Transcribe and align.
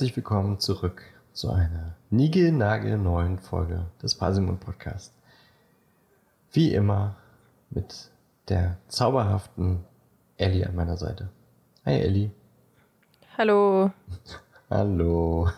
herzlich 0.00 0.16
willkommen 0.16 0.58
zurück 0.58 1.02
zu 1.34 1.50
einer 1.50 1.94
neuen 2.96 3.38
Folge 3.38 3.84
des 4.02 4.14
Parsimon 4.14 4.56
Podcast. 4.56 5.12
Wie 6.52 6.72
immer 6.72 7.16
mit 7.68 8.10
der 8.48 8.78
zauberhaften 8.88 9.84
Ellie 10.38 10.66
an 10.66 10.74
meiner 10.74 10.96
Seite. 10.96 11.28
Hi 11.84 12.00
Ellie. 12.00 12.30
Hallo. 13.36 13.90
Hallo. 14.70 15.50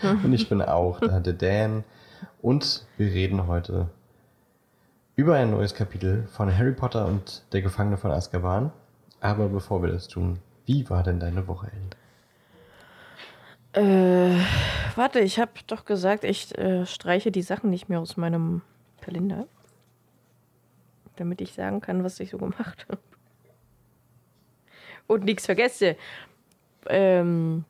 Und 0.00 0.32
ich 0.32 0.48
bin 0.48 0.62
auch 0.62 1.00
da, 1.00 1.18
der 1.18 1.32
Dan. 1.32 1.82
Und 2.40 2.86
wir 2.98 3.08
reden 3.08 3.48
heute 3.48 3.88
über 5.16 5.34
ein 5.34 5.50
neues 5.50 5.74
Kapitel 5.74 6.28
von 6.28 6.56
Harry 6.56 6.70
Potter 6.70 7.04
und 7.04 7.42
der 7.50 7.62
Gefangene 7.62 7.96
von 7.96 8.12
Azkaban. 8.12 8.70
Aber 9.20 9.48
bevor 9.48 9.82
wir 9.82 9.90
das 9.90 10.06
tun, 10.06 10.38
wie 10.66 10.88
war 10.88 11.02
denn 11.02 11.18
deine 11.18 11.48
Woche, 11.48 11.72
Ellie? 11.72 11.97
Äh, 13.72 14.40
warte, 14.96 15.20
ich 15.20 15.38
habe 15.38 15.52
doch 15.66 15.84
gesagt, 15.84 16.24
ich 16.24 16.56
äh, 16.56 16.86
streiche 16.86 17.30
die 17.30 17.42
Sachen 17.42 17.70
nicht 17.70 17.88
mehr 17.88 18.00
aus 18.00 18.16
meinem 18.16 18.62
Kalender. 19.00 19.46
Damit 21.16 21.40
ich 21.40 21.52
sagen 21.52 21.80
kann, 21.80 22.04
was 22.04 22.18
ich 22.20 22.30
so 22.30 22.38
gemacht 22.38 22.86
habe. 22.88 23.00
Und 25.06 25.24
nichts 25.24 25.46
vergesse. 25.46 25.96
Ähm, 26.86 27.64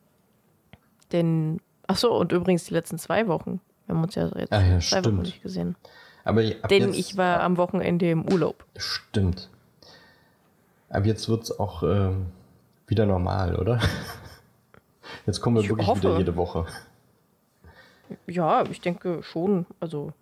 denn, 1.12 1.60
ach 1.86 1.96
so, 1.96 2.14
und 2.14 2.32
übrigens 2.32 2.64
die 2.64 2.74
letzten 2.74 2.98
zwei 2.98 3.26
Wochen. 3.26 3.60
Wir 3.86 3.94
haben 3.94 4.02
uns 4.02 4.14
ja 4.14 4.28
jetzt 4.36 4.52
Ah 4.52 4.60
ja, 4.60 4.80
zwei 4.80 4.98
stimmt. 4.98 5.06
Wochen 5.06 5.22
nicht 5.22 5.42
gesehen. 5.42 5.76
Aber 6.24 6.42
ab 6.62 6.69
Denn 6.69 6.88
jetzt, 6.88 6.98
ich 6.98 7.16
war 7.16 7.41
am 7.41 7.56
Wochenende 7.56 8.10
im 8.10 8.30
Urlaub. 8.30 8.66
Stimmt. 8.76 9.48
Aber 10.91 11.06
jetzt 11.06 11.28
wird 11.28 11.44
es 11.44 11.58
auch 11.58 11.82
ähm, 11.82 12.26
wieder 12.86 13.06
normal, 13.06 13.56
oder? 13.56 13.80
Jetzt 15.26 15.40
kommen 15.40 15.56
wir 15.56 15.62
Ich 15.62 15.68
wirklich 15.68 15.86
hoffe. 15.86 16.02
wieder 16.02 16.18
jede 16.18 16.36
Woche. 16.36 16.66
Ja, 18.26 18.64
ich 18.70 18.80
denke 18.80 19.22
schon. 19.22 19.66
Also. 19.80 20.12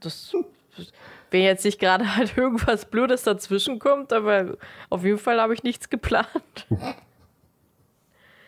Das. 0.00 0.32
Wenn 1.30 1.42
jetzt 1.42 1.64
nicht 1.64 1.78
gerade 1.80 2.16
halt 2.16 2.36
irgendwas 2.36 2.84
Blödes 2.84 3.22
dazwischen 3.22 3.78
kommt, 3.78 4.12
aber 4.12 4.56
auf 4.90 5.04
jeden 5.04 5.18
Fall 5.18 5.40
habe 5.40 5.54
ich 5.54 5.62
nichts 5.62 5.88
geplant. 5.88 6.26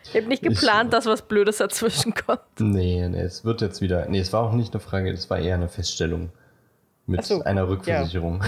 Ich 0.03 0.15
habe 0.15 0.27
nicht 0.27 0.43
Ich- 0.43 0.49
geplant, 0.49 0.93
dass 0.93 1.07
was 1.07 1.23
Blödes 1.23 1.57
dazwischen 1.57 2.13
kommt. 2.13 2.41
Nee, 2.59 3.07
nee, 3.09 3.21
es 3.21 3.43
wird 3.43 3.61
jetzt 3.61 3.81
wieder. 3.81 4.07
Nee, 4.07 4.19
es 4.19 4.31
war 4.33 4.43
auch 4.43 4.53
nicht 4.53 4.73
eine 4.73 4.79
Frage, 4.81 5.09
es 5.11 5.29
war 5.31 5.39
eher 5.39 5.55
eine 5.55 5.67
Feststellung 5.69 6.31
mit 7.07 7.23
so, 7.25 7.41
einer 7.43 7.67
Rückversicherung. 7.67 8.43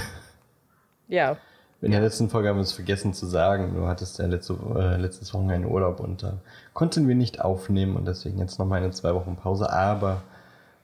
Ja. 1.08 1.38
In 1.80 1.92
der 1.92 2.02
letzten 2.02 2.30
Folge 2.30 2.50
haben 2.50 2.58
wir 2.58 2.64
es 2.64 2.72
vergessen 2.72 3.14
zu 3.14 3.28
sagen. 3.28 3.76
Du 3.76 3.86
hattest 3.88 4.18
ja 4.18 4.26
letzte, 4.26 4.58
äh, 4.76 4.98
letztes 4.98 5.34
Wochenende 5.34 5.68
Urlaub 5.68 6.00
und 6.00 6.24
da 6.24 6.40
konnten 6.74 7.08
wir 7.08 7.14
nicht 7.14 7.40
aufnehmen 7.42 7.96
und 7.96 8.06
deswegen 8.06 8.40
jetzt 8.40 8.58
nochmal 8.58 8.82
eine 8.82 8.92
zwei 8.92 9.14
Wochen 9.14 9.36
Pause. 9.36 9.72
Aber 9.72 10.24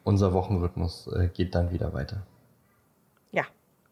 unser 0.04 0.34
Wochenrhythmus 0.34 1.08
äh, 1.08 1.30
geht 1.30 1.56
dann 1.56 1.72
wieder 1.72 1.94
weiter. 1.94 2.22
Ja, 3.32 3.46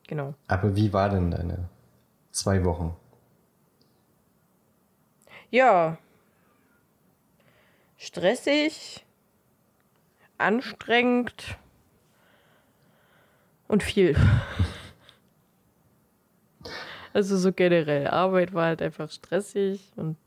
genau. 0.07 0.35
Aber 0.47 0.75
wie 0.75 0.93
war 0.93 1.09
denn 1.09 1.31
deine 1.31 1.69
zwei 2.31 2.63
Wochen? 2.65 2.95
Ja. 5.49 5.97
Stressig, 7.97 9.05
anstrengend 10.37 11.57
und 13.67 13.81
viel. 13.81 14.15
Also 17.13 17.37
so 17.37 17.51
generell. 17.51 18.07
Arbeit 18.07 18.53
war 18.53 18.65
halt 18.65 18.81
einfach 18.81 19.09
stressig 19.11 19.91
und 19.95 20.17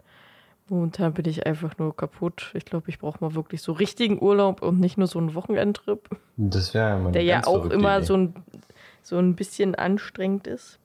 momentan 0.69 1.15
bin 1.15 1.27
ich 1.27 1.47
einfach 1.47 1.77
nur 1.79 1.97
kaputt. 1.97 2.51
Ich 2.55 2.65
glaube, 2.65 2.89
ich 2.91 2.99
brauche 2.99 3.19
mal 3.23 3.35
wirklich 3.35 3.63
so 3.63 3.73
richtigen 3.73 4.23
Urlaub 4.23 4.63
und 4.63 4.81
nicht 4.81 4.99
nur 4.99 5.07
so 5.07 5.19
einen 5.19 5.35
Wochenendtrip, 5.35 6.09
Das 6.37 6.75
wäre 6.75 6.97
mal 6.97 7.03
eine 7.05 7.13
der 7.13 7.23
ja 7.23 7.47
auch 7.47 7.67
immer 7.71 7.99
Idee. 7.99 8.07
so 8.07 8.17
ein, 8.17 8.35
so 9.03 9.19
ein 9.19 9.35
bisschen 9.37 9.75
anstrengend 9.75 10.47
ist. 10.47 10.79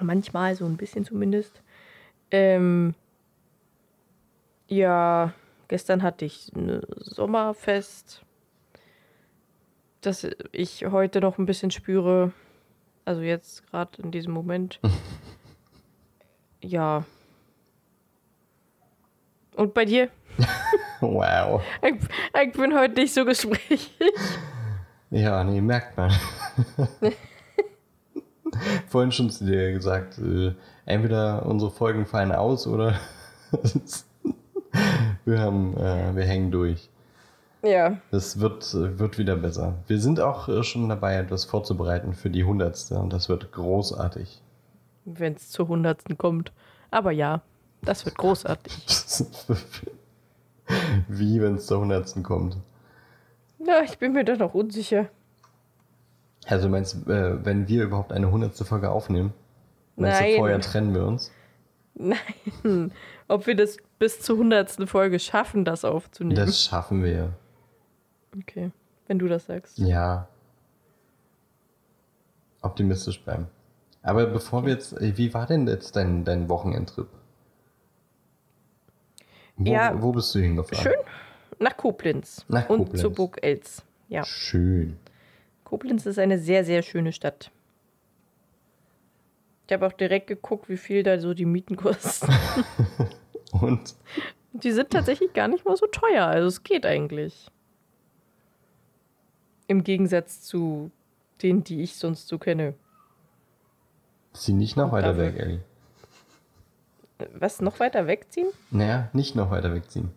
Manchmal 0.00 0.54
so 0.56 0.66
ein 0.66 0.76
bisschen 0.76 1.04
zumindest. 1.04 1.62
Ähm, 2.30 2.94
ja, 4.68 5.32
gestern 5.68 6.02
hatte 6.02 6.24
ich 6.24 6.52
ein 6.54 6.82
Sommerfest, 6.96 8.22
das 10.00 10.26
ich 10.52 10.86
heute 10.86 11.20
noch 11.20 11.38
ein 11.38 11.46
bisschen 11.46 11.70
spüre. 11.70 12.32
Also 13.06 13.22
jetzt 13.22 13.66
gerade 13.70 14.02
in 14.02 14.10
diesem 14.10 14.34
Moment. 14.34 14.78
ja. 16.60 17.04
Und 19.54 19.72
bei 19.72 19.86
dir? 19.86 20.10
Wow. 21.02 21.62
Ich, 21.82 21.94
ich 22.42 22.52
bin 22.52 22.74
heute 22.74 22.94
nicht 22.94 23.12
so 23.12 23.26
gesprächig. 23.26 23.92
Ja, 25.10 25.44
nee, 25.44 25.60
merkt 25.60 25.94
man. 25.98 26.10
Vorhin 28.88 29.12
schon 29.12 29.28
zu 29.28 29.44
dir 29.44 29.72
gesagt, 29.72 30.16
äh, 30.16 30.54
entweder 30.86 31.44
unsere 31.44 31.70
Folgen 31.70 32.06
fallen 32.06 32.32
aus 32.32 32.66
oder 32.66 32.98
wir 35.26 35.38
haben, 35.38 35.76
äh, 35.76 36.16
wir 36.16 36.24
hängen 36.24 36.50
durch. 36.50 36.88
Ja. 37.66 37.98
Das 38.10 38.38
wird, 38.40 38.72
wird 38.74 39.18
wieder 39.18 39.36
besser. 39.36 39.74
Wir 39.86 40.00
sind 40.00 40.20
auch 40.20 40.48
äh, 40.48 40.62
schon 40.62 40.88
dabei, 40.88 41.16
etwas 41.16 41.44
vorzubereiten 41.44 42.14
für 42.14 42.30
die 42.30 42.44
hundertste 42.44 42.98
und 42.98 43.12
das 43.12 43.28
wird 43.28 43.52
großartig. 43.52 44.40
Wenn 45.04 45.34
es 45.34 45.50
zur 45.50 45.68
hundertsten 45.68 46.18
kommt. 46.18 46.52
Aber 46.90 47.10
ja, 47.10 47.42
das 47.82 48.04
wird 48.04 48.16
großartig. 48.16 48.74
Wie, 51.08 51.40
wenn 51.40 51.56
es 51.56 51.66
zur 51.66 51.80
hundertsten 51.80 52.22
kommt. 52.22 52.56
Ja, 53.64 53.82
ich 53.82 53.98
bin 53.98 54.12
mir 54.12 54.24
da 54.24 54.36
noch 54.36 54.54
unsicher. 54.54 55.08
Also 56.46 56.68
meinst 56.68 57.06
du, 57.06 57.12
äh, 57.12 57.44
wenn 57.44 57.68
wir 57.68 57.84
überhaupt 57.84 58.12
eine 58.12 58.30
hundertste 58.30 58.64
Folge 58.64 58.90
aufnehmen? 58.90 59.32
Meinst 59.96 60.20
du, 60.20 60.24
Nein. 60.24 60.36
vorher 60.36 60.60
trennen 60.60 60.94
wir 60.94 61.04
uns? 61.04 61.32
Nein. 61.94 62.92
Ob 63.28 63.46
wir 63.46 63.56
das 63.56 63.78
bis 63.98 64.20
zur 64.20 64.36
hundertsten 64.38 64.86
Folge 64.86 65.18
schaffen, 65.18 65.64
das 65.64 65.84
aufzunehmen. 65.84 66.36
Das 66.36 66.62
schaffen 66.62 67.02
wir. 67.02 67.32
Okay, 68.40 68.70
wenn 69.06 69.18
du 69.18 69.28
das 69.28 69.46
sagst. 69.46 69.78
Ja. 69.78 70.28
Optimistisch 72.62 73.20
bleiben. 73.22 73.46
Aber 74.02 74.26
bevor 74.26 74.64
wir 74.64 74.72
jetzt, 74.72 74.92
äh, 74.94 75.16
wie 75.16 75.34
war 75.34 75.46
denn 75.46 75.66
jetzt 75.66 75.96
dein, 75.96 76.24
dein 76.24 76.48
Wochenendtrip? 76.48 77.08
Wo, 79.56 79.70
Ja, 79.72 80.00
wo 80.00 80.12
bist 80.12 80.34
du 80.34 80.38
hingefahren? 80.40 80.82
Schön. 80.82 80.94
Nach 81.58 81.76
Koblenz. 81.76 82.44
Nach 82.48 82.68
Und 82.68 82.78
Koblenz. 82.78 83.00
zu 83.00 83.10
Burg 83.10 83.38
Els. 83.42 83.82
Ja. 84.08 84.24
Schön. 84.24 84.98
Koblenz 85.64 86.06
ist 86.06 86.18
eine 86.18 86.38
sehr, 86.38 86.64
sehr 86.64 86.82
schöne 86.82 87.12
Stadt. 87.12 87.50
Ich 89.66 89.72
habe 89.72 89.86
auch 89.86 89.92
direkt 89.92 90.28
geguckt, 90.28 90.68
wie 90.68 90.76
viel 90.76 91.02
da 91.02 91.18
so 91.18 91.34
die 91.34 91.44
Mieten 91.46 91.76
kosten. 91.76 92.32
Und 93.52 93.94
Die 94.52 94.70
sind 94.70 94.90
tatsächlich 94.90 95.32
gar 95.32 95.48
nicht 95.48 95.64
mal 95.64 95.76
so 95.76 95.86
teuer. 95.86 96.26
Also 96.26 96.46
es 96.48 96.62
geht 96.62 96.86
eigentlich. 96.86 97.50
Im 99.66 99.84
Gegensatz 99.84 100.42
zu 100.42 100.90
denen, 101.42 101.64
die 101.64 101.82
ich 101.82 101.96
sonst 101.96 102.28
so 102.28 102.38
kenne. 102.38 102.74
zieh 104.32 104.52
nicht 104.52 104.76
noch 104.76 104.92
weiter 104.92 105.16
weg, 105.16 105.36
Ellie. 105.38 105.60
Was, 107.34 107.60
noch 107.60 107.80
weiter 107.80 108.06
wegziehen? 108.06 108.48
Naja, 108.70 109.08
nicht 109.12 109.34
noch 109.34 109.50
weiter 109.50 109.72
wegziehen. 109.74 110.10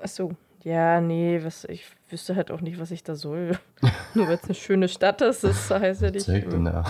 Achso. 0.00 0.32
Ja, 0.64 1.00
nee, 1.00 1.40
was, 1.42 1.64
ich 1.64 1.86
wüsste 2.08 2.36
halt 2.36 2.50
auch 2.50 2.60
nicht, 2.60 2.78
was 2.78 2.90
ich 2.90 3.02
da 3.02 3.14
soll. 3.16 3.58
Nur 4.14 4.28
weil 4.28 4.34
es 4.34 4.44
eine 4.44 4.54
schöne 4.54 4.88
Stadt 4.88 5.20
ist, 5.22 5.42
das 5.42 5.70
heißt 5.70 6.02
ja 6.02 6.10
nicht. 6.10 6.26
Zeig 6.26 6.48
denn 6.50 6.64
da. 6.64 6.84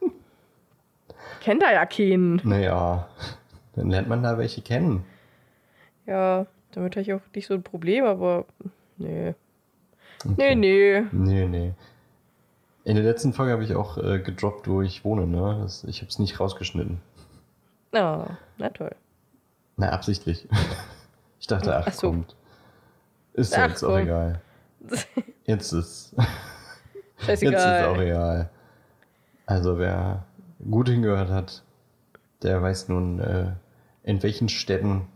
Ich 0.00 1.40
kenn 1.40 1.60
da 1.60 1.72
ja 1.72 1.86
keinen. 1.86 2.40
Naja, 2.44 3.08
dann 3.74 3.90
lernt 3.90 4.08
man 4.08 4.22
da 4.22 4.38
welche 4.38 4.62
kennen. 4.62 5.04
Ja, 6.06 6.46
damit 6.72 6.94
habe 6.94 7.02
ich 7.02 7.12
auch 7.12 7.20
nicht 7.34 7.46
so 7.46 7.54
ein 7.54 7.62
Problem, 7.62 8.04
aber 8.04 8.46
nee. 8.96 9.34
Okay. 10.24 10.54
Nee, 10.54 10.54
nee. 10.54 11.06
Nee, 11.12 11.46
nee. 11.48 11.72
In 12.84 12.96
der 12.96 13.04
letzten 13.04 13.32
Folge 13.32 13.52
habe 13.52 13.64
ich 13.64 13.74
auch 13.74 13.96
äh, 13.98 14.18
gedroppt, 14.20 14.68
wo 14.68 14.82
ich 14.82 15.04
wohne, 15.04 15.26
ne? 15.26 15.58
Das, 15.62 15.84
ich 15.84 16.00
habe 16.00 16.08
es 16.08 16.18
nicht 16.18 16.40
rausgeschnitten. 16.40 17.00
Ah, 17.92 18.36
na 18.58 18.70
toll. 18.70 18.94
Na, 19.76 19.90
absichtlich. 19.90 20.48
Ich 21.40 21.48
dachte, 21.48 21.76
ach, 21.76 21.86
Ach 21.88 21.92
so. 21.92 22.06
kommt. 22.10 22.36
Ist 23.32 23.58
Ach, 23.58 23.68
jetzt 23.68 23.82
auch 23.82 23.88
komm. 23.88 23.98
egal. 23.98 24.40
Jetzt 25.44 25.72
ist, 25.72 26.14
jetzt 27.26 27.42
ist 27.42 27.56
auch 27.56 27.98
egal. 27.98 28.48
Also 29.44 29.76
wer 29.76 30.24
gut 30.70 30.88
hingehört 30.88 31.30
hat, 31.30 31.64
der 32.42 32.62
weiß 32.62 32.88
nun, 32.90 33.18
äh, 33.18 33.52
in 34.04 34.22
welchen 34.22 34.48
Städten 34.48 35.08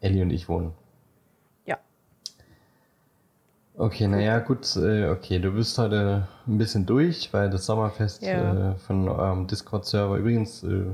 Ellie 0.00 0.22
und 0.22 0.30
ich 0.32 0.50
wohnen. 0.50 0.72
Ja. 1.64 1.78
Okay, 3.80 4.06
naja, 4.08 4.40
gut, 4.40 4.76
äh, 4.76 5.08
okay, 5.08 5.38
du 5.38 5.52
bist 5.52 5.78
heute 5.78 6.28
ein 6.46 6.58
bisschen 6.58 6.84
durch, 6.84 7.32
weil 7.32 7.48
das 7.48 7.64
Sommerfest 7.64 8.22
Ja. 8.22 8.72
äh, 8.72 8.74
von 8.74 9.08
eurem 9.08 9.46
Discord-Server, 9.46 10.16
übrigens 10.18 10.62
äh, 10.62 10.84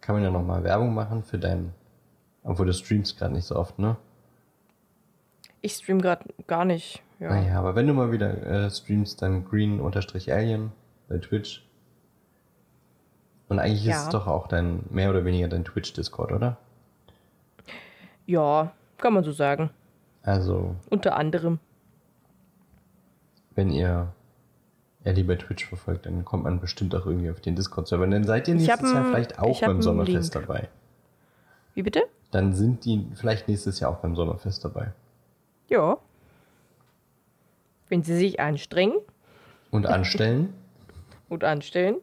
kann 0.00 0.16
man 0.16 0.24
ja 0.24 0.30
nochmal 0.32 0.64
Werbung 0.64 0.94
machen 0.94 1.22
für 1.22 1.38
deinen 1.38 1.72
Obwohl 2.42 2.66
du 2.66 2.72
streamst 2.74 3.16
gerade 3.16 3.34
nicht 3.34 3.44
so 3.46 3.54
oft, 3.54 3.78
ne? 3.78 3.96
Ich 5.60 5.74
stream 5.74 6.02
gerade 6.02 6.24
gar 6.48 6.64
nicht. 6.64 7.00
Ja. 7.20 7.28
Naja, 7.30 7.56
aber 7.56 7.76
wenn 7.76 7.86
du 7.86 7.94
mal 7.94 8.10
wieder 8.10 8.68
streamst, 8.68 9.22
dann 9.22 9.44
green-alien 9.44 10.72
bei 11.08 11.18
Twitch. 11.18 11.64
Und 13.48 13.60
eigentlich 13.60 13.82
ist 13.86 13.94
Ja. 13.94 14.02
es 14.02 14.08
doch 14.08 14.26
auch 14.26 14.48
dein, 14.48 14.80
mehr 14.90 15.08
oder 15.10 15.24
weniger 15.24 15.46
dein 15.46 15.64
Twitch-Discord, 15.64 16.32
oder? 16.32 16.56
ja, 18.26 18.72
kann 18.98 19.12
man 19.14 19.22
so 19.22 19.30
sagen. 19.30 19.70
Also, 20.22 20.74
Unter 20.90 21.16
anderem. 21.16 21.60
Wenn 23.54 23.70
ihr 23.70 24.12
Ellie 25.04 25.24
bei 25.24 25.36
Twitch 25.36 25.66
verfolgt, 25.66 26.06
dann 26.06 26.24
kommt 26.24 26.44
man 26.44 26.60
bestimmt 26.60 26.94
auch 26.94 27.06
irgendwie 27.06 27.30
auf 27.30 27.40
den 27.40 27.56
Discord-Server. 27.56 28.06
Dann 28.06 28.24
seid 28.24 28.48
ihr 28.48 28.54
nächstes 28.54 28.92
Jahr 28.92 29.04
vielleicht 29.04 29.38
auch 29.38 29.60
beim 29.60 29.82
Sommerfest 29.82 30.34
dabei. 30.34 30.68
Wie 31.74 31.82
bitte? 31.82 32.02
Dann 32.30 32.52
sind 32.54 32.84
die 32.84 33.06
vielleicht 33.14 33.48
nächstes 33.48 33.80
Jahr 33.80 33.90
auch 33.90 33.98
beim 33.98 34.16
Sommerfest 34.16 34.64
dabei. 34.64 34.92
Ja. 35.68 35.98
Wenn 37.88 38.02
sie 38.02 38.16
sich 38.16 38.40
anstrengen 38.40 38.96
Und 39.70 39.86
anstellen, 39.86 40.54
und 41.28 41.44
anstellen 41.44 41.96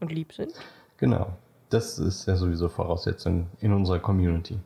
und 0.00 0.12
lieb 0.12 0.32
sind. 0.32 0.52
genau. 0.98 1.32
Das 1.70 1.98
ist 1.98 2.26
ja 2.26 2.36
sowieso 2.36 2.68
Voraussetzung 2.68 3.46
in 3.60 3.72
unserer 3.72 3.98
Community. 3.98 4.58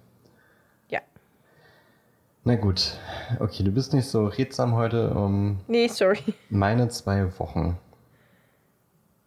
Na 2.46 2.54
gut, 2.54 2.96
okay, 3.40 3.64
du 3.64 3.72
bist 3.72 3.92
nicht 3.92 4.06
so 4.06 4.26
redsam 4.26 4.74
heute. 4.76 5.10
Um 5.12 5.58
Nee, 5.66 5.88
sorry. 5.88 6.20
meine 6.48 6.88
zwei 6.90 7.36
Wochen. 7.40 7.76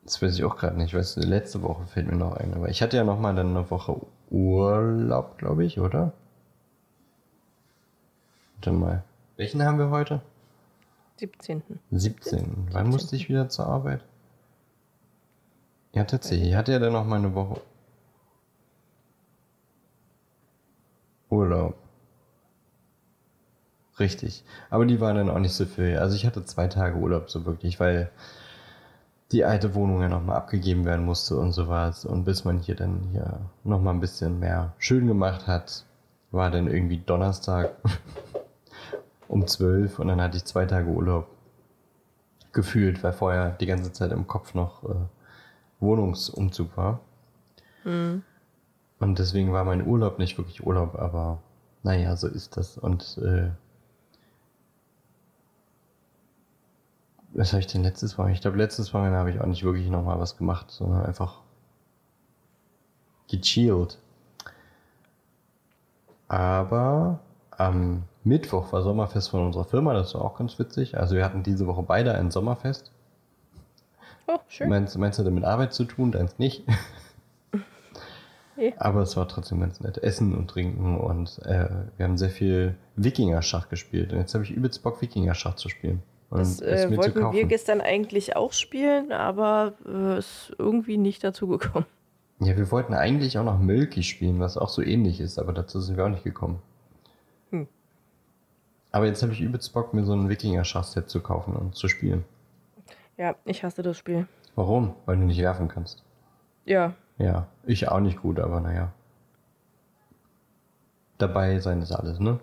Das 0.06 0.22
weiß 0.22 0.36
ich 0.36 0.46
auch 0.46 0.56
gerade 0.56 0.78
nicht. 0.78 0.94
Weißt 0.94 1.18
du, 1.18 1.22
letzte 1.22 1.62
Woche 1.62 1.86
fällt 1.86 2.08
mir 2.08 2.16
noch 2.16 2.38
ein. 2.38 2.54
Aber 2.54 2.70
ich 2.70 2.82
hatte 2.82 2.96
ja 2.96 3.04
noch 3.04 3.20
mal 3.20 3.36
dann 3.36 3.50
eine 3.50 3.70
Woche 3.70 4.00
Urlaub, 4.30 5.38
glaube 5.38 5.66
ich, 5.66 5.82
oder? 5.82 6.14
Warte 8.56 8.72
mal. 8.72 9.04
Welchen 9.36 9.64
haben 9.64 9.80
wir 9.80 9.90
heute? 9.90 10.22
17. 11.18 11.62
17. 11.92 12.70
Wann 12.72 12.88
musste 12.88 13.18
ich 13.18 13.28
wieder 13.28 13.50
zur 13.50 13.68
Arbeit? 13.68 14.02
Ja, 15.92 16.06
tatsächlich. 16.06 16.52
Ich 16.52 16.56
hatte 16.56 16.72
ja 16.72 16.80
dann 16.80 16.94
noch 16.94 17.06
mal 17.06 17.18
eine 17.18 17.36
Woche 17.36 17.60
Urlaub. 21.30 21.76
Richtig. 24.00 24.44
Aber 24.70 24.86
die 24.86 25.02
waren 25.02 25.18
dann 25.18 25.30
auch 25.30 25.40
nicht 25.40 25.54
so 25.54 25.66
viel. 25.66 25.98
Also 25.98 26.16
ich 26.16 26.26
hatte 26.26 26.46
zwei 26.46 26.68
Tage 26.68 26.98
Urlaub 26.98 27.30
so 27.30 27.46
wirklich, 27.46 27.80
weil 27.80 28.10
die 29.32 29.46
alte 29.46 29.76
Wohnung 29.76 30.02
ja 30.02 30.10
nochmal 30.10 30.38
abgegeben 30.38 30.86
werden 30.86 31.06
musste 31.06 31.38
und 31.38 31.52
sowas. 31.52 32.06
Und 32.06 32.24
bis 32.24 32.46
man 32.46 32.60
hier 32.60 32.76
dann 32.76 33.10
hier 33.12 33.40
nochmal 33.64 33.94
ein 33.94 34.00
bisschen 34.00 34.40
mehr 34.40 34.74
schön 34.78 35.08
gemacht 35.08 35.48
hat, 35.48 35.86
war 36.32 36.50
dann 36.50 36.68
irgendwie 36.68 36.98
Donnerstag 36.98 37.72
um 39.28 39.46
12 39.46 40.00
und 40.00 40.08
dann 40.08 40.22
hatte 40.22 40.38
ich 40.38 40.46
zwei 40.46 40.66
Tage 40.66 40.88
Urlaub 40.88 41.28
gefühlt, 42.52 43.04
weil 43.04 43.14
vorher 43.14 43.52
die 43.52 43.66
ganze 43.66 43.92
Zeit 43.92 44.12
im 44.12 44.28
Kopf 44.28 44.54
noch 44.54 44.84
äh, 44.84 44.96
Wohnungsumzug 45.80 46.76
war. 46.78 47.00
Und 49.00 49.20
deswegen 49.20 49.54
war 49.54 49.64
mein 49.64 49.86
Urlaub 49.86 50.20
nicht 50.20 50.38
wirklich 50.38 50.66
Urlaub, 50.66 50.96
aber 50.96 51.40
naja, 51.84 52.16
so 52.16 52.28
ist 52.28 52.58
das. 52.58 52.78
Und 52.78 53.18
äh, 53.20 53.52
was 57.34 57.52
habe 57.54 57.60
ich 57.60 57.68
denn 57.68 57.84
letztes 57.84 58.18
Mal? 58.18 58.32
Ich 58.32 58.42
glaube, 58.42 58.58
letztes 58.58 58.94
Mal 58.94 59.12
habe 59.12 59.32
ich 59.32 59.40
auch 59.40 59.46
nicht 59.46 59.64
wirklich 59.64 59.90
nochmal 59.90 60.20
was 60.20 60.38
gemacht, 60.38 60.72
sondern 60.72 61.06
einfach 61.06 61.42
gechillt. 63.30 64.00
Aber 66.28 67.20
am 67.52 68.04
Mittwoch 68.24 68.72
war 68.72 68.84
Sommerfest 68.84 69.30
von 69.30 69.46
unserer 69.46 69.66
Firma, 69.66 69.94
das 69.94 70.14
war 70.14 70.22
auch 70.22 70.38
ganz 70.38 70.58
witzig. 70.60 70.98
Also 70.98 71.16
wir 71.16 71.26
hatten 71.26 71.44
diese 71.44 71.68
Woche 71.68 71.84
beide 71.84 72.14
ein 72.16 72.32
Sommerfest. 72.32 72.92
Oh, 74.28 74.40
schön. 74.48 74.70
Meinst, 74.70 74.98
meinst 74.98 75.18
du 75.20 75.24
damit 75.24 75.44
Arbeit 75.44 75.74
zu 75.74 75.86
tun? 75.86 76.12
Deins 76.12 76.38
nicht. 76.38 76.64
Nee. 78.56 78.74
Aber 78.78 79.02
es 79.04 79.16
war 79.16 79.26
trotzdem 79.30 79.62
ganz 79.62 79.80
nett. 79.80 80.00
Essen 80.00 80.36
und 80.36 80.50
trinken 80.50 81.00
und 81.00 81.40
äh, 81.46 81.70
wir 81.96 82.06
haben 82.06 82.18
sehr 82.18 82.30
viel 82.30 82.76
Wikinger-Schach 82.98 83.70
gespielt. 83.70 84.12
Und 84.12 84.20
jetzt 84.20 84.34
habe 84.34 84.44
ich 84.44 84.52
übelst 84.52 84.84
Bock, 84.84 85.02
Wikinger-Schach 85.02 85.56
zu 85.56 85.70
spielen. 85.70 86.04
Das 86.32 86.62
äh, 86.62 86.96
wollten 86.96 87.32
wir 87.32 87.46
gestern 87.46 87.82
eigentlich 87.82 88.36
auch 88.36 88.54
spielen, 88.54 89.12
aber 89.12 89.74
äh, 89.86 90.20
ist 90.20 90.54
irgendwie 90.58 90.98
nicht 90.98 91.24
dazu 91.24 91.48
gekommen. 91.48 91.86
Ja, 92.40 92.56
wir 92.56 92.72
wollten 92.72 92.94
eigentlich 92.94 93.38
auch 93.38 93.44
noch 93.44 93.60
Milky 93.60 94.04
spielen, 94.04 94.40
was 94.40 94.58
auch 94.58 94.70
so 94.70 94.82
ähnlich 94.82 95.20
ist, 95.20 95.40
aber 95.40 95.52
dazu 95.54 95.82
sind 95.82 95.98
wir 95.98 96.06
auch 96.06 96.10
nicht 96.10 96.24
gekommen. 96.24 96.62
Hm. 97.50 97.68
Aber 98.92 99.08
jetzt 99.08 99.22
habe 99.24 99.34
ich 99.34 99.42
übelst 99.42 99.74
Bock, 99.74 99.94
mir 99.94 100.06
so 100.06 100.14
ein 100.14 100.30
Wikinger-Schachset 100.30 101.10
zu 101.10 101.20
kaufen 101.20 101.56
und 101.56 101.76
zu 101.76 101.88
spielen. 101.88 102.24
Ja, 103.18 103.36
ich 103.44 103.64
hasse 103.64 103.82
das 103.82 103.98
Spiel. 103.98 104.28
Warum? 104.56 104.96
Weil 105.06 105.18
du 105.18 105.24
nicht 105.24 105.42
werfen 105.42 105.68
kannst. 105.68 106.04
Ja, 106.66 106.94
Ja, 107.18 107.48
ich 107.66 107.90
auch 107.90 108.00
nicht 108.00 108.22
gut, 108.22 108.40
aber 108.40 108.62
naja. 108.62 108.94
Dabei 111.18 111.60
sein 111.60 111.82
ist 111.82 111.92
alles, 111.92 112.20
ne? 112.20 112.40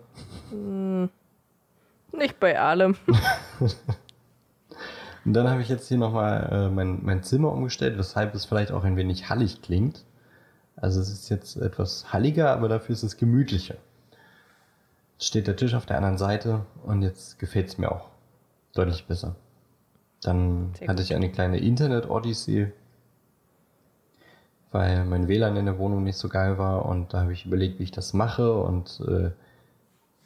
Nicht 2.16 2.40
bei 2.40 2.58
allem. 2.58 2.96
Und 5.24 5.32
dann 5.32 5.48
habe 5.50 5.60
ich 5.60 5.68
jetzt 5.68 5.88
hier 5.88 5.98
nochmal 5.98 6.48
äh, 6.52 6.68
mein, 6.70 7.00
mein 7.02 7.24
Zimmer 7.24 7.50
umgestellt, 7.50 7.98
weshalb 7.98 8.34
es 8.34 8.44
vielleicht 8.44 8.70
auch 8.70 8.84
ein 8.84 8.96
wenig 8.96 9.28
hallig 9.28 9.60
klingt. 9.60 10.04
Also 10.76 11.00
es 11.00 11.10
ist 11.10 11.28
jetzt 11.30 11.56
etwas 11.56 12.12
halliger, 12.12 12.52
aber 12.52 12.68
dafür 12.68 12.92
ist 12.92 13.02
es 13.02 13.16
gemütlicher. 13.16 13.74
Jetzt 15.14 15.26
steht 15.26 15.48
der 15.48 15.56
Tisch 15.56 15.74
auf 15.74 15.86
der 15.86 15.96
anderen 15.96 16.18
Seite 16.18 16.64
und 16.84 17.02
jetzt 17.02 17.38
gefällt 17.40 17.68
es 17.68 17.78
mir 17.78 17.90
auch 17.90 18.10
deutlich 18.74 19.06
besser. 19.06 19.34
Dann 20.22 20.72
hatte 20.86 21.02
ich 21.02 21.14
eine 21.14 21.32
kleine 21.32 21.58
Internet-Odyssee, 21.58 22.73
weil 24.70 25.04
mein 25.06 25.26
WLAN 25.26 25.56
in 25.56 25.66
der 25.66 25.78
Wohnung 25.78 26.04
nicht 26.04 26.18
so 26.18 26.28
geil 26.28 26.58
war 26.58 26.87
und 26.87 27.14
da 27.14 27.23
habe 27.23 27.32
ich 27.32 27.46
überlegt, 27.46 27.78
wie 27.78 27.85
ich 27.85 27.90
das 27.90 28.12
mache 28.12 28.52
und 28.52 29.00
äh, 29.08 29.30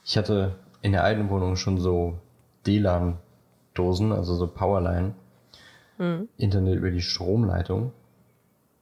ich 0.05 0.19
hatte 0.19 0.57
in 0.83 0.93
der 0.93 1.05
alten 1.05 1.31
Wohnung 1.31 1.57
schon 1.57 1.79
so 1.79 2.19
DLAN-Dosen, 2.67 4.13
also 4.13 4.35
so 4.35 4.47
Powerline, 4.47 5.15
Hm. 6.01 6.31
Internet 6.39 6.77
über 6.77 6.91
die 6.91 7.03
Stromleitung 7.03 7.93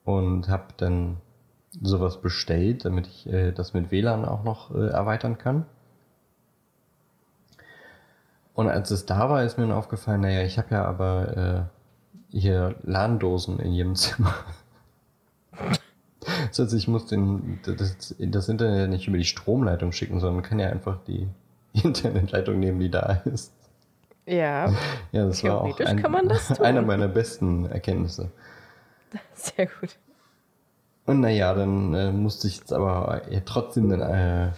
und 0.04 0.48
habe 0.48 0.68
dann 0.76 1.16
sowas 1.82 2.20
bestellt, 2.20 2.84
damit 2.84 3.08
ich 3.08 3.26
äh, 3.26 3.50
das 3.50 3.74
mit 3.74 3.90
WLAN 3.90 4.24
auch 4.24 4.44
noch 4.44 4.72
äh, 4.72 4.86
erweitern 4.86 5.36
kann. 5.36 5.66
Und 8.54 8.68
als 8.68 8.92
es 8.92 9.04
da 9.04 9.28
war, 9.28 9.42
ist 9.42 9.58
mir 9.58 9.66
dann 9.66 9.76
aufgefallen, 9.76 10.20
naja, 10.20 10.42
ich 10.42 10.58
habe 10.58 10.76
ja 10.76 10.84
aber 10.84 11.68
äh, 12.32 12.36
hier 12.36 12.76
LAN-Dosen 12.84 13.58
in 13.58 13.72
jedem 13.72 13.94
Zimmer. 13.96 14.32
Das 16.50 16.58
heißt, 16.58 16.74
ich 16.74 16.88
muss 16.88 17.06
den, 17.06 17.58
das, 17.64 18.14
das 18.18 18.48
Internet 18.48 18.78
ja 18.78 18.86
nicht 18.86 19.08
über 19.08 19.18
die 19.18 19.24
Stromleitung 19.24 19.92
schicken, 19.92 20.20
sondern 20.20 20.42
kann 20.42 20.58
ja 20.58 20.68
einfach 20.68 20.98
die 21.06 21.28
Internetleitung 21.84 22.58
nehmen, 22.58 22.80
die 22.80 22.90
da 22.90 23.22
ist. 23.24 23.52
Ja, 24.26 24.72
Ja, 25.12 25.26
das 25.26 25.42
war 25.42 25.62
auch 25.62 25.80
ein, 25.80 26.02
kann 26.02 26.12
man 26.12 26.28
das 26.28 26.48
tun. 26.48 26.64
einer 26.64 26.82
meiner 26.82 27.08
besten 27.08 27.64
Erkenntnisse. 27.66 28.30
sehr 29.34 29.66
gut. 29.66 29.96
Und 31.06 31.20
naja, 31.20 31.54
dann 31.54 31.94
äh, 31.94 32.12
musste 32.12 32.46
ich 32.48 32.58
jetzt 32.58 32.72
aber 32.72 33.22
äh, 33.30 33.40
trotzdem 33.42 33.88
den 33.88 34.02
äh, 34.02 34.50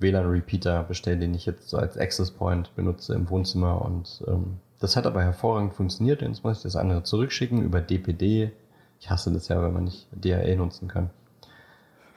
WLAN-Repeater 0.00 0.82
bestellen, 0.82 1.20
den 1.20 1.34
ich 1.34 1.46
jetzt 1.46 1.70
so 1.70 1.78
als 1.78 1.96
Access 1.96 2.30
Point 2.30 2.74
benutze 2.76 3.14
im 3.14 3.30
Wohnzimmer. 3.30 3.80
Und 3.82 4.22
ähm, 4.28 4.58
das 4.80 4.96
hat 4.96 5.06
aber 5.06 5.22
hervorragend 5.22 5.72
funktioniert. 5.72 6.20
Jetzt 6.20 6.44
muss 6.44 6.58
ich 6.58 6.62
das 6.62 6.76
andere 6.76 7.02
zurückschicken 7.02 7.62
über 7.62 7.80
DPD. 7.80 8.52
Ich 9.00 9.08
hasse 9.08 9.32
das 9.32 9.48
ja, 9.48 9.62
wenn 9.62 9.72
man 9.72 9.84
nicht 9.84 10.06
DHL 10.12 10.56
nutzen 10.56 10.88
kann. 10.88 11.08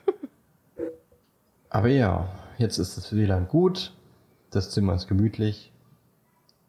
aber 1.69 1.87
ja, 1.87 2.27
jetzt 2.57 2.77
ist 2.77 2.97
das 2.97 3.15
WLAN 3.15 3.47
gut. 3.47 3.93
Das 4.51 4.71
Zimmer 4.71 4.93
ist 4.95 5.07
gemütlich. 5.07 5.71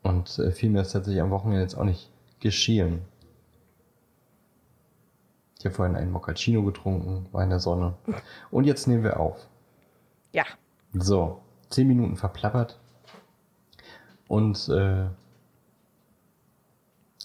Und 0.02 0.38
äh, 0.38 0.50
viel 0.52 0.70
mehr 0.70 0.82
ist 0.82 0.92
tatsächlich 0.92 1.22
am 1.22 1.30
Wochenende 1.30 1.62
jetzt 1.62 1.74
auch 1.76 1.84
nicht 1.84 2.10
geschehen. 2.40 3.02
Ich 5.58 5.64
habe 5.64 5.74
vorhin 5.74 5.96
einen 5.96 6.12
Moccacino 6.12 6.62
getrunken, 6.62 7.26
war 7.32 7.42
in 7.42 7.50
der 7.50 7.58
Sonne. 7.58 7.94
Und 8.50 8.64
jetzt 8.64 8.86
nehmen 8.86 9.02
wir 9.02 9.18
auf. 9.18 9.48
Ja, 10.32 10.44
So, 10.94 11.40
zehn 11.68 11.88
Minuten 11.88 12.16
verplappert. 12.16 12.78
Und 14.28 14.68
äh, 14.68 15.06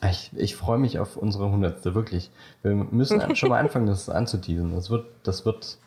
ich, 0.10 0.32
ich 0.36 0.56
freue 0.56 0.80
mich 0.80 1.00
auf 1.00 1.16
unsere 1.16 1.50
hundertste, 1.50 1.94
wirklich. 1.96 2.32
Wir 2.64 2.74
müssen 2.74 3.22
schon 3.36 3.50
mal 3.50 3.60
anfangen, 3.60 3.86
das 3.86 4.10
anzuteasen. 4.10 4.74
Das 4.74 4.90
wird, 4.90 5.06
das 5.24 5.46
wird 5.46 5.78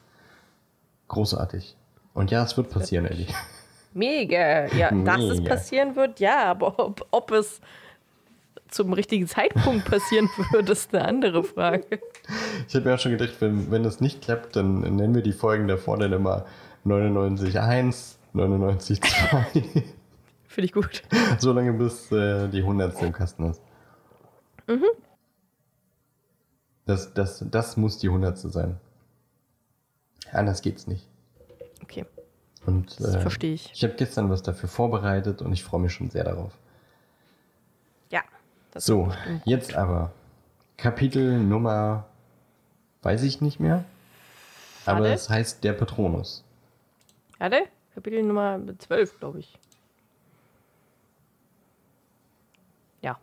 großartig. 1.08 1.76
Und 2.14 2.30
ja, 2.30 2.44
es 2.44 2.56
wird 2.56 2.70
passieren, 2.70 3.06
Ellie. 3.06 3.26
Mega. 3.96 4.66
Ja, 4.74 4.90
dass 4.90 5.22
es 5.22 5.38
Mega. 5.40 5.54
passieren 5.54 5.96
wird, 5.96 6.20
ja, 6.20 6.44
aber 6.44 6.78
ob, 6.78 7.06
ob 7.10 7.30
es 7.32 7.60
zum 8.68 8.92
richtigen 8.92 9.26
Zeitpunkt 9.26 9.86
passieren 9.86 10.28
wird, 10.52 10.68
ist 10.70 10.94
eine 10.94 11.04
andere 11.04 11.42
Frage. 11.42 12.00
Ich 12.68 12.74
habe 12.74 12.88
mir 12.88 12.94
auch 12.94 12.98
schon 12.98 13.12
gedacht, 13.12 13.34
wenn, 13.40 13.70
wenn 13.70 13.82
das 13.82 14.00
nicht 14.00 14.22
klappt, 14.22 14.56
dann 14.56 14.80
nennen 14.80 15.14
wir 15.14 15.22
die 15.22 15.32
Folgen 15.32 15.68
davor 15.68 15.98
dann 15.98 16.12
immer 16.12 16.46
99.1, 16.84 18.16
99.2. 18.34 19.82
Finde 20.46 20.66
ich 20.66 20.72
gut. 20.72 21.02
so 21.38 21.52
lange 21.52 21.72
bis 21.72 22.10
äh, 22.12 22.48
die 22.48 22.58
100. 22.58 23.02
im 23.02 23.12
Kasten 23.12 23.50
ist. 23.50 23.60
Mhm. 24.66 24.84
Das, 26.86 27.12
das, 27.14 27.44
das 27.50 27.76
muss 27.76 27.98
die 27.98 28.08
100. 28.08 28.38
sein. 28.38 28.78
Anders 30.32 30.62
geht's 30.62 30.86
nicht. 30.86 31.06
Okay. 31.82 32.04
Und, 32.66 32.98
Das 33.00 33.14
äh, 33.14 33.20
verstehe 33.20 33.54
ich. 33.54 33.70
Ich 33.72 33.82
habe 33.84 33.94
gestern 33.94 34.28
was 34.28 34.42
dafür 34.42 34.68
vorbereitet 34.68 35.40
und 35.42 35.52
ich 35.52 35.62
freue 35.62 35.80
mich 35.80 35.92
schon 35.92 36.10
sehr 36.10 36.24
darauf. 36.24 36.52
Ja. 38.10 38.22
Das 38.72 38.84
So, 38.84 39.12
jetzt 39.44 39.74
aber 39.74 40.12
Kapitel 40.76 41.38
Nummer, 41.38 42.06
weiß 43.02 43.22
ich 43.22 43.40
nicht 43.40 43.60
mehr, 43.60 43.84
aber 44.84 45.00
Warte. 45.00 45.14
es 45.14 45.30
heißt 45.30 45.62
der 45.64 45.72
Patronus. 45.74 46.42
Warte, 47.38 47.62
Kapitel 47.94 48.22
Nummer 48.22 48.60
12, 48.78 49.18
glaube 49.20 49.38
ich. 49.40 49.58
Ja. 53.02 53.18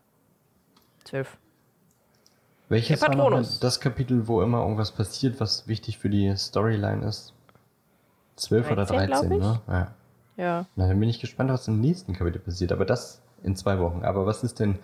12. 1.05 1.37
Welches 2.69 2.99
Der 3.01 3.09
war 3.09 3.15
Patronus. 3.15 3.59
das 3.59 3.79
Kapitel, 3.79 4.27
wo 4.27 4.41
immer 4.41 4.61
irgendwas 4.61 4.91
passiert, 4.91 5.39
was 5.39 5.67
wichtig 5.67 5.97
für 5.99 6.09
die 6.09 6.33
Storyline 6.35 7.05
ist? 7.05 7.32
12 8.35 8.71
oder 8.71 8.85
13, 8.85 9.07
glaub 9.07 9.21
13, 9.21 9.31
ich. 9.31 9.39
ne? 9.43 9.61
Ja. 9.67 9.95
Ja. 10.35 10.65
Na, 10.75 10.87
dann 10.87 10.99
bin 10.99 11.09
ich 11.09 11.19
gespannt, 11.19 11.51
was 11.51 11.67
im 11.67 11.79
nächsten 11.79 12.13
Kapitel 12.13 12.39
passiert, 12.39 12.71
aber 12.71 12.85
das 12.85 13.21
in 13.43 13.55
zwei 13.55 13.79
Wochen. 13.79 14.03
Aber 14.03 14.25
was 14.25 14.43
ist 14.43 14.59
denn 14.59 14.79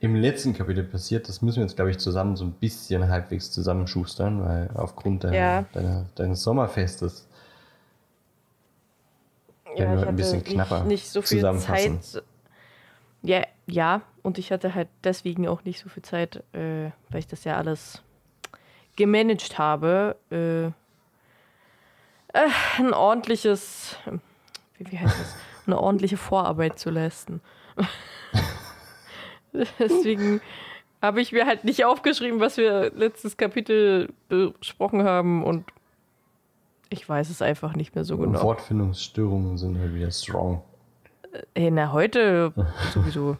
im 0.00 0.14
letzten 0.16 0.52
Kapitel 0.52 0.84
passiert? 0.84 1.28
Das 1.28 1.40
müssen 1.40 1.56
wir 1.58 1.62
jetzt, 1.64 1.76
glaube 1.76 1.90
ich, 1.90 1.98
zusammen 1.98 2.36
so 2.36 2.44
ein 2.44 2.52
bisschen 2.52 3.08
halbwegs 3.08 3.50
zusammenschustern, 3.50 4.44
weil 4.44 4.70
aufgrund 4.74 5.24
deiner, 5.24 5.36
Ja. 5.36 5.64
deiner, 5.72 6.04
deines 6.14 6.42
Sommerfestes 6.42 7.26
Ja, 9.76 9.80
Werden 9.80 9.94
wir 9.94 10.02
ich 10.02 10.08
ein 10.08 10.16
bisschen 10.16 10.40
hatte 10.40 10.52
knapper 10.52 10.78
nicht, 10.80 10.88
nicht 10.88 11.08
so 11.10 11.22
viel 11.22 11.38
zusammenfassen. 11.38 12.00
Zeit. 12.02 12.22
Ja, 13.22 13.42
ja, 13.66 14.02
und 14.22 14.36
ich 14.38 14.52
hatte 14.52 14.74
halt 14.74 14.88
deswegen 15.02 15.48
auch 15.48 15.64
nicht 15.64 15.80
so 15.80 15.88
viel 15.88 16.02
Zeit, 16.02 16.44
äh, 16.52 16.90
weil 17.10 17.18
ich 17.20 17.26
das 17.26 17.44
ja 17.44 17.56
alles 17.56 18.02
gemanagt 18.96 19.58
habe, 19.58 20.16
äh, 20.30 20.70
äh, 22.34 22.48
ein 22.78 22.92
ordentliches, 22.92 23.96
wie, 24.78 24.90
wie 24.90 24.98
heißt 24.98 25.18
das, 25.18 25.36
eine 25.66 25.80
ordentliche 25.80 26.16
Vorarbeit 26.16 26.78
zu 26.78 26.90
leisten. 26.90 27.40
deswegen 29.78 30.40
habe 31.00 31.20
ich 31.20 31.32
mir 31.32 31.46
halt 31.46 31.64
nicht 31.64 31.84
aufgeschrieben, 31.84 32.40
was 32.40 32.56
wir 32.56 32.90
letztes 32.94 33.36
Kapitel 33.36 34.12
besprochen 34.28 35.04
haben 35.04 35.44
und 35.44 35.64
ich 36.90 37.08
weiß 37.08 37.30
es 37.30 37.40
einfach 37.40 37.74
nicht 37.74 37.94
mehr 37.94 38.04
so 38.04 38.18
genau. 38.18 38.42
Wortfindungsstörungen 38.42 39.56
sind 39.56 39.78
halt 39.78 39.94
wieder 39.94 40.10
strong. 40.10 40.62
Hey, 41.54 41.70
na, 41.70 41.92
heute 41.92 42.52
sowieso. 42.92 43.36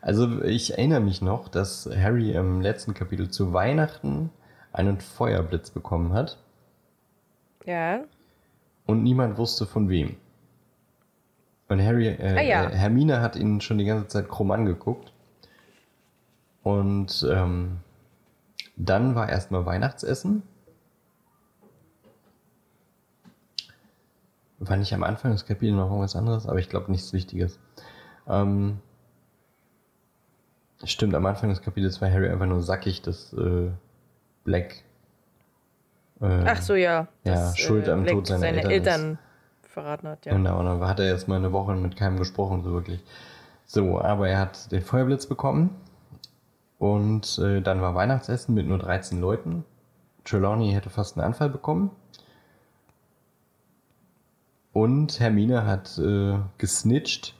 Also 0.00 0.42
ich 0.42 0.72
erinnere 0.72 1.00
mich 1.00 1.22
noch, 1.22 1.48
dass 1.48 1.88
Harry 1.94 2.32
im 2.32 2.60
letzten 2.60 2.94
Kapitel 2.94 3.30
zu 3.30 3.52
Weihnachten 3.52 4.30
einen 4.72 5.00
Feuerblitz 5.00 5.70
bekommen 5.70 6.12
hat 6.14 6.38
Ja. 7.66 8.00
und 8.86 9.02
niemand 9.02 9.36
wusste 9.38 9.66
von 9.66 9.88
wem. 9.88 10.16
Und 11.68 11.80
Harry, 11.80 12.08
äh, 12.08 12.36
Ah, 12.38 12.42
ja. 12.42 12.64
äh, 12.70 12.74
Hermine 12.76 13.20
hat 13.20 13.36
ihn 13.36 13.60
schon 13.60 13.78
die 13.78 13.84
ganze 13.84 14.08
Zeit 14.08 14.28
krumm 14.28 14.50
angeguckt. 14.50 15.12
Und 16.64 17.24
ähm, 17.30 17.78
dann 18.76 19.14
war 19.14 19.28
erstmal 19.28 19.64
Weihnachtsessen. 19.66 20.42
War 24.58 24.76
nicht 24.76 24.92
am 24.92 25.04
Anfang 25.04 25.32
des 25.32 25.46
Kapitels 25.46 25.76
noch 25.76 25.86
irgendwas 25.86 26.16
anderes, 26.16 26.46
aber 26.46 26.58
ich 26.58 26.68
glaube 26.68 26.90
nichts 26.90 27.12
Wichtiges. 27.12 27.58
Ähm, 28.28 28.78
stimmt, 30.84 31.14
am 31.14 31.24
Anfang 31.26 31.48
des 31.48 31.62
Kapitels 31.62 32.00
war 32.00 32.10
Harry 32.10 32.28
einfach 32.28 32.46
nur 32.46 32.60
sackig, 32.62 33.00
dass 33.02 33.32
äh, 33.32 33.70
Black 34.44 34.82
äh, 36.20 36.44
Ach 36.46 36.60
so, 36.62 36.74
ja. 36.74 37.08
Ja, 37.24 37.54
Schuld 37.56 37.88
am 37.88 38.02
Black 38.02 38.14
Tod 38.14 38.26
seiner 38.26 38.40
seine 38.40 38.62
Eltern 38.62 38.72
Eltern, 38.72 39.18
verraten 39.62 40.08
hat, 40.08 40.26
ja. 40.26 40.32
Genau, 40.32 40.58
und 40.60 40.66
dann 40.66 40.86
hat 40.86 41.00
er 41.00 41.08
jetzt 41.08 41.28
mal 41.28 41.36
eine 41.36 41.52
Woche 41.52 41.74
mit 41.74 41.96
keinem 41.96 42.18
gesprochen, 42.18 42.62
so 42.62 42.72
wirklich. 42.72 43.02
So, 43.66 44.00
aber 44.00 44.28
er 44.28 44.38
hat 44.38 44.72
den 44.72 44.82
Feuerblitz 44.82 45.26
bekommen. 45.26 45.70
Und 46.78 47.38
äh, 47.38 47.60
dann 47.60 47.82
war 47.82 47.94
Weihnachtsessen 47.94 48.54
mit 48.54 48.66
nur 48.66 48.78
13 48.78 49.20
Leuten. 49.20 49.64
Trelawney 50.24 50.72
hätte 50.72 50.90
fast 50.90 51.16
einen 51.16 51.26
Anfall 51.26 51.50
bekommen. 51.50 51.90
Und 54.72 55.20
Hermine 55.20 55.66
hat 55.66 55.98
äh, 55.98 56.38
gesnitcht 56.58 57.34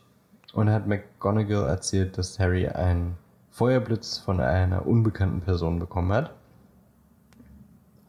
und 0.52 0.68
hat 0.70 0.86
McGonagall 0.86 1.68
erzählt, 1.68 2.18
dass 2.18 2.38
Harry 2.38 2.68
einen 2.68 3.16
Feuerblitz 3.50 4.18
von 4.18 4.40
einer 4.40 4.86
unbekannten 4.86 5.40
Person 5.40 5.78
bekommen 5.78 6.12
hat. 6.12 6.34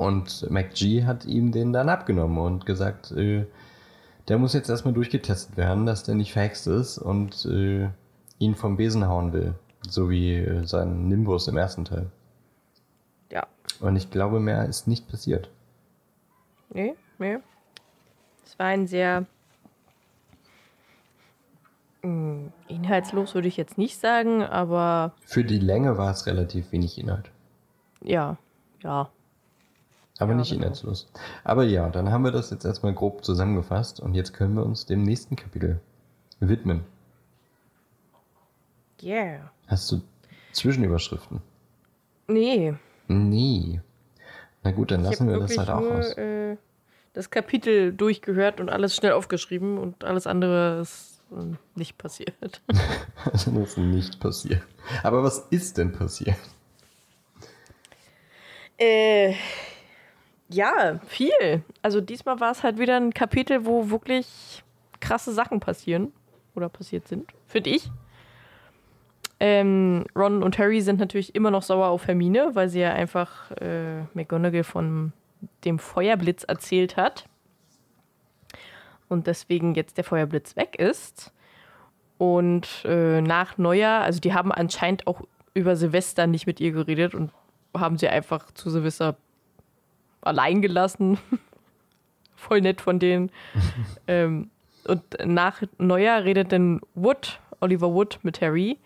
Und 0.02 0.50
McG 0.50 1.06
hat 1.06 1.26
ihm 1.26 1.52
den 1.52 1.74
dann 1.74 1.88
abgenommen 1.88 2.40
und 2.40 2.66
gesagt, 2.66 3.12
äh, 3.12 3.46
der 4.30 4.40
muss 4.40 4.54
jetzt 4.54 4.68
erstmal 4.68 4.96
durchgetestet 4.96 5.58
werden, 5.58 5.86
dass 5.86 6.02
der 6.02 6.16
nicht 6.16 6.34
verhext 6.34 6.66
ist 6.66 6.98
und 6.98 7.46
äh, 7.46 7.88
ihn 8.40 8.56
vom 8.56 8.78
Besen 8.78 9.08
hauen 9.08 9.32
will. 9.32 9.54
So 9.88 10.10
wie 10.10 10.38
äh, 10.38 10.66
sein 10.66 11.08
Nimbus 11.08 11.48
im 11.48 11.56
ersten 11.56 11.86
Teil. 11.86 12.08
Ja. 13.32 13.46
Und 13.80 13.96
ich 13.96 14.10
glaube, 14.10 14.40
mehr 14.40 14.66
ist 14.66 14.88
nicht 14.88 15.08
passiert. 15.08 15.52
Nee, 16.74 16.96
nee. 17.20 17.38
Es 18.44 18.58
war 18.58 18.66
ein 18.66 18.88
sehr 18.88 19.28
mh, 22.02 22.52
inhaltslos, 22.70 23.36
würde 23.36 23.50
ich 23.50 23.58
jetzt 23.58 23.78
nicht 23.78 24.00
sagen, 24.00 24.42
aber 24.42 25.14
Für 25.28 25.44
die 25.44 25.60
Länge 25.60 26.00
war 26.00 26.10
es 26.10 26.26
relativ 26.26 26.72
wenig 26.72 26.98
Inhalt. 26.98 27.30
ja, 28.02 28.38
ja. 28.82 29.12
Aber 30.22 30.34
Ja, 30.34 30.38
nicht 30.38 30.52
genau. 30.52 30.62
inhaltslos. 30.62 31.08
Aber 31.44 31.64
ja, 31.64 31.90
dann 31.90 32.12
haben 32.12 32.24
wir 32.24 32.32
das 32.32 32.52
jetzt 32.52 32.64
erstmal 32.64 32.94
grob 32.94 33.26
zusammengefasst 33.26 34.00
und 34.00 34.14
jetzt 34.14 34.34
können 34.34 34.56
wir 34.56 34.64
uns 34.64 34.86
dem 34.86 35.02
nächsten 35.02 35.36
Kapitel 35.36 35.80
widmen. 36.40 36.82
Yeah. 39.02 39.52
Hast 39.66 39.92
du 39.92 40.02
Zwischenüberschriften? 40.52 41.42
Nee. 42.28 42.76
Nee. 43.08 43.82
Na 44.62 44.72
gut, 44.72 44.92
dann 44.92 45.02
lassen 45.02 45.28
wir 45.28 45.40
das 45.40 45.58
halt 45.58 45.70
auch 45.70 45.82
nur, 45.82 45.96
aus. 45.96 46.16
Äh, 46.18 46.58
das 47.14 47.32
Kapitel 47.32 47.92
durchgehört 47.92 48.60
und 48.60 48.70
alles 48.70 48.96
schnell 48.96 49.14
aufgeschrieben 49.14 49.80
und 49.80 50.04
alles 50.04 50.28
andere 50.28 50.82
ist 50.82 51.24
äh, 51.32 51.56
nicht 51.74 51.98
passiert. 51.98 52.62
Das 53.32 53.48
ist 53.48 53.78
nicht 53.80 54.20
passiert. 54.20 54.62
Aber 55.02 55.24
was 55.24 55.48
ist 55.50 55.80
denn 55.80 55.92
passiert? 55.94 56.38
Äh, 58.78 59.34
ja, 60.52 61.00
viel. 61.06 61.64
Also 61.82 62.02
diesmal 62.02 62.40
war 62.40 62.52
es 62.52 62.64
halt 62.64 62.80
wieder 62.80 62.98
ein 62.98 63.14
Kapitel, 63.14 63.66
wo 63.66 63.90
wirklich 63.90 64.64
krasse 65.00 65.34
Sachen 65.34 65.60
passieren 65.60 66.12
oder 66.56 66.70
passiert 66.70 67.08
sind, 67.08 67.32
finde 67.48 67.72
ich. 67.72 67.90
Ähm, 69.40 70.06
Ron 70.16 70.44
und 70.44 70.60
Harry 70.60 70.82
sind 70.82 71.00
natürlich 71.00 71.34
immer 71.34 71.50
noch 71.50 71.64
sauer 71.64 71.88
auf 71.88 72.08
Hermine, 72.08 72.52
weil 72.54 72.70
sie 72.70 72.82
ja 72.82 72.94
einfach 72.94 73.50
äh, 73.60 74.04
McGonagall 74.14 74.64
von 74.64 75.14
dem 75.66 75.80
Feuerblitz 75.80 76.44
erzählt 76.44 76.96
hat. 76.96 77.26
Und 79.10 79.28
deswegen 79.28 79.74
jetzt 79.74 79.98
der 79.98 80.04
Feuerblitz 80.04 80.56
weg 80.56 80.76
ist. 80.78 81.34
Und 82.18 82.86
äh, 82.86 83.20
nach 83.22 83.58
Neujahr, 83.58 84.04
also 84.04 84.20
die 84.20 84.34
haben 84.34 84.52
anscheinend 84.52 85.08
auch 85.08 85.22
über 85.56 85.76
Silvester 85.76 86.28
nicht 86.28 86.46
mit 86.46 86.60
ihr 86.60 86.72
geredet 86.72 87.16
und 87.16 87.32
haben 87.76 87.98
sie 87.98 88.08
einfach 88.10 88.52
zu 88.52 88.70
Silvester 88.70 89.18
allein 90.22 90.62
gelassen. 90.62 91.18
Voll 92.36 92.62
nett 92.62 92.82
von 92.82 93.00
denen. 93.00 93.32
ähm, 94.08 94.50
und 94.88 95.04
nach 95.24 95.62
Neujahr 95.78 96.24
redet 96.24 96.52
dann 96.52 96.82
Wood, 96.96 97.40
Oliver 97.60 97.94
Wood, 97.94 98.20
mit 98.24 98.42
Harry 98.42 98.80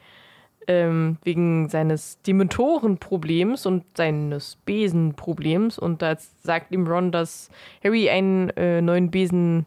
ähm, 0.67 1.17
wegen 1.23 1.69
seines 1.69 2.21
Dementorenproblems 2.23 3.65
und 3.65 3.85
seines 3.95 4.57
Besenproblems. 4.65 5.79
Und 5.79 6.01
da 6.01 6.15
sagt 6.17 6.71
ihm 6.71 6.87
Ron, 6.87 7.11
dass 7.11 7.49
Harry 7.83 8.09
einen 8.09 8.49
äh, 8.51 8.81
neuen 8.81 9.11
Besen 9.11 9.65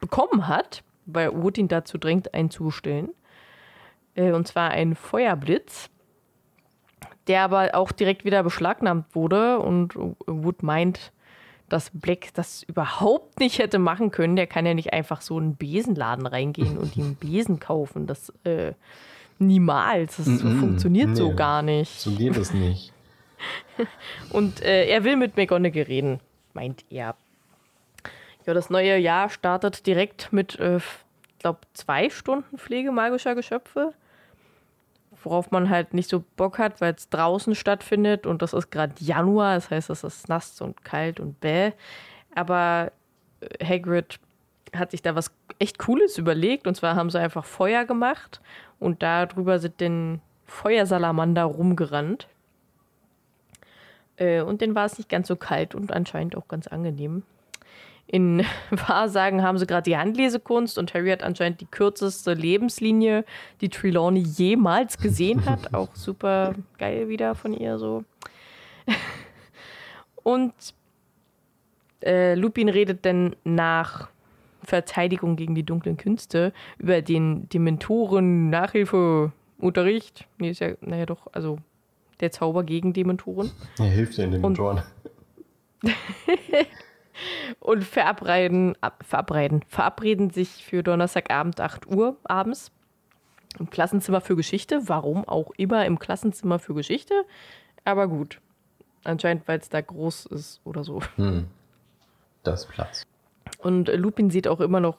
bekommen 0.00 0.48
hat, 0.48 0.82
weil 1.06 1.32
Wood 1.32 1.58
ihn 1.58 1.68
dazu 1.68 1.98
drängt, 1.98 2.34
einen 2.34 2.50
zu 2.50 2.70
stellen. 2.70 3.10
Äh, 4.14 4.32
und 4.32 4.46
zwar 4.46 4.70
ein 4.70 4.94
Feuerblitz, 4.94 5.90
der 7.28 7.42
aber 7.42 7.70
auch 7.74 7.92
direkt 7.92 8.24
wieder 8.24 8.42
beschlagnahmt 8.42 9.14
wurde. 9.14 9.58
Und 9.58 9.94
Wood 10.26 10.62
meint, 10.62 11.12
dass 11.68 11.90
Black 11.94 12.34
das 12.34 12.62
überhaupt 12.62 13.40
nicht 13.40 13.58
hätte 13.58 13.78
machen 13.78 14.10
können. 14.10 14.36
Der 14.36 14.46
kann 14.46 14.66
ja 14.66 14.74
nicht 14.74 14.92
einfach 14.92 15.20
so 15.20 15.38
in 15.38 15.44
einen 15.44 15.56
Besenladen 15.56 16.26
reingehen 16.26 16.76
und 16.78 16.96
ihm 16.96 17.04
einen 17.04 17.16
Besen 17.16 17.60
kaufen. 17.60 18.06
Das 18.06 18.30
äh, 18.44 18.72
niemals. 19.38 20.16
Das 20.16 20.26
so 20.26 20.32
Mm-mm. 20.46 20.60
funktioniert 20.60 21.16
so 21.16 21.30
Nee. 21.30 21.36
gar 21.36 21.62
nicht. 21.62 22.00
So 22.00 22.10
geht 22.12 22.36
es 22.36 22.52
nicht. 22.52 22.92
Und 24.30 24.62
äh, 24.62 24.86
er 24.86 25.02
will 25.02 25.16
mit 25.16 25.36
McGonagall 25.36 25.82
reden, 25.82 26.20
meint 26.54 26.84
er. 26.90 27.16
Ja, 28.46 28.54
das 28.54 28.70
neue 28.70 28.96
Jahr 28.98 29.30
startet 29.30 29.86
direkt 29.86 30.32
mit, 30.32 30.58
äh, 30.60 30.76
ich 30.76 31.38
glaube, 31.40 31.60
zwei 31.74 32.08
Stunden 32.10 32.58
Pflege 32.58 32.92
magischer 32.92 33.34
Geschöpfe. 33.34 33.94
Worauf 35.22 35.50
man 35.50 35.70
halt 35.70 35.94
nicht 35.94 36.08
so 36.08 36.24
Bock 36.36 36.58
hat, 36.58 36.80
weil 36.80 36.94
es 36.94 37.08
draußen 37.08 37.54
stattfindet 37.54 38.26
und 38.26 38.42
das 38.42 38.52
ist 38.52 38.70
gerade 38.70 38.94
Januar, 38.98 39.54
das 39.54 39.70
heißt, 39.70 39.90
es 39.90 40.04
ist 40.04 40.28
nass 40.28 40.60
und 40.60 40.84
kalt 40.84 41.20
und 41.20 41.40
bäh. 41.40 41.72
Aber 42.34 42.92
äh, 43.40 43.64
Hagrid 43.64 44.18
hat 44.74 44.90
sich 44.90 45.02
da 45.02 45.14
was 45.14 45.30
echt 45.58 45.78
Cooles 45.78 46.18
überlegt 46.18 46.66
und 46.66 46.74
zwar 46.74 46.96
haben 46.96 47.10
sie 47.10 47.20
einfach 47.20 47.44
Feuer 47.44 47.84
gemacht 47.84 48.40
und 48.78 49.02
darüber 49.02 49.58
sind 49.58 49.80
den 49.80 50.20
Feuersalamander 50.46 51.44
rumgerannt. 51.44 52.28
Äh, 54.16 54.42
und 54.42 54.60
den 54.60 54.74
war 54.74 54.86
es 54.86 54.98
nicht 54.98 55.08
ganz 55.08 55.28
so 55.28 55.36
kalt 55.36 55.74
und 55.74 55.92
anscheinend 55.92 56.36
auch 56.36 56.48
ganz 56.48 56.66
angenehm. 56.66 57.22
In 58.12 58.44
Wahrsagen 58.70 59.42
haben 59.42 59.56
sie 59.56 59.66
gerade 59.66 59.90
die 59.90 59.96
Handlesekunst 59.96 60.76
und 60.76 60.92
Harry 60.92 61.08
hat 61.10 61.22
anscheinend 61.22 61.62
die 61.62 61.66
kürzeste 61.66 62.34
Lebenslinie, 62.34 63.24
die 63.62 63.70
Trelawney 63.70 64.20
jemals 64.20 64.98
gesehen 64.98 65.44
hat. 65.46 65.74
Auch 65.74 65.96
super 65.96 66.54
geil 66.78 67.08
wieder 67.08 67.34
von 67.34 67.54
ihr 67.54 67.78
so. 67.78 68.04
Und 70.22 70.52
äh, 72.04 72.34
Lupin 72.34 72.68
redet 72.68 73.04
dann 73.04 73.34
nach 73.42 74.08
Verteidigung 74.62 75.34
gegen 75.34 75.54
die 75.56 75.64
dunklen 75.64 75.96
Künste 75.96 76.52
über 76.78 77.02
den 77.02 77.48
Dementoren 77.48 78.50
Nachhilfeunterricht. 78.50 80.28
Nee, 80.38 80.50
ist 80.50 80.60
ja, 80.60 80.74
naja 80.80 81.06
doch, 81.06 81.26
also 81.32 81.58
der 82.20 82.30
Zauber 82.30 82.62
gegen 82.62 82.92
Dementoren. 82.92 83.50
Er 83.78 83.86
hilft 83.86 84.18
den 84.18 84.30
Dementoren. 84.30 84.82
Und 87.60 87.84
verabreden, 87.84 88.76
ab, 88.80 89.04
verabreden, 89.06 89.64
verabreden 89.68 90.30
sich 90.30 90.64
für 90.64 90.82
Donnerstagabend 90.82 91.60
8 91.60 91.86
Uhr 91.86 92.16
abends 92.24 92.70
im 93.58 93.70
Klassenzimmer 93.70 94.20
für 94.20 94.36
Geschichte. 94.36 94.80
Warum 94.88 95.26
auch 95.26 95.50
immer 95.56 95.86
im 95.86 95.98
Klassenzimmer 95.98 96.58
für 96.58 96.74
Geschichte. 96.74 97.24
Aber 97.84 98.08
gut. 98.08 98.40
Anscheinend, 99.04 99.46
weil 99.48 99.58
es 99.58 99.68
da 99.68 99.80
groß 99.80 100.26
ist 100.26 100.60
oder 100.64 100.84
so. 100.84 101.00
Hm. 101.16 101.46
Das 102.44 102.66
Platz. 102.66 103.04
Und 103.58 103.88
Lupin 103.88 104.30
sieht 104.30 104.48
auch 104.48 104.60
immer 104.60 104.80
noch 104.80 104.98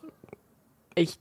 echt 0.95 1.19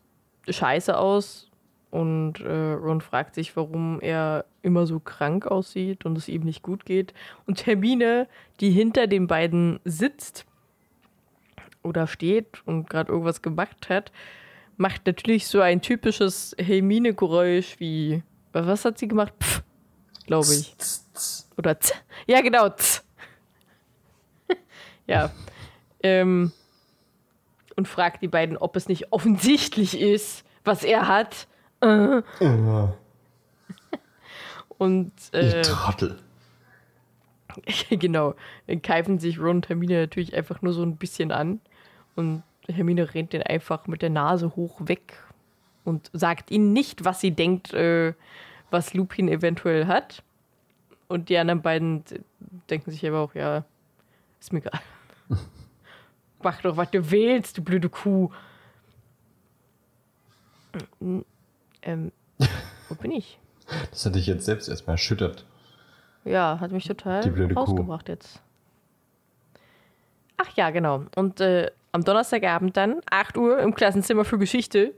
scheiße 0.48 0.96
aus. 0.96 1.48
Und 1.90 2.40
äh, 2.40 2.72
Ron 2.72 3.02
fragt 3.02 3.34
sich, 3.34 3.54
warum 3.54 4.00
er 4.00 4.46
immer 4.62 4.86
so 4.86 4.98
krank 4.98 5.46
aussieht 5.46 6.06
und 6.06 6.16
es 6.16 6.28
ihm 6.28 6.42
nicht 6.42 6.62
gut 6.62 6.86
geht. 6.86 7.12
Und 7.46 7.66
Hermine, 7.66 8.28
die 8.60 8.70
hinter 8.70 9.06
den 9.06 9.26
beiden 9.26 9.78
sitzt 9.84 10.46
oder 11.82 12.06
steht 12.06 12.66
und 12.66 12.88
gerade 12.88 13.10
irgendwas 13.10 13.42
gemacht 13.42 13.88
hat, 13.88 14.12
macht 14.76 15.06
natürlich 15.06 15.46
so 15.46 15.60
ein 15.60 15.80
typisches 15.82 16.54
Hermine-Geräusch 16.58 17.78
wie. 17.78 18.22
Was 18.52 18.84
hat 18.84 18.98
sie 18.98 19.08
gemacht? 19.08 19.32
Pff, 19.42 19.62
glaube 20.26 20.52
ich. 20.52 20.74
Oder 21.56 21.80
z. 21.80 21.94
Ja, 22.26 22.40
genau. 22.40 22.68
Z. 22.70 23.02
ja. 25.06 25.30
Ähm, 26.02 26.52
und 27.76 27.88
fragt 27.88 28.22
die 28.22 28.28
beiden, 28.28 28.56
ob 28.56 28.76
es 28.76 28.88
nicht 28.88 29.12
offensichtlich 29.12 29.98
ist, 29.98 30.44
was 30.64 30.84
er 30.84 31.08
hat. 31.08 31.46
Äh. 31.80 32.22
Und 34.78 35.12
äh, 35.32 35.60
Ich 35.60 35.68
Trottel. 35.68 36.18
genau, 37.90 38.34
dann 38.66 38.82
keifen 38.82 39.18
sich 39.18 39.38
Ron 39.38 39.56
und 39.56 39.68
Hermine 39.68 40.00
natürlich 40.00 40.34
einfach 40.34 40.62
nur 40.62 40.72
so 40.72 40.82
ein 40.82 40.96
bisschen 40.96 41.32
an 41.32 41.60
und 42.16 42.42
Hermine 42.68 43.14
rennt 43.14 43.32
den 43.32 43.42
einfach 43.42 43.86
mit 43.86 44.02
der 44.02 44.10
Nase 44.10 44.54
hoch 44.56 44.80
weg 44.80 45.14
und 45.84 46.10
sagt 46.12 46.50
ihnen 46.50 46.72
nicht, 46.72 47.04
was 47.04 47.20
sie 47.20 47.32
denkt, 47.32 47.72
äh, 47.72 48.14
was 48.70 48.94
Lupin 48.94 49.28
eventuell 49.28 49.86
hat. 49.86 50.22
Und 51.08 51.28
die 51.28 51.36
anderen 51.36 51.62
beiden 51.62 52.04
denken 52.70 52.90
sich 52.90 53.06
aber 53.06 53.20
auch, 53.20 53.34
ja, 53.34 53.64
ist 54.40 54.52
mir 54.52 54.60
egal. 54.60 54.80
Mach 56.42 56.60
doch, 56.62 56.76
was 56.76 56.90
du 56.90 57.10
willst, 57.10 57.58
du 57.58 57.62
blöde 57.62 57.88
Kuh. 57.88 58.30
Ähm, 61.82 62.12
wo 62.88 62.94
bin 62.94 63.10
ich? 63.12 63.38
Das 63.90 64.04
hat 64.04 64.16
dich 64.16 64.26
jetzt 64.26 64.44
selbst 64.44 64.68
erstmal 64.68 64.94
erschüttert. 64.94 65.46
Ja, 66.24 66.58
hat 66.60 66.72
mich 66.72 66.84
total 66.84 67.22
Die 67.22 67.30
blöde 67.30 67.54
Kuh. 67.54 67.60
rausgebracht 67.60 68.08
jetzt. 68.08 68.42
Ach 70.36 70.50
ja, 70.56 70.70
genau. 70.70 71.04
Und 71.14 71.40
äh, 71.40 71.70
am 71.92 72.04
Donnerstagabend 72.04 72.76
dann, 72.76 73.00
8 73.10 73.36
Uhr 73.36 73.58
im 73.60 73.74
Klassenzimmer 73.74 74.24
für 74.24 74.38
Geschichte, 74.38 74.94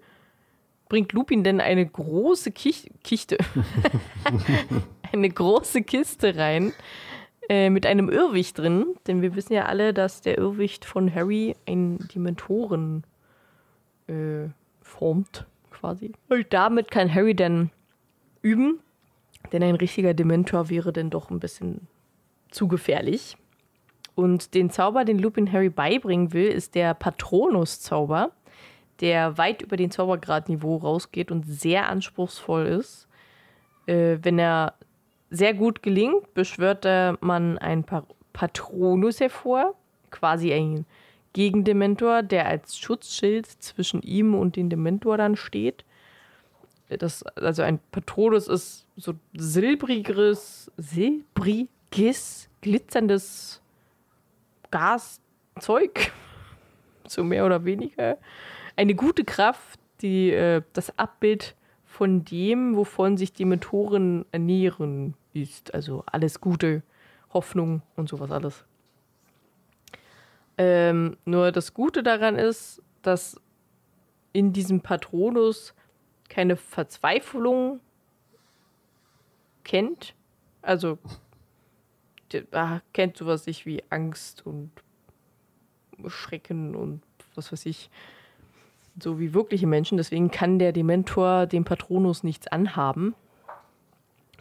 bringt 0.88 1.12
Lupin 1.12 1.44
denn 1.44 1.60
eine 1.60 1.84
große 1.84 2.52
Kich 2.52 2.90
Kichte. 3.02 3.38
eine 5.12 5.28
große 5.28 5.82
Kiste 5.82 6.36
rein 6.36 6.72
äh, 7.48 7.70
mit 7.70 7.86
einem 7.86 8.08
Irrwicht 8.08 8.58
drin. 8.58 8.86
Denn 9.06 9.22
wir 9.22 9.34
wissen 9.34 9.54
ja 9.54 9.66
alle, 9.66 9.94
dass 9.94 10.20
der 10.20 10.38
Irrwicht 10.38 10.84
von 10.84 11.12
Harry 11.14 11.56
einen 11.66 12.06
Dementoren 12.14 13.04
äh, 14.06 14.48
formt, 14.82 15.46
quasi. 15.70 16.12
Und 16.28 16.52
damit 16.52 16.90
kann 16.90 17.12
Harry 17.12 17.34
dann 17.34 17.70
üben, 18.42 18.80
denn 19.52 19.62
ein 19.62 19.74
richtiger 19.76 20.14
Dementor 20.14 20.68
wäre 20.68 20.92
dann 20.92 21.10
doch 21.10 21.30
ein 21.30 21.40
bisschen 21.40 21.86
zu 22.50 22.68
gefährlich. 22.68 23.36
Und 24.14 24.54
den 24.54 24.70
Zauber, 24.70 25.04
den 25.04 25.18
Lupin 25.18 25.50
Harry 25.52 25.70
beibringen 25.70 26.32
will, 26.32 26.46
ist 26.46 26.74
der 26.74 26.94
Patronus-Zauber, 26.94 28.30
der 29.00 29.38
weit 29.38 29.62
über 29.62 29.76
den 29.76 29.90
Zaubergradniveau 29.90 30.76
rausgeht 30.76 31.30
und 31.30 31.44
sehr 31.44 31.88
anspruchsvoll 31.88 32.66
ist. 32.66 33.08
Äh, 33.86 34.18
wenn 34.22 34.38
er 34.38 34.74
sehr 35.30 35.54
gut 35.54 35.82
gelingt, 35.82 36.32
beschwört 36.34 36.84
man 37.20 37.58
einen 37.58 37.84
pa 37.84 38.04
Patronus 38.32 39.20
hervor, 39.20 39.74
quasi 40.10 40.52
ein 40.52 40.86
Gegendementor, 41.34 42.22
der 42.22 42.46
als 42.46 42.76
Schutzschild 42.78 43.46
zwischen 43.46 44.02
ihm 44.02 44.34
und 44.34 44.56
dem 44.56 44.70
Dementor 44.70 45.18
dann 45.18 45.36
steht. 45.36 45.84
Das, 46.88 47.22
also 47.36 47.62
ein 47.62 47.78
Patronus 47.92 48.48
ist 48.48 48.86
so 48.96 49.14
silbriges, 49.34 50.70
silbriges, 50.76 52.48
glitzerndes 52.60 53.60
Gaszeug, 54.74 56.10
so 57.06 57.22
mehr 57.22 57.46
oder 57.46 57.64
weniger. 57.64 58.18
Eine 58.74 58.96
gute 58.96 59.24
Kraft, 59.24 59.78
die 60.00 60.32
äh, 60.32 60.62
das 60.72 60.98
Abbild 60.98 61.54
von 61.84 62.24
dem, 62.24 62.74
wovon 62.74 63.16
sich 63.16 63.32
die 63.32 63.44
Mentoren 63.44 64.24
ernähren, 64.32 65.14
ist. 65.32 65.72
Also 65.72 66.02
alles 66.06 66.40
Gute, 66.40 66.82
Hoffnung 67.32 67.82
und 67.94 68.08
sowas 68.08 68.32
alles. 68.32 68.64
Ähm, 70.58 71.16
nur 71.24 71.52
das 71.52 71.72
Gute 71.72 72.02
daran 72.02 72.36
ist, 72.36 72.82
dass 73.02 73.40
in 74.32 74.52
diesem 74.52 74.80
Patronus 74.80 75.72
keine 76.28 76.56
Verzweiflung 76.56 77.78
kennt. 79.62 80.16
Also 80.62 80.98
kennt 82.92 83.16
sowas 83.16 83.46
nicht 83.46 83.66
wie 83.66 83.82
Angst 83.90 84.46
und 84.46 84.70
Schrecken 86.08 86.74
und 86.74 87.02
was 87.34 87.52
weiß 87.52 87.66
ich. 87.66 87.90
So 89.00 89.18
wie 89.18 89.34
wirkliche 89.34 89.66
Menschen. 89.66 89.96
Deswegen 89.96 90.30
kann 90.30 90.58
der 90.58 90.72
Dementor 90.72 91.46
dem 91.46 91.64
Patronus 91.64 92.22
nichts 92.22 92.46
anhaben. 92.46 93.14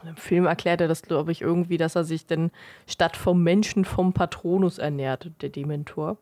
Im 0.04 0.16
Film 0.18 0.46
erklärt 0.46 0.82
er 0.82 0.88
das, 0.88 1.02
glaube 1.02 1.32
ich, 1.32 1.42
irgendwie, 1.42 1.78
dass 1.78 1.96
er 1.96 2.04
sich 2.04 2.26
denn 2.26 2.52
statt 2.88 3.16
vom 3.16 3.42
Menschen 3.42 3.86
vom 3.86 4.14
Patronus 4.14 4.78
ernährt, 4.78 5.32
der 5.42 5.50
Dementor. 5.50 6.18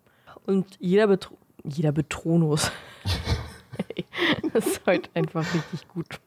Und 0.45 0.77
jeder, 0.79 1.07
Betro 1.07 1.37
jeder 1.63 1.91
Betronus. 1.91 2.71
das 4.53 4.67
ist 4.67 4.81
heute 4.85 5.09
einfach 5.13 5.45
richtig 5.53 5.87
gut. 5.87 6.19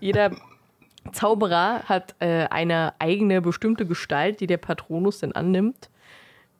jeder 0.00 0.30
Zauberer 1.12 1.82
hat 1.84 2.14
äh, 2.20 2.46
eine 2.50 2.94
eigene 2.98 3.40
bestimmte 3.40 3.86
Gestalt, 3.86 4.40
die 4.40 4.46
der 4.46 4.58
Patronus 4.58 5.20
dann 5.20 5.32
annimmt. 5.32 5.90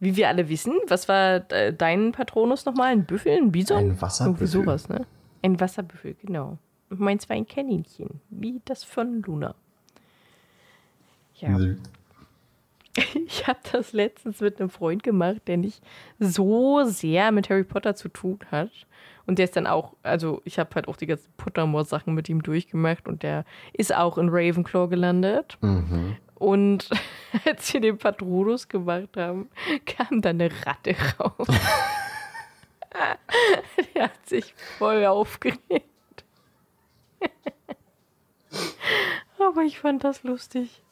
Wie 0.00 0.16
wir 0.16 0.28
alle 0.28 0.48
wissen, 0.48 0.72
was 0.88 1.08
war 1.08 1.50
äh, 1.52 1.74
dein 1.74 2.12
Patronus 2.12 2.64
nochmal? 2.64 2.92
Ein 2.92 3.04
Büffel, 3.04 3.36
ein 3.36 3.52
Bison? 3.52 3.78
Ein 3.78 4.00
Wasserbüffel. 4.00 4.46
Irgendwie 4.46 4.46
sowas, 4.46 4.88
ne? 4.88 5.06
Ein 5.42 5.60
Wasserbüffel, 5.60 6.14
genau. 6.14 6.58
Und 6.88 7.00
meins 7.00 7.28
war 7.28 7.36
ein 7.36 7.46
Kaninchen, 7.46 8.20
wie 8.30 8.60
das 8.64 8.82
von 8.82 9.22
Luna. 9.22 9.54
Ja. 11.36 11.56
Ich 13.14 13.46
habe 13.46 13.60
das 13.70 13.92
letztens 13.92 14.40
mit 14.40 14.60
einem 14.60 14.68
Freund 14.68 15.04
gemacht, 15.04 15.42
der 15.46 15.56
nicht 15.56 15.80
so 16.18 16.82
sehr 16.84 17.30
mit 17.30 17.48
Harry 17.48 17.62
Potter 17.62 17.94
zu 17.94 18.08
tun 18.08 18.40
hat. 18.50 18.70
Und 19.30 19.38
der 19.38 19.44
ist 19.44 19.54
dann 19.54 19.68
auch, 19.68 19.94
also 20.02 20.42
ich 20.44 20.58
habe 20.58 20.70
halt 20.74 20.88
auch 20.88 20.96
die 20.96 21.06
ganzen 21.06 21.32
Pottermore-Sachen 21.36 22.12
mit 22.14 22.28
ihm 22.28 22.42
durchgemacht 22.42 23.06
und 23.06 23.22
der 23.22 23.44
ist 23.72 23.94
auch 23.94 24.18
in 24.18 24.28
Ravenclaw 24.28 24.88
gelandet. 24.88 25.56
Mhm. 25.60 26.16
Und 26.34 26.90
als 27.46 27.72
wir 27.72 27.80
den 27.80 27.96
Patronus 27.96 28.66
gemacht 28.66 29.16
haben, 29.16 29.48
kam 29.86 30.20
da 30.20 30.30
eine 30.30 30.50
Ratte 30.66 30.96
raus. 31.20 31.46
Der 33.94 34.02
hat 34.06 34.28
sich 34.28 34.52
voll 34.78 35.06
aufgeregt. 35.06 35.84
Aber 39.38 39.62
ich 39.62 39.78
fand 39.78 40.02
das 40.02 40.24
lustig. 40.24 40.82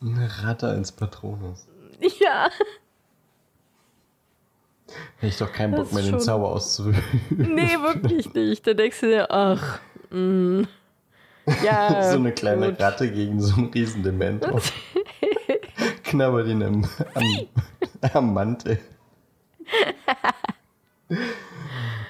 Eine 0.00 0.30
Ratte 0.42 0.68
ins 0.68 0.92
Patronus. 0.92 1.68
Ja. 2.18 2.48
Hätte 5.16 5.26
ich 5.26 5.38
doch 5.38 5.52
keinen 5.52 5.74
Bock 5.74 5.92
mehr, 5.92 6.02
den 6.02 6.20
Zauber 6.20 6.50
auszuüben. 6.50 7.02
Nee, 7.30 7.76
wirklich 7.80 8.32
nicht. 8.34 8.66
Da 8.66 8.74
denkst 8.74 9.00
du 9.00 9.06
dir, 9.06 9.30
ach, 9.30 9.80
mm, 10.10 10.62
ja. 11.64 12.02
so 12.10 12.16
eine 12.16 12.32
kleine 12.32 12.70
gut. 12.70 12.80
Ratte 12.80 13.10
gegen 13.10 13.40
so 13.40 13.56
einen 13.56 13.70
riesen 13.70 14.02
Dementor. 14.02 14.60
Knabbert 16.04 16.46
ihn 16.48 16.62
am, 16.62 16.84
am, 17.14 17.24
am 18.12 18.34
Mantel. 18.34 18.78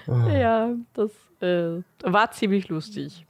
Ja, 0.06 0.70
das 0.94 1.10
äh, 1.40 1.82
war 2.02 2.30
ziemlich 2.32 2.68
lustig. 2.68 3.26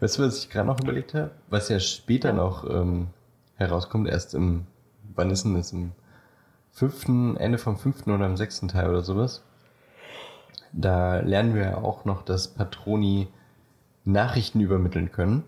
Weißt 0.00 0.18
du, 0.18 0.22
was 0.22 0.44
ich 0.44 0.50
gerade 0.50 0.66
noch 0.66 0.80
überlegt 0.80 1.14
habe? 1.14 1.30
Was 1.48 1.68
ja 1.68 1.78
später 1.78 2.32
noch 2.32 2.68
ähm, 2.68 3.08
herauskommt, 3.56 4.08
erst 4.08 4.34
im, 4.34 4.66
wann 5.20 5.30
ist 5.30 5.44
denn 5.44 5.54
das? 5.54 5.72
Im 5.72 5.92
fünften, 6.72 7.36
Ende 7.36 7.58
vom 7.58 7.76
fünften 7.76 8.10
oder 8.10 8.26
im 8.26 8.36
sechsten 8.36 8.68
Teil 8.68 8.88
oder 8.88 9.02
sowas. 9.02 9.42
Da 10.72 11.20
lernen 11.20 11.54
wir 11.54 11.62
ja 11.62 11.76
auch 11.76 12.04
noch, 12.04 12.22
dass 12.22 12.48
Patroni 12.48 13.28
Nachrichten 14.04 14.60
übermitteln 14.60 15.12
können. 15.12 15.44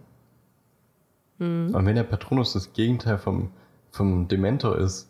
Und 1.39 1.87
wenn 1.87 1.97
der 1.97 2.05
Patronus 2.05 2.53
das 2.53 2.73
Gegenteil 2.73 3.19
vom, 3.19 3.51
vom 3.91 4.29
Dementor 4.29 4.79
ist, 4.79 5.09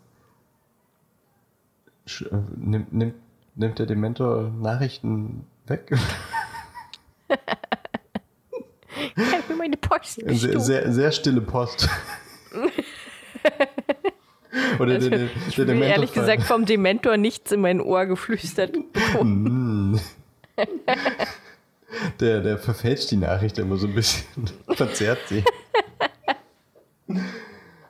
äh, 2.07 2.37
nimmt, 2.57 2.92
nimmt, 2.92 3.14
nimmt 3.55 3.79
der 3.79 3.87
Dementor 3.87 4.51
Nachrichten 4.51 5.44
weg? 5.66 5.92
Ich 9.14 9.33
habe 9.33 9.42
mir 9.48 9.57
meine 9.57 9.77
Post 9.77 10.14
Sehr, 10.14 10.25
gestohlen. 10.27 10.61
sehr, 10.61 10.92
sehr 10.92 11.12
stille 11.12 11.40
Post. 11.40 11.88
Oder 14.79 14.99
der, 14.99 15.11
der, 15.11 15.19
der 15.19 15.29
Ich 15.49 15.59
mir 15.59 15.67
Dementor 15.67 15.89
ehrlich 15.89 16.11
fall- 16.11 16.23
gesagt 16.25 16.43
vom 16.45 16.65
Dementor 16.67 17.17
nichts 17.17 17.53
in 17.53 17.61
mein 17.61 17.81
Ohr 17.81 18.07
geflüstert 18.07 18.73
bekommen. 18.93 19.93
Mm. 19.93 20.01
Der, 22.21 22.41
der 22.41 22.59
verfälscht 22.59 23.11
die 23.11 23.17
Nachricht 23.17 23.59
immer 23.59 23.77
so 23.77 23.87
ein 23.87 23.95
bisschen, 23.95 24.25
verzerrt 24.75 25.19
sie. 25.29 25.45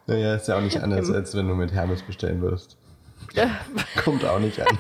Naja, 0.07 0.35
ist 0.35 0.49
ja 0.49 0.57
auch 0.57 0.61
nicht 0.63 0.81
anders, 0.81 1.11
als 1.11 1.35
wenn 1.37 1.47
du 1.49 1.55
mit 1.55 1.73
Hermes 1.73 2.03
bestellen 2.03 2.43
wirst. 2.43 2.77
Kommt 4.05 4.25
auch 4.25 4.39
nicht 4.41 4.61
an. 4.61 4.79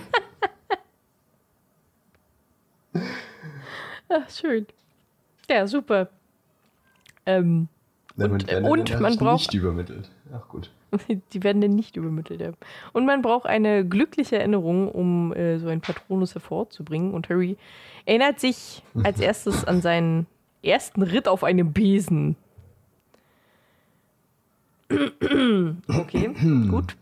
Ach, 4.08 4.28
schön. 4.30 4.66
Ja, 5.48 5.66
super. 5.66 6.08
Ähm, 7.24 7.68
Und- 8.16 8.46
werden 8.46 8.64
und 8.68 9.00
man 9.00 9.16
braucht- 9.16 9.40
nicht 9.52 9.54
übermittelt. 9.54 10.10
Ach 10.34 10.48
gut. 10.48 10.70
die 11.32 11.42
werden 11.42 11.60
dann 11.60 11.74
nicht 11.74 11.96
übermittelt. 11.96 12.40
Ja. 12.40 12.52
Und 12.92 13.06
man 13.06 13.22
braucht 13.22 13.46
eine 13.46 13.86
glückliche 13.86 14.38
Erinnerung, 14.38 14.90
um 14.90 15.32
äh, 15.34 15.58
so 15.58 15.68
einen 15.68 15.80
Patronus 15.80 16.34
hervorzubringen. 16.34 17.12
Und 17.12 17.28
Harry 17.28 17.56
erinnert 18.06 18.40
sich 18.40 18.82
als 19.04 19.20
erstes 19.20 19.64
an 19.64 19.82
seinen 19.82 20.26
ersten 20.62 21.02
Ritt 21.02 21.28
auf 21.28 21.44
einem 21.44 21.72
Besen. 21.72 22.36
Okay, 25.88 26.28
gut. 26.70 26.96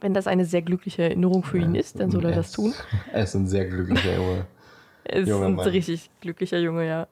Wenn 0.00 0.12
das 0.12 0.26
eine 0.26 0.44
sehr 0.44 0.62
glückliche 0.62 1.04
Erinnerung 1.04 1.42
für 1.42 1.58
ihn 1.58 1.74
ist, 1.74 1.98
dann 2.00 2.10
soll 2.10 2.24
er 2.26 2.32
das 2.32 2.52
tun. 2.52 2.74
Er 3.12 3.22
ist 3.22 3.34
ein 3.34 3.46
sehr 3.46 3.66
glücklicher 3.66 4.16
Junge. 4.16 4.46
Er 5.04 5.16
ist 5.20 5.28
Junger 5.28 5.46
ein 5.46 5.54
Mann. 5.54 5.68
richtig 5.68 6.10
glücklicher 6.20 6.58
Junge, 6.58 6.86
ja. 6.86 7.06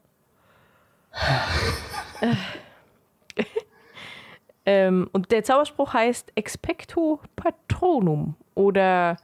Ähm, 4.67 5.09
und 5.13 5.31
der 5.31 5.43
Zauberspruch 5.45 5.93
heißt 5.95 6.33
Expecto 6.35 7.21
Patronum. 7.37 8.35
Oder 8.55 9.17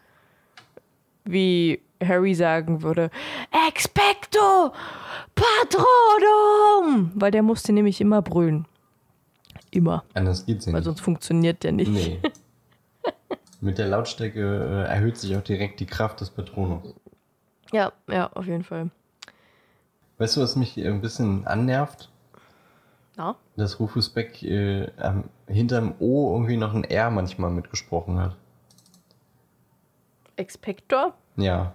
wie 1.24 1.80
Harry 2.02 2.34
sagen 2.34 2.82
würde, 2.82 3.10
Expecto 3.68 4.72
Patronum! 5.34 7.10
Weil 7.14 7.30
der 7.30 7.42
musste 7.42 7.72
nämlich 7.72 8.00
immer 8.00 8.22
brüllen. 8.22 8.66
Immer. 9.70 10.04
Anders 10.14 10.46
geht's 10.46 10.66
ja 10.66 10.72
Weil 10.72 10.80
nicht. 10.80 10.86
sonst 10.86 11.00
funktioniert 11.00 11.62
der 11.62 11.72
nicht. 11.72 11.90
Nee. 11.90 12.20
Mit 13.60 13.78
der 13.78 13.88
Lautstärke 13.88 14.40
äh, 14.88 14.90
erhöht 14.92 15.16
sich 15.16 15.36
auch 15.36 15.42
direkt 15.42 15.80
die 15.80 15.86
Kraft 15.86 16.20
des 16.20 16.30
Patronus. 16.30 16.94
Ja, 17.72 17.92
ja, 18.08 18.30
auf 18.32 18.46
jeden 18.46 18.64
Fall. 18.64 18.90
Weißt 20.18 20.36
du, 20.36 20.40
was 20.40 20.56
mich 20.56 20.76
ein 20.78 21.00
bisschen 21.00 21.46
annervt? 21.46 22.10
Ja. 23.16 23.36
Dass 23.56 23.80
Rufus 23.80 24.10
Beck 24.10 24.42
äh, 24.42 24.90
am, 24.98 25.24
hinterm 25.46 25.94
O 25.98 26.32
irgendwie 26.34 26.56
noch 26.56 26.74
ein 26.74 26.84
R 26.84 27.10
manchmal 27.10 27.50
mitgesprochen 27.50 28.18
hat. 28.20 28.36
Expector? 30.36 31.14
Ja. 31.36 31.72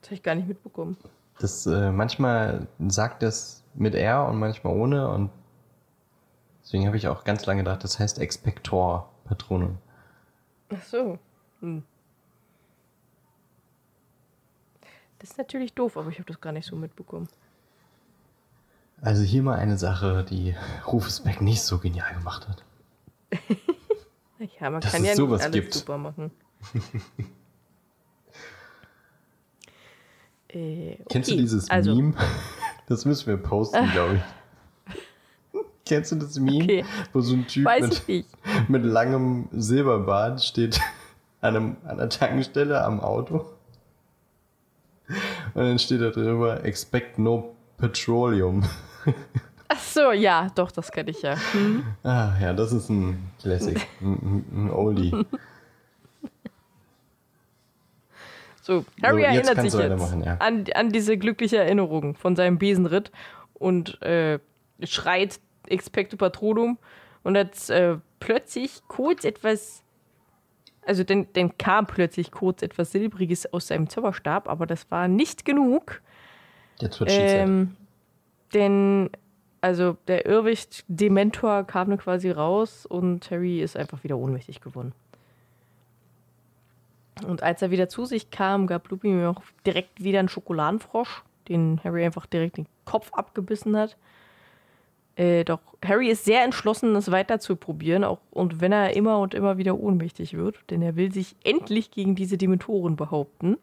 Das 0.00 0.10
habe 0.10 0.14
ich 0.16 0.22
gar 0.22 0.34
nicht 0.34 0.48
mitbekommen. 0.48 0.98
Das 1.38 1.66
äh, 1.66 1.90
manchmal 1.90 2.68
sagt 2.88 3.22
das 3.22 3.64
mit 3.74 3.94
R 3.94 4.26
und 4.28 4.38
manchmal 4.38 4.76
ohne 4.76 5.08
und 5.08 5.30
deswegen 6.62 6.86
habe 6.86 6.96
ich 6.96 7.08
auch 7.08 7.24
ganz 7.24 7.46
lange 7.46 7.62
gedacht, 7.62 7.82
das 7.82 7.98
heißt 7.98 8.18
Expector 8.18 9.10
Patronum. 9.24 9.78
Ach 10.68 10.82
so. 10.82 11.18
Hm. 11.60 11.82
Das 15.18 15.30
ist 15.30 15.38
natürlich 15.38 15.72
doof, 15.72 15.96
aber 15.96 16.10
ich 16.10 16.18
habe 16.18 16.26
das 16.26 16.40
gar 16.40 16.52
nicht 16.52 16.66
so 16.66 16.76
mitbekommen. 16.76 17.28
Also 19.04 19.22
hier 19.22 19.42
mal 19.42 19.58
eine 19.58 19.76
Sache, 19.76 20.24
die 20.28 20.54
Rufus 20.86 21.20
Beck 21.20 21.42
nicht 21.42 21.60
so 21.62 21.78
genial 21.78 22.14
gemacht 22.14 22.48
hat. 22.48 22.64
Ja, 24.60 24.68
man 24.68 24.82
Dass 24.82 24.92
kann 24.92 25.02
ja 25.04 25.10
nicht 25.10 25.16
sowas 25.16 25.40
alles 25.42 25.54
gibt. 25.54 25.72
super 25.72 25.96
machen. 25.96 26.30
äh, 30.48 30.96
Kennst 31.08 31.30
du 31.30 31.34
okay, 31.34 31.40
dieses 31.40 31.70
also, 31.70 31.94
Meme? 31.94 32.14
Das 32.86 33.06
müssen 33.06 33.26
wir 33.28 33.38
posten, 33.38 33.90
glaube 33.92 34.16
ich. 34.16 34.22
Kennst 35.86 36.12
du 36.12 36.16
das 36.16 36.38
Meme, 36.38 36.64
Okay. 36.64 36.84
wo 37.14 37.22
so 37.22 37.34
ein 37.34 37.46
Typ 37.46 37.66
mit, 37.80 38.06
nicht. 38.08 38.28
mit 38.68 38.84
langem 38.84 39.48
Silberbart 39.52 40.44
steht 40.44 40.78
an, 41.40 41.56
einem, 41.56 41.76
an 41.86 41.96
der 41.96 42.10
Tankstelle 42.10 42.84
am 42.84 43.00
Auto? 43.00 43.46
Und 45.08 45.62
dann 45.62 45.78
steht 45.78 46.02
da 46.02 46.10
drüber, 46.10 46.62
expect 46.64 47.18
no 47.18 47.56
petroleum. 47.78 48.64
Ach 49.68 49.78
so, 49.78 50.12
ja, 50.12 50.48
doch, 50.54 50.70
das 50.70 50.92
kenne 50.92 51.10
ich 51.10 51.22
ja. 51.22 51.36
Hm. 51.52 51.84
Ah, 52.02 52.32
ja, 52.40 52.52
das 52.52 52.72
ist 52.72 52.90
ein 52.90 53.32
Classic, 53.40 53.80
ein, 54.00 54.44
ein 54.52 54.70
Oldie. 54.70 55.12
So, 58.60 58.84
Harry 59.02 59.20
So, 59.20 59.26
erinnert 59.26 59.56
sich 59.56 59.64
jetzt 59.64 59.78
weitermachen, 59.78 60.24
ja. 60.24 60.36
an, 60.38 60.64
an 60.74 60.90
diese 60.90 61.18
glückliche 61.18 61.58
Erinnerung 61.58 62.14
von 62.14 62.34
seinem 62.34 62.58
Besenritt 62.58 63.12
und 63.52 64.00
äh, 64.00 64.38
schreit 64.82 65.38
Expecto 65.66 66.16
Patronum 66.16 66.78
und 67.24 67.36
hat 67.36 67.68
äh, 67.68 67.98
plötzlich 68.20 68.80
kurz 68.88 69.24
etwas, 69.24 69.82
also 70.86 71.04
dann, 71.04 71.26
dann 71.34 71.58
kam 71.58 71.86
plötzlich 71.86 72.30
kurz 72.30 72.62
etwas 72.62 72.92
Silbriges 72.92 73.52
aus 73.52 73.66
seinem 73.66 73.90
Zauberstab, 73.90 74.48
aber 74.48 74.66
das 74.66 74.90
war 74.90 75.08
nicht 75.08 75.44
genug, 75.44 76.00
Jetzt 76.80 77.00
wird 77.00 77.10
ähm, 77.12 77.76
denn 78.52 79.10
also 79.60 79.96
der 80.08 80.26
Irrwicht 80.26 80.84
Dementor 80.88 81.64
kam 81.64 81.88
dann 81.88 81.98
quasi 81.98 82.30
raus 82.30 82.84
und 82.84 83.30
Harry 83.30 83.62
ist 83.62 83.78
einfach 83.78 84.04
wieder 84.04 84.18
ohnmächtig 84.18 84.60
geworden. 84.60 84.92
Und 87.26 87.42
als 87.42 87.62
er 87.62 87.70
wieder 87.70 87.88
zu 87.88 88.04
sich 88.04 88.30
kam, 88.30 88.66
gab 88.66 88.90
Lupin 88.90 89.20
ihm 89.20 89.26
auch 89.26 89.42
direkt 89.64 90.04
wieder 90.04 90.18
einen 90.18 90.28
Schokoladenfrosch, 90.28 91.22
den 91.48 91.80
Harry 91.82 92.04
einfach 92.04 92.26
direkt 92.26 92.58
den 92.58 92.66
Kopf 92.84 93.12
abgebissen 93.14 93.74
hat. 93.74 93.96
Äh, 95.16 95.44
doch 95.44 95.60
Harry 95.82 96.10
ist 96.10 96.24
sehr 96.24 96.44
entschlossen, 96.44 96.92
das 96.92 97.10
weiter 97.10 97.38
zu 97.38 97.56
probieren, 97.56 98.04
auch 98.04 98.18
und 98.32 98.60
wenn 98.60 98.72
er 98.72 98.94
immer 98.94 99.18
und 99.20 99.32
immer 99.32 99.58
wieder 99.58 99.78
ohnmächtig 99.78 100.34
wird, 100.34 100.58
denn 100.70 100.82
er 100.82 100.96
will 100.96 101.12
sich 101.12 101.36
endlich 101.44 101.90
gegen 101.90 102.16
diese 102.16 102.36
Dementoren 102.36 102.96
behaupten. 102.96 103.56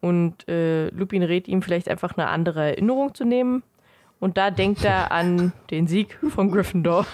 Und 0.00 0.48
äh, 0.48 0.88
Lupin 0.90 1.22
rät 1.22 1.48
ihm 1.48 1.60
vielleicht 1.60 1.88
einfach 1.88 2.16
eine 2.16 2.28
andere 2.28 2.70
Erinnerung 2.70 3.14
zu 3.14 3.24
nehmen. 3.24 3.62
Und 4.20 4.36
da 4.38 4.50
denkt 4.50 4.84
er 4.84 5.12
an 5.12 5.52
den 5.70 5.86
Sieg 5.86 6.18
von 6.28 6.50
Gryffindor. 6.50 7.06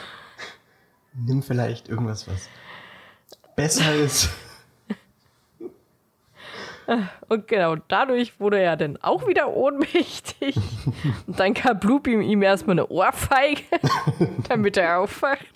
Nimm 1.15 1.43
vielleicht 1.43 1.89
irgendwas, 1.89 2.29
was 2.29 2.49
besser 3.57 3.95
ist. 3.95 4.31
Und 7.29 7.47
genau 7.47 7.77
dadurch 7.77 8.41
wurde 8.41 8.61
er 8.61 8.77
dann 8.77 8.97
auch 9.01 9.29
wieder 9.29 9.55
ohnmächtig. 9.55 10.57
Und 11.27 11.39
dann 11.39 11.55
gab 11.55 11.85
Lupin 11.85 12.21
ihm 12.21 12.43
erstmal 12.43 12.75
eine 12.75 12.89
Ohrfeige, 12.89 13.63
damit 14.49 14.77
er 14.77 14.99
aufwacht. 14.99 15.47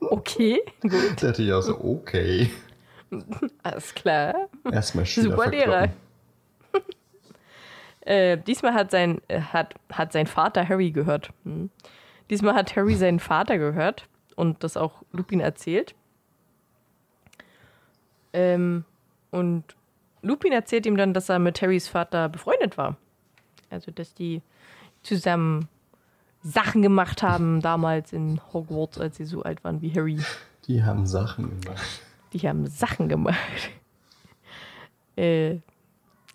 Okay, 0.00 0.60
gut. 0.82 0.92
Da 1.20 1.28
dachte 1.28 1.42
ich 1.42 1.52
auch 1.52 1.62
so, 1.62 1.80
okay. 1.80 2.50
Alles 3.62 3.94
klar. 3.94 4.48
Erstmal 4.70 5.06
Schüler 5.06 5.30
Super 5.30 5.50
Lehrer. 5.50 5.88
Äh, 8.06 8.38
diesmal 8.38 8.72
hat 8.72 8.92
sein, 8.92 9.20
äh, 9.26 9.40
hat, 9.40 9.74
hat 9.90 10.12
sein 10.12 10.28
Vater 10.28 10.68
Harry 10.68 10.92
gehört. 10.92 11.30
Hm. 11.44 11.70
Diesmal 12.30 12.54
hat 12.54 12.76
Harry 12.76 12.94
seinen 12.94 13.18
Vater 13.18 13.58
gehört 13.58 14.08
und 14.36 14.62
das 14.62 14.76
auch 14.76 15.02
Lupin 15.10 15.40
erzählt. 15.40 15.96
Ähm, 18.32 18.84
und 19.32 19.64
Lupin 20.22 20.52
erzählt 20.52 20.86
ihm 20.86 20.96
dann, 20.96 21.14
dass 21.14 21.28
er 21.28 21.40
mit 21.40 21.60
Harrys 21.60 21.88
Vater 21.88 22.28
befreundet 22.28 22.78
war. 22.78 22.96
Also, 23.70 23.90
dass 23.90 24.14
die 24.14 24.40
zusammen 25.02 25.68
Sachen 26.44 26.82
gemacht 26.82 27.24
haben 27.24 27.60
damals 27.60 28.12
in 28.12 28.40
Hogwarts, 28.52 29.00
als 29.00 29.16
sie 29.16 29.24
so 29.24 29.42
alt 29.42 29.64
waren 29.64 29.82
wie 29.82 29.92
Harry. 29.92 30.20
Die 30.68 30.84
haben 30.84 31.06
Sachen 31.06 31.60
gemacht. 31.60 32.02
Die 32.32 32.48
haben 32.48 32.68
Sachen 32.68 33.08
gemacht. 33.08 33.70
äh, 35.16 35.58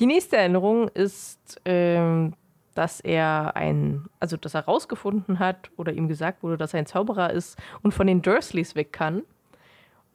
die 0.02 0.06
nächste 0.08 0.36
Erinnerung 0.36 0.90
ist, 0.90 1.62
ähm, 1.64 2.34
dass 2.74 3.00
er 3.00 3.56
ein, 3.56 4.06
also 4.20 4.36
dass 4.36 4.54
er 4.56 4.66
rausgefunden 4.66 5.40
hat 5.40 5.70
oder 5.78 5.94
ihm 5.94 6.08
gesagt 6.10 6.44
wurde, 6.44 6.58
dass 6.58 6.74
er 6.74 6.80
ein 6.80 6.86
Zauberer 6.86 7.32
ist 7.32 7.58
und 7.84 7.94
von 7.94 8.08
den 8.08 8.22
Dursleys 8.22 8.76
weg 8.76 8.92
kann. 8.92 9.22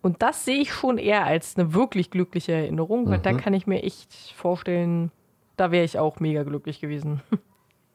Und 0.03 0.22
das 0.22 0.44
sehe 0.44 0.59
ich 0.61 0.72
schon 0.72 0.99
eher 0.99 1.25
als 1.25 1.57
eine 1.57 1.72
wirklich 1.75 2.11
glückliche 2.11 2.53
Erinnerung, 2.53 3.09
weil 3.11 3.18
da 3.18 3.33
Mhm. 3.33 3.37
kann 3.38 3.55
ich 3.55 3.66
mir 3.66 3.83
echt 3.83 4.12
vorstellen, 4.37 5.11
da 5.57 5.70
wäre 5.70 5.85
ich 5.85 5.99
auch 5.99 6.20
mega 6.20 6.42
glücklich 6.42 6.81
gewesen. 6.81 7.22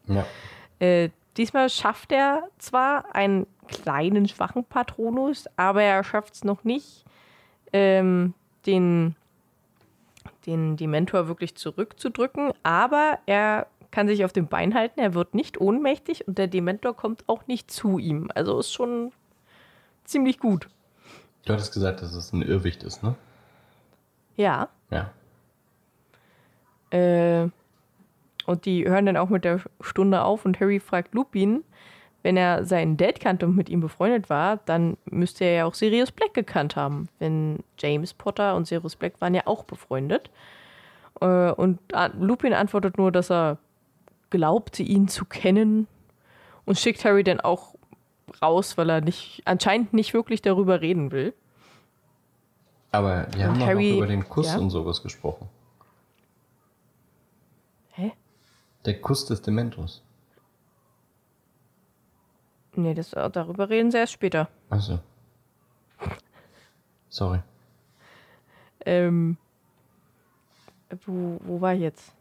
Ja. 0.07 0.25
Äh, 0.79 1.09
diesmal 1.37 1.69
schafft 1.69 2.11
er 2.11 2.47
zwar 2.57 3.13
einen 3.13 3.45
kleinen, 3.67 4.27
schwachen 4.27 4.63
Patronus, 4.65 5.45
aber 5.55 5.83
er 5.83 6.03
schafft 6.03 6.33
es 6.33 6.43
noch 6.43 6.63
nicht, 6.63 7.05
ähm, 7.71 8.33
den, 8.65 9.15
den 10.45 10.77
Dementor 10.77 11.27
wirklich 11.27 11.55
zurückzudrücken. 11.55 12.53
Aber 12.63 13.19
er 13.25 13.67
kann 13.91 14.07
sich 14.07 14.23
auf 14.23 14.33
dem 14.33 14.47
Bein 14.47 14.73
halten, 14.73 14.99
er 14.99 15.13
wird 15.13 15.35
nicht 15.35 15.59
ohnmächtig 15.59 16.27
und 16.27 16.37
der 16.37 16.47
Dementor 16.47 16.95
kommt 16.95 17.23
auch 17.27 17.47
nicht 17.47 17.69
zu 17.69 17.99
ihm. 17.99 18.29
Also 18.33 18.57
ist 18.59 18.71
schon 18.71 19.11
ziemlich 20.05 20.39
gut. 20.39 20.69
Du 21.45 21.53
hattest 21.53 21.73
gesagt, 21.73 22.01
dass 22.01 22.13
es 22.13 22.31
ein 22.33 22.41
Irrwicht 22.41 22.83
ist, 22.83 23.03
ne? 23.03 23.15
Ja. 24.37 24.69
Ja. 24.89 25.11
Äh, 26.91 27.49
und 28.45 28.65
die 28.65 28.87
hören 28.87 29.05
dann 29.05 29.17
auch 29.17 29.29
mit 29.29 29.43
der 29.43 29.61
Stunde 29.81 30.23
auf 30.23 30.45
und 30.45 30.59
Harry 30.59 30.79
fragt 30.79 31.13
Lupin, 31.13 31.63
wenn 32.23 32.37
er 32.37 32.65
seinen 32.65 32.97
Dad 32.97 33.19
kannte 33.19 33.45
und 33.47 33.55
mit 33.55 33.69
ihm 33.69 33.79
befreundet 33.79 34.29
war, 34.29 34.57
dann 34.65 34.97
müsste 35.05 35.45
er 35.45 35.53
ja 35.53 35.65
auch 35.65 35.73
Sirius 35.73 36.11
Black 36.11 36.33
gekannt 36.33 36.75
haben. 36.75 37.09
Wenn 37.19 37.59
James 37.79 38.13
Potter 38.13 38.55
und 38.55 38.67
Sirius 38.67 38.95
Black 38.95 39.19
waren 39.19 39.33
ja 39.33 39.41
auch 39.45 39.63
befreundet. 39.63 40.29
Äh, 41.19 41.51
und 41.51 41.79
Lupin 42.19 42.53
antwortet 42.53 42.97
nur, 42.97 43.11
dass 43.11 43.31
er 43.31 43.57
glaubte, 44.29 44.83
ihn 44.83 45.07
zu 45.07 45.25
kennen 45.25 45.87
und 46.65 46.77
schickt 46.77 47.03
Harry 47.05 47.23
dann 47.23 47.39
auch 47.39 47.75
raus, 48.41 48.77
weil 48.77 48.89
er 48.89 49.01
nicht, 49.01 49.41
anscheinend 49.45 49.93
nicht 49.93 50.13
wirklich 50.13 50.41
darüber 50.41 50.81
reden 50.81 51.11
will. 51.11 51.33
Aber 52.91 53.27
wir 53.33 53.47
haben 53.47 53.59
Harry- 53.65 53.91
noch 53.91 53.97
über 53.97 54.07
den 54.07 54.27
Kuss 54.27 54.47
ja? 54.47 54.57
und 54.57 54.69
sowas 54.69 55.01
gesprochen. 55.01 55.49
Hä? 57.93 58.11
Der 58.85 58.99
Kuss 58.99 59.25
des 59.25 59.41
Dementors. 59.41 60.03
Nee, 62.75 62.93
das, 62.93 63.11
darüber 63.11 63.69
reden 63.69 63.91
sie 63.91 63.97
erst 63.97 64.13
später. 64.13 64.47
Achso. 64.69 64.99
Sorry. 67.09 67.39
Ähm, 68.85 69.37
wo, 71.05 71.39
wo 71.43 71.61
war 71.61 71.73
ich 71.73 71.81
jetzt? 71.81 72.13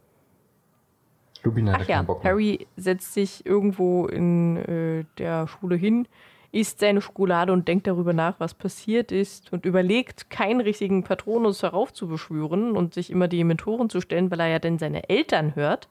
Lupin 1.42 1.70
hatte 1.70 1.84
Ach 1.84 1.88
ja, 1.88 1.96
keinen 1.96 2.06
Bock 2.06 2.22
mehr. 2.22 2.32
Harry 2.32 2.66
setzt 2.76 3.14
sich 3.14 3.46
irgendwo 3.46 4.06
in 4.06 4.56
äh, 4.56 5.04
der 5.18 5.46
Schule 5.46 5.76
hin, 5.76 6.06
isst 6.52 6.80
seine 6.80 7.00
Schokolade 7.00 7.52
und 7.52 7.68
denkt 7.68 7.86
darüber 7.86 8.12
nach, 8.12 8.34
was 8.38 8.54
passiert 8.54 9.12
ist 9.12 9.52
und 9.52 9.64
überlegt, 9.64 10.28
keinen 10.30 10.60
richtigen 10.60 11.04
Patronus 11.04 11.62
heraufzubeschwören 11.62 12.76
und 12.76 12.94
sich 12.94 13.10
immer 13.10 13.28
die 13.28 13.44
Mentoren 13.44 13.88
zu 13.88 14.00
stellen, 14.00 14.30
weil 14.30 14.40
er 14.40 14.48
ja 14.48 14.58
dann 14.58 14.78
seine 14.78 15.08
Eltern 15.08 15.54
hört, 15.54 15.88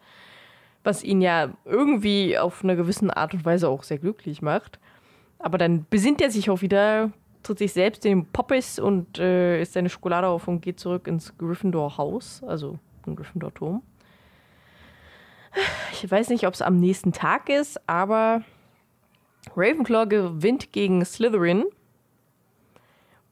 was 0.84 1.04
ihn 1.04 1.22
ja 1.22 1.50
irgendwie 1.66 2.38
auf 2.38 2.64
eine 2.64 2.76
gewisse 2.76 3.16
Art 3.16 3.34
und 3.34 3.46
Weise 3.46 3.70
auch 3.70 3.84
sehr 3.84 3.98
glücklich 3.98 4.42
macht. 4.42 4.80
Aber 5.38 5.58
dann 5.58 5.86
besinnt 5.90 6.22
er 6.22 6.32
sich 6.32 6.50
auch 6.50 6.62
wieder, 6.62 7.12
tritt 7.44 7.60
sich 7.60 7.74
selbst 7.74 8.06
in 8.06 8.20
den 8.20 8.26
Poppes 8.28 8.80
und 8.80 9.20
äh, 9.20 9.62
isst 9.62 9.74
seine 9.74 9.90
Schokolade 9.90 10.28
auf 10.28 10.48
und 10.48 10.62
geht 10.62 10.80
zurück 10.80 11.08
ins 11.08 11.38
Gryffindor-Haus, 11.38 12.44
also 12.46 12.78
im 13.06 13.16
Gryffindor-Turm. 13.16 13.82
Ich 15.94 16.10
weiß 16.10 16.30
nicht, 16.30 16.46
ob 16.46 16.54
es 16.54 16.62
am 16.62 16.80
nächsten 16.80 17.12
Tag 17.12 17.50
ist, 17.50 17.82
aber 17.90 18.44
Ravenclaw 19.56 20.08
gewinnt 20.08 20.72
gegen 20.72 21.04
Slytherin, 21.04 21.66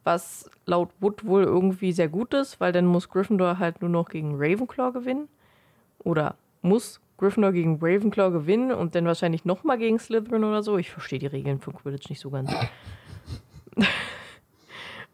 was 0.04 0.50
laut 0.66 0.90
Wood 1.00 1.26
wohl 1.26 1.44
irgendwie 1.44 1.92
sehr 1.92 2.08
gut 2.08 2.34
ist, 2.34 2.60
weil 2.60 2.72
dann 2.72 2.86
muss 2.86 3.10
Gryffindor 3.10 3.60
halt 3.60 3.82
nur 3.82 3.90
noch 3.90 4.10
gegen 4.10 4.36
Ravenclaw 4.36 4.92
gewinnen. 4.92 5.28
Oder 6.00 6.36
muss 6.62 7.02
Gryffindor 7.18 7.52
gegen 7.52 7.80
Ravenclaw 7.82 8.32
gewinnen 8.32 8.72
und 8.72 8.96
dann 8.96 9.06
wahrscheinlich 9.06 9.44
nochmal 9.44 9.78
gegen 9.78 10.00
Slytherin 10.00 10.44
oder 10.44 10.62
so. 10.62 10.78
Ich 10.78 10.92
verstehe 10.92 11.20
die 11.20 11.28
Regeln 11.28 11.60
von 11.60 11.76
Quidditch 11.76 12.10
nicht 12.10 12.20
so 12.20 12.30
ganz. 12.30 12.52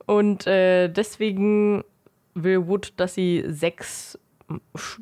und 0.06 0.46
äh, 0.46 0.89
deswegen 0.89 1.84
will 2.34 2.68
Wood, 2.68 2.94
dass 2.98 3.13
sie 3.13 3.44
sechs 3.48 4.20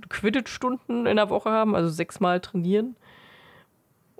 Quidditch-Stunden 0.10 1.08
in 1.08 1.16
der 1.16 1.30
Woche 1.30 1.50
haben, 1.50 1.76
also 1.76 1.90
sechsmal 1.90 2.40
trainieren. 2.40 2.96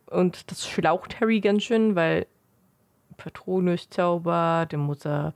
Und 0.08 0.52
das 0.52 0.68
schlaucht 0.68 1.22
Harry 1.22 1.40
ganz 1.40 1.64
schön, 1.64 1.96
weil 1.96 2.26
Patronus-Zauber, 3.18 4.66
dann 4.68 4.82
muss 4.82 5.06
er 5.06 5.34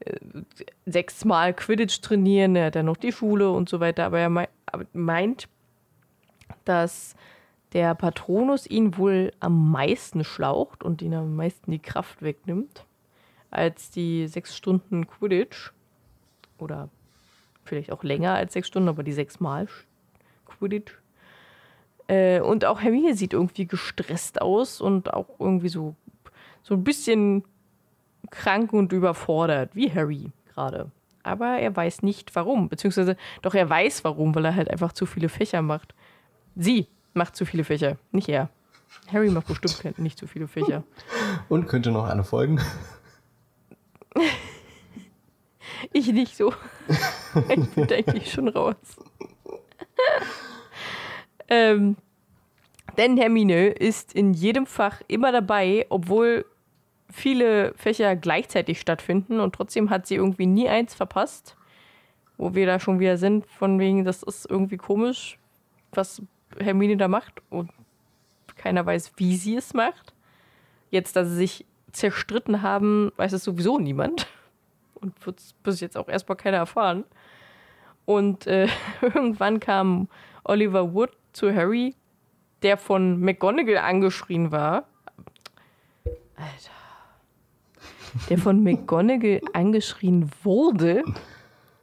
äh, 0.00 0.16
sechsmal 0.86 1.54
Quidditch 1.54 2.00
trainieren, 2.00 2.56
er 2.56 2.66
hat 2.66 2.76
dann 2.76 2.86
noch 2.86 2.96
die 2.96 3.12
Schule 3.12 3.50
und 3.50 3.68
so 3.68 3.78
weiter. 3.78 4.06
Aber 4.06 4.18
er 4.18 4.30
mei 4.30 4.48
meint, 4.92 5.48
dass 6.68 7.16
der 7.72 7.94
Patronus 7.94 8.66
ihn 8.66 8.96
wohl 8.96 9.32
am 9.40 9.70
meisten 9.70 10.24
schlaucht 10.24 10.82
und 10.82 11.02
ihn 11.02 11.14
am 11.14 11.36
meisten 11.36 11.70
die 11.70 11.78
Kraft 11.78 12.22
wegnimmt, 12.22 12.86
als 13.50 13.90
die 13.90 14.28
sechs 14.28 14.56
Stunden 14.56 15.06
Quidditch. 15.06 15.72
Oder 16.58 16.88
vielleicht 17.64 17.92
auch 17.92 18.02
länger 18.02 18.34
als 18.34 18.52
sechs 18.52 18.68
Stunden, 18.68 18.88
aber 18.88 19.02
die 19.02 19.12
sechsmal 19.12 19.66
Quidditch. 20.46 20.96
Äh, 22.08 22.40
und 22.40 22.64
auch 22.64 22.80
Hermine 22.80 23.14
sieht 23.14 23.32
irgendwie 23.32 23.66
gestresst 23.66 24.40
aus 24.40 24.80
und 24.80 25.12
auch 25.12 25.28
irgendwie 25.38 25.68
so, 25.68 25.94
so 26.62 26.74
ein 26.74 26.84
bisschen 26.84 27.44
krank 28.30 28.72
und 28.72 28.92
überfordert, 28.92 29.74
wie 29.74 29.92
Harry 29.92 30.32
gerade. 30.54 30.90
Aber 31.22 31.58
er 31.58 31.74
weiß 31.74 32.02
nicht 32.02 32.34
warum, 32.36 32.68
beziehungsweise 32.68 33.16
doch 33.42 33.54
er 33.54 33.68
weiß 33.68 34.04
warum, 34.04 34.34
weil 34.34 34.44
er 34.44 34.54
halt 34.54 34.70
einfach 34.70 34.92
zu 34.92 35.06
viele 35.06 35.28
Fächer 35.28 35.62
macht. 35.62 35.94
Sie 36.56 36.88
macht 37.14 37.36
zu 37.36 37.44
viele 37.44 37.64
Fächer, 37.64 37.98
nicht 38.10 38.28
er. 38.28 38.48
Harry 39.12 39.30
macht 39.30 39.46
bestimmt 39.46 39.98
nicht 39.98 40.18
zu 40.18 40.26
viele 40.26 40.48
Fächer. 40.48 40.82
Und 41.48 41.68
könnte 41.68 41.90
noch 41.90 42.08
eine 42.08 42.24
folgen. 42.24 42.60
Ich 45.92 46.06
nicht 46.08 46.36
so. 46.36 46.54
ich 47.48 47.70
bin 47.70 47.92
eigentlich 47.92 48.32
schon 48.32 48.48
raus. 48.48 48.76
ähm, 51.48 51.96
denn 52.96 53.16
Hermine 53.18 53.68
ist 53.68 54.14
in 54.14 54.32
jedem 54.32 54.64
Fach 54.64 55.02
immer 55.06 55.32
dabei, 55.32 55.84
obwohl 55.90 56.46
viele 57.12 57.74
Fächer 57.74 58.16
gleichzeitig 58.16 58.80
stattfinden 58.80 59.40
und 59.40 59.54
trotzdem 59.54 59.90
hat 59.90 60.06
sie 60.06 60.14
irgendwie 60.14 60.46
nie 60.46 60.68
eins 60.68 60.94
verpasst. 60.94 61.56
Wo 62.38 62.54
wir 62.54 62.66
da 62.66 62.80
schon 62.80 62.98
wieder 62.98 63.16
sind, 63.18 63.46
von 63.46 63.78
wegen, 63.78 64.04
das 64.04 64.22
ist 64.22 64.48
irgendwie 64.48 64.76
komisch, 64.76 65.38
was 65.92 66.22
Hermine 66.58 66.96
da 66.96 67.08
macht 67.08 67.42
und 67.50 67.70
keiner 68.56 68.84
weiß, 68.84 69.12
wie 69.16 69.36
sie 69.36 69.56
es 69.56 69.74
macht. 69.74 70.14
Jetzt, 70.90 71.16
dass 71.16 71.28
sie 71.28 71.36
sich 71.36 71.66
zerstritten 71.92 72.62
haben, 72.62 73.12
weiß 73.16 73.32
es 73.32 73.44
sowieso 73.44 73.78
niemand 73.78 74.26
und 74.94 75.26
wird 75.26 75.40
es 75.40 75.52
bis 75.62 75.80
jetzt 75.80 75.96
auch 75.96 76.08
erstmal 76.08 76.36
keiner 76.36 76.58
erfahren. 76.58 77.04
Und 78.04 78.46
äh, 78.46 78.68
irgendwann 79.02 79.60
kam 79.60 80.08
Oliver 80.44 80.94
Wood 80.94 81.10
zu 81.32 81.54
Harry, 81.54 81.94
der 82.62 82.76
von 82.76 83.20
McGonagall 83.20 83.78
angeschrien 83.78 84.52
war. 84.52 84.84
Alter. 86.36 86.70
Der 88.30 88.38
von 88.38 88.62
McGonagall 88.64 89.40
angeschrien 89.52 90.30
wurde, 90.42 91.02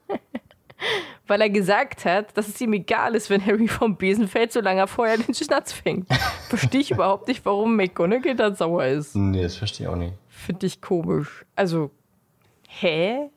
weil 1.34 1.42
er 1.42 1.50
gesagt 1.50 2.06
hat, 2.06 2.38
dass 2.38 2.48
es 2.48 2.62
ihm 2.62 2.74
egal 2.74 3.16
ist, 3.16 3.32
wenn 3.32 3.44
Harry 3.44 3.68
vom 3.68 3.96
Besen 3.98 4.28
fällt, 4.28 4.54
solange 4.54 4.82
er 4.82 4.88
vorher 4.88 5.18
den 5.18 5.34
Schnatz 5.34 5.74
fängt. 5.74 6.08
Verstehe 6.48 6.82
ich 6.82 6.92
überhaupt 6.92 7.28
nicht, 7.28 7.44
warum 7.44 7.76
McGonagall 7.76 8.36
dann 8.36 8.54
sauer 8.54 8.86
ist. 8.86 9.16
Nee, 9.16 9.42
das 9.42 9.56
verstehe 9.56 9.88
ich 9.88 9.92
auch 9.92 9.96
nicht. 9.96 10.14
Finde 10.30 10.68
ich 10.68 10.80
komisch. 10.80 11.44
Also, 11.56 11.90
hä? 12.68 13.32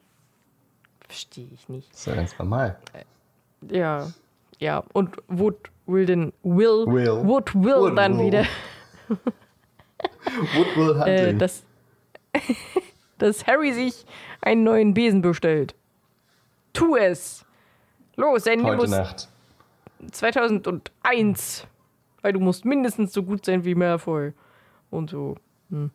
Verstehe 1.09 1.49
ich 1.55 1.67
nicht. 1.71 1.91
Das 1.91 2.01
ist 2.01 2.07
ja 2.07 2.15
ganz 2.17 2.39
normal. 2.39 2.77
Ja, 3.71 4.13
ja. 4.59 4.85
Und 4.93 5.17
Wood 5.29 5.57
will 5.87 6.05
den 6.05 6.35
Will, 6.43 6.85
Will. 6.87 7.25
Wood 7.25 7.55
will 7.55 7.77
Wood 7.77 7.97
dann 7.97 8.19
will. 8.19 8.27
wieder, 8.27 8.45
Wood 9.09 10.77
will 10.77 11.01
äh, 11.01 11.21
hunting. 11.23 11.39
dass, 11.39 11.65
dass 13.17 13.47
Harry 13.47 13.73
sich 13.73 14.05
einen 14.43 14.65
neuen 14.65 14.93
Besen 14.93 15.23
bestellt. 15.23 15.75
Tu 16.75 16.95
es! 16.97 17.46
Los, 18.17 18.47
ein 18.47 18.65
Heute 18.65 18.89
Nacht. 18.89 19.29
2001. 20.11 21.67
Weil 22.23 22.33
du 22.33 22.41
musst 22.41 22.65
mindestens 22.65 23.13
so 23.13 23.23
gut 23.23 23.45
sein 23.45 23.65
wie 23.65 23.75
Malfoy. 23.75 24.33
Und 24.91 25.11
so. 25.11 25.37
Hm. 25.71 25.91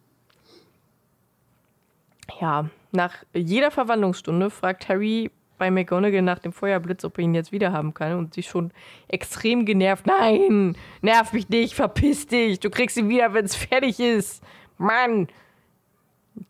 Ja, 2.40 2.70
nach 2.92 3.16
jeder 3.34 3.72
Verwandlungsstunde 3.72 4.50
fragt 4.50 4.88
Harry 4.88 5.32
bei 5.58 5.70
McGonagall 5.70 6.22
nach 6.22 6.40
dem 6.40 6.54
Feuerblitz, 6.54 7.04
ob 7.04 7.18
er 7.18 7.24
ihn 7.24 7.36
jetzt 7.36 7.52
wieder 7.52 7.72
haben 7.72 7.94
kann. 7.94 8.18
Und 8.18 8.36
sie 8.36 8.44
schon 8.44 8.72
extrem 9.08 9.66
genervt. 9.66 10.06
Nein, 10.06 10.78
nerv 11.02 11.34
mich 11.34 11.50
nicht, 11.50 11.74
verpiss 11.74 12.28
dich. 12.28 12.60
Du 12.60 12.70
kriegst 12.70 12.98
ihn 12.98 13.10
wieder, 13.10 13.34
wenn 13.34 13.46
es 13.46 13.56
fertig 13.56 14.00
ist. 14.00 14.44
Mann. 14.78 15.28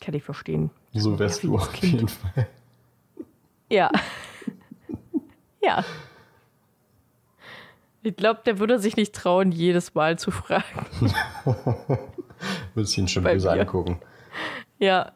Kann 0.02 0.14
ich 0.14 0.24
verstehen. 0.24 0.70
So 0.94 1.18
wärst 1.18 1.44
du 1.44 1.56
auf 1.56 1.74
jeden 1.76 2.08
Fall. 2.08 2.48
Ja. 3.70 3.90
ja. 5.62 5.84
Ich 8.04 8.15
glaube, 8.15 8.41
der 8.45 8.58
würde 8.60 8.80
sich 8.80 8.95
nicht 8.97 9.13
trauen, 9.13 9.52
jedes 9.52 9.93
Mal 9.93 10.17
zu 10.17 10.32
fragen. 10.32 10.86
Würdest 12.74 12.97
ihn 12.97 13.08
schon 13.08 13.24
Bei 13.24 13.34
böse 13.34 13.52
mir. 13.54 13.62
angucken. 13.62 14.00
Ja. 14.80 15.12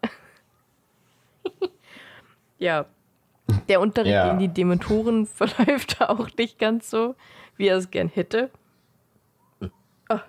ja. 2.60 2.86
Der 3.68 3.80
Unterricht 3.82 4.14
Ja. 4.14 4.32
in 4.32 4.40
die 4.40 4.48
Dementoren 4.48 5.26
verläuft 5.28 6.02
auch 6.02 6.28
nicht 6.38 6.60
ganz 6.60 6.90
so, 6.90 7.16
wie 7.58 7.68
er 7.68 7.78
es 7.78 7.90
gern 7.90 8.10
hätte. 8.10 8.52
Ah. 10.10 10.22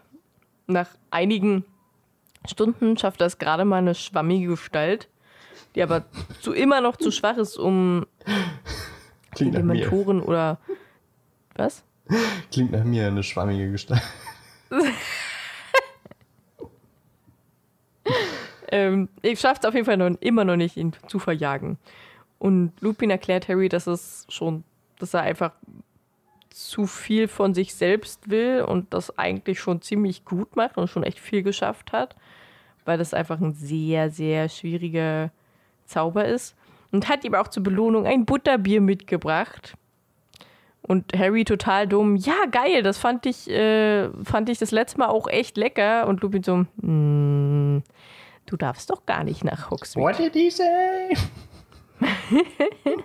Nach 0.67 0.89
einigen 1.11 1.65
Stunden 2.47 2.97
schafft 2.97 3.21
er 3.21 3.27
es 3.27 3.39
gerade 3.39 3.65
mal 3.67 3.77
eine 3.79 3.95
schwammige 3.95 4.49
Gestalt, 4.49 5.09
die 5.75 5.83
aber 5.83 6.05
zu 6.41 6.53
immer 6.53 6.81
noch 6.81 6.97
zu 6.97 7.11
schwach 7.11 7.37
ist, 7.37 7.59
um 7.59 8.07
Klingt 9.37 9.55
nach 9.55 9.63
mir. 9.63 9.75
Dementoren 9.75 10.21
oder 10.21 10.59
was? 11.55 11.85
Klingt 12.51 12.73
nach 12.73 12.85
mir 12.85 13.07
eine 13.07 13.23
schwammige 13.23 13.71
Gestalt. 13.71 14.03
Ähm, 18.69 19.09
ich 19.23 19.39
schaffe 19.41 19.61
es 19.61 19.65
auf 19.65 19.75
jeden 19.75 19.87
Fall 19.87 19.97
noch, 19.97 20.11
immer 20.21 20.45
noch 20.45 20.57
nicht, 20.57 20.77
ihn 20.77 20.93
zu 21.07 21.19
verjagen. 21.19 21.79
Und 22.39 22.73
Lupin 22.81 23.11
erklärt 23.11 23.49
Harry, 23.49 23.69
dass 23.69 23.87
es 23.87 24.27
schon, 24.29 24.65
dass 24.99 25.15
er 25.15 25.23
einfach 25.23 25.53
zu 26.51 26.87
viel 26.87 27.29
von 27.29 27.55
sich 27.55 27.75
selbst 27.75 28.29
will 28.31 28.63
und 28.63 28.93
das 28.93 29.17
eigentlich 29.19 29.61
schon 29.61 29.83
ziemlich 29.83 30.25
gut 30.25 30.57
macht 30.57 30.79
und 30.79 30.89
schon 30.89 31.05
echt 31.05 31.19
viel 31.19 31.43
geschafft 31.43 31.93
hat, 31.93 32.17
weil 32.85 32.99
das 32.99 33.15
einfach 33.15 33.41
ein 33.41 33.55
sehr, 33.55 34.11
sehr 34.11 34.49
schwieriger 34.49 35.31
Zauber 35.85 36.25
ist. 36.25 36.57
Und 36.97 37.09
hat 37.11 37.25
ihm 37.25 37.35
auch 37.35 37.49
zur 37.49 37.63
Belohnung 37.63 38.07
ein 38.07 38.25
Butterbier 38.25 38.81
mitgebracht. 38.81 39.75
Und 40.81 41.13
Harry 41.15 41.45
total 41.45 41.87
dumm, 41.87 42.17
ja, 42.17 42.33
geil, 42.51 42.83
das 42.83 42.97
fand 42.97 43.27
ich, 43.27 43.51
äh, 43.51 44.09
fand 44.25 44.49
ich 44.49 44.59
das 44.59 44.71
letzte 44.71 44.99
Mal 44.99 45.09
auch 45.09 45.29
echt 45.29 45.59
lecker. 45.59 46.07
Und 46.07 46.23
Lupin 46.23 46.43
so, 46.43 46.65
"Mm, 46.77 47.83
du 48.47 48.57
darfst 48.57 48.89
doch 48.89 49.05
gar 49.05 49.25
nicht 49.25 49.45
nach 49.45 49.71
Hogsmeade. 49.71 50.09
What 50.19 50.19
did 50.19 50.33
he 50.35 50.49
say? 50.51 51.15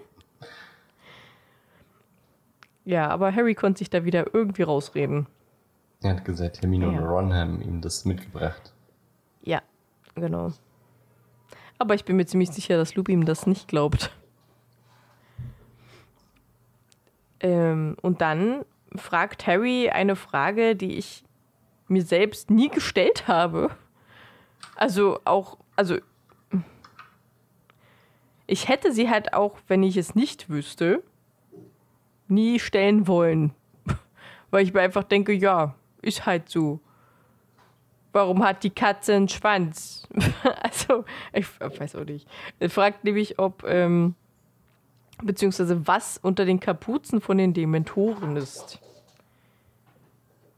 Ja, 2.84 3.10
aber 3.10 3.34
Harry 3.36 3.54
konnte 3.56 3.80
sich 3.80 3.90
da 3.90 4.06
wieder 4.06 4.34
irgendwie 4.34 4.64
rausreden. 4.64 5.28
Er 6.02 6.16
hat 6.16 6.26
gesagt, 6.26 6.62
Hermine 6.62 6.88
und 6.88 6.96
Ja. 6.96 7.06
Ron 7.06 7.32
haben 7.34 7.62
ihm 7.62 7.80
das 7.80 8.06
mitgebracht. 8.06 8.74
Ja, 9.44 9.62
genau. 10.16 10.52
Aber 11.82 11.96
ich 11.96 12.06
bin 12.06 12.16
mir 12.16 12.28
ziemlich 12.28 12.52
sicher, 12.52 12.78
dass 12.78 12.94
Lupin 12.94 13.22
ihm 13.22 13.26
das 13.26 13.48
nicht 13.48 13.68
glaubt. 13.68 14.12
Ähm, 17.40 17.98
und 18.04 18.22
dann 18.22 18.66
fragt 18.96 19.48
Harry 19.48 19.90
eine 19.90 20.16
Frage, 20.16 20.76
die 20.76 21.00
ich 21.00 21.24
mir 21.88 22.04
selbst 22.04 22.52
nie 22.52 22.70
gestellt 22.70 23.28
habe. 23.28 23.72
Also 24.76 25.22
auch, 25.26 25.58
also 25.76 25.98
ich 28.46 28.68
hätte 28.68 28.92
sie 28.92 29.10
halt 29.10 29.34
auch, 29.34 29.58
wenn 29.68 29.82
ich 29.82 29.98
es 29.98 30.14
nicht 30.14 30.52
wüsste, 30.52 31.02
nie 32.28 32.60
stellen 32.60 33.08
wollen. 33.08 33.56
Weil 34.52 34.66
ich 34.66 34.72
mir 34.76 34.82
einfach 34.82 35.04
denke, 35.04 35.34
ja, 35.34 35.74
ist 36.04 36.28
halt 36.28 36.48
so. 36.48 36.80
Warum 38.14 38.44
hat 38.44 38.64
die 38.64 38.70
Katze 38.70 39.16
einen 39.16 39.30
Schwanz? 39.30 40.08
also, 40.62 41.06
ich 41.34 41.48
weiß 41.60 41.96
auch 41.96 42.06
nicht. 42.06 42.28
Er 42.60 42.70
fragt 42.70 43.04
nämlich, 43.04 43.40
ob, 43.40 43.64
ähm, 43.64 44.16
beziehungsweise 45.24 45.88
was 45.88 46.18
unter 46.18 46.46
den 46.46 46.60
Kapuzen 46.60 47.22
von 47.22 47.38
den 47.38 47.54
Dementoren 47.54 48.36
ist. 48.36 48.80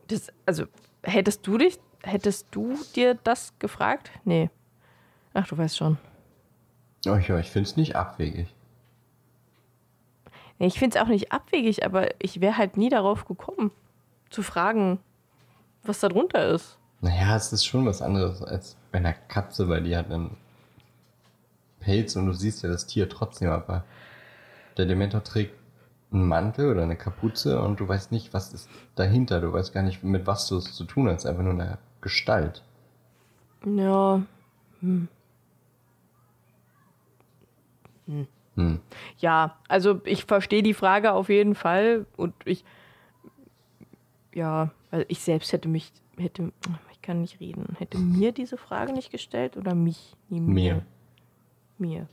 Das, 0.07 0.31
also, 0.45 0.65
hättest 1.03 1.45
du 1.45 1.57
dich, 1.57 1.79
hättest 2.03 2.47
du 2.51 2.77
dir 2.95 3.15
das 3.23 3.53
gefragt? 3.59 4.11
Nee. 4.25 4.49
Ach, 5.33 5.47
du 5.47 5.57
weißt 5.57 5.77
schon. 5.77 5.97
Oh, 7.05 7.15
ja, 7.15 7.37
ich 7.39 7.51
finde 7.51 7.69
es 7.69 7.75
nicht 7.75 7.95
abwegig. 7.95 8.47
Nee, 10.57 10.67
ich 10.67 10.79
finde 10.79 10.97
es 10.97 11.03
auch 11.03 11.09
nicht 11.09 11.31
abwegig, 11.31 11.85
aber 11.85 12.09
ich 12.21 12.39
wäre 12.41 12.57
halt 12.57 12.77
nie 12.77 12.89
darauf 12.89 13.25
gekommen, 13.25 13.71
zu 14.29 14.43
fragen, 14.43 14.99
was 15.83 15.99
da 15.99 16.09
drunter 16.09 16.47
ist. 16.47 16.77
Naja, 17.03 17.35
es 17.35 17.51
ist 17.51 17.65
schon 17.65 17.85
was 17.85 18.01
anderes 18.01 18.41
als 18.41 18.77
bei 18.91 18.99
einer 18.99 19.11
Katze, 19.11 19.67
weil 19.67 19.83
die 19.83 19.95
hat 19.95 20.09
einen 20.09 20.37
Pelz 21.81 22.15
und 22.15 22.27
du 22.27 22.33
siehst 22.33 22.63
ja 22.63 22.69
das 22.69 22.87
Tier 22.87 23.09
trotzdem, 23.09 23.49
aber 23.49 23.83
der 24.77 24.85
Dementor 24.85 25.21
trägt 25.21 25.53
einen 26.13 26.27
Mantel 26.27 26.71
oder 26.71 26.83
eine 26.83 26.95
Kapuze 26.95 27.61
und 27.61 27.81
du 27.81 27.87
weißt 27.87 28.13
nicht, 28.13 28.33
was 28.33 28.53
ist 28.53 28.69
dahinter. 28.95 29.41
Du 29.41 29.51
weißt 29.51 29.73
gar 29.73 29.83
nicht, 29.83 30.01
mit 30.03 30.25
was 30.25 30.47
du 30.47 30.57
es 30.57 30.73
zu 30.73 30.85
tun 30.85 31.09
hast. 31.09 31.25
Einfach 31.25 31.43
nur 31.43 31.51
eine 31.53 31.77
Gestalt. 31.99 32.63
Ja, 33.65 34.21
Hm. 38.55 38.79
Ja, 39.17 39.57
also 39.67 39.99
ich 40.05 40.23
verstehe 40.25 40.63
die 40.63 40.73
Frage 40.73 41.11
auf 41.11 41.27
jeden 41.29 41.55
Fall 41.55 42.05
und 42.15 42.33
ich, 42.45 42.63
ja, 44.33 44.71
weil 44.91 45.05
ich 45.09 45.19
selbst 45.19 45.51
hätte 45.51 45.67
mich, 45.67 45.91
hätte, 46.17 46.51
kann 47.03 47.21
nicht 47.21 47.39
reden, 47.39 47.75
hätte 47.77 47.99
mir 47.99 48.31
diese 48.31 48.57
Frage 48.57 48.93
nicht 48.93 49.11
gestellt 49.11 49.57
oder 49.57 49.75
mich? 49.75 50.15
Nee, 50.29 50.39
Mir. 50.39 50.81
Mir. 51.77 52.07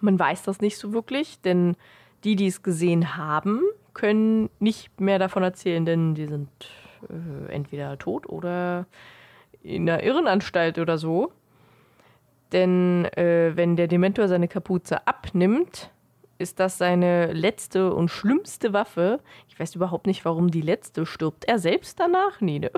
Man 0.00 0.18
weiß 0.18 0.42
das 0.44 0.60
nicht 0.60 0.78
so 0.78 0.92
wirklich, 0.92 1.40
denn 1.40 1.76
die, 2.24 2.36
die 2.36 2.46
es 2.46 2.62
gesehen 2.62 3.16
haben, 3.16 3.60
können 3.94 4.48
nicht 4.60 5.00
mehr 5.00 5.18
davon 5.18 5.42
erzählen, 5.42 5.84
denn 5.84 6.14
die 6.14 6.26
sind 6.26 6.48
äh, 7.08 7.52
entweder 7.52 7.98
tot 7.98 8.28
oder 8.28 8.86
in 9.62 9.88
einer 9.88 10.02
Irrenanstalt 10.02 10.78
oder 10.78 10.98
so. 10.98 11.32
Denn 12.52 13.04
äh, 13.16 13.52
wenn 13.54 13.76
der 13.76 13.88
Dementor 13.88 14.28
seine 14.28 14.48
Kapuze 14.48 15.06
abnimmt, 15.06 15.90
ist 16.38 16.60
das 16.60 16.78
seine 16.78 17.32
letzte 17.32 17.92
und 17.92 18.08
schlimmste 18.08 18.72
Waffe. 18.72 19.20
Ich 19.48 19.58
weiß 19.58 19.74
überhaupt 19.74 20.06
nicht, 20.06 20.24
warum 20.24 20.50
die 20.50 20.60
letzte 20.60 21.04
stirbt. 21.04 21.44
Er 21.46 21.58
selbst 21.58 21.98
danach? 21.98 22.40
Nee, 22.40 22.60
ne? 22.60 22.70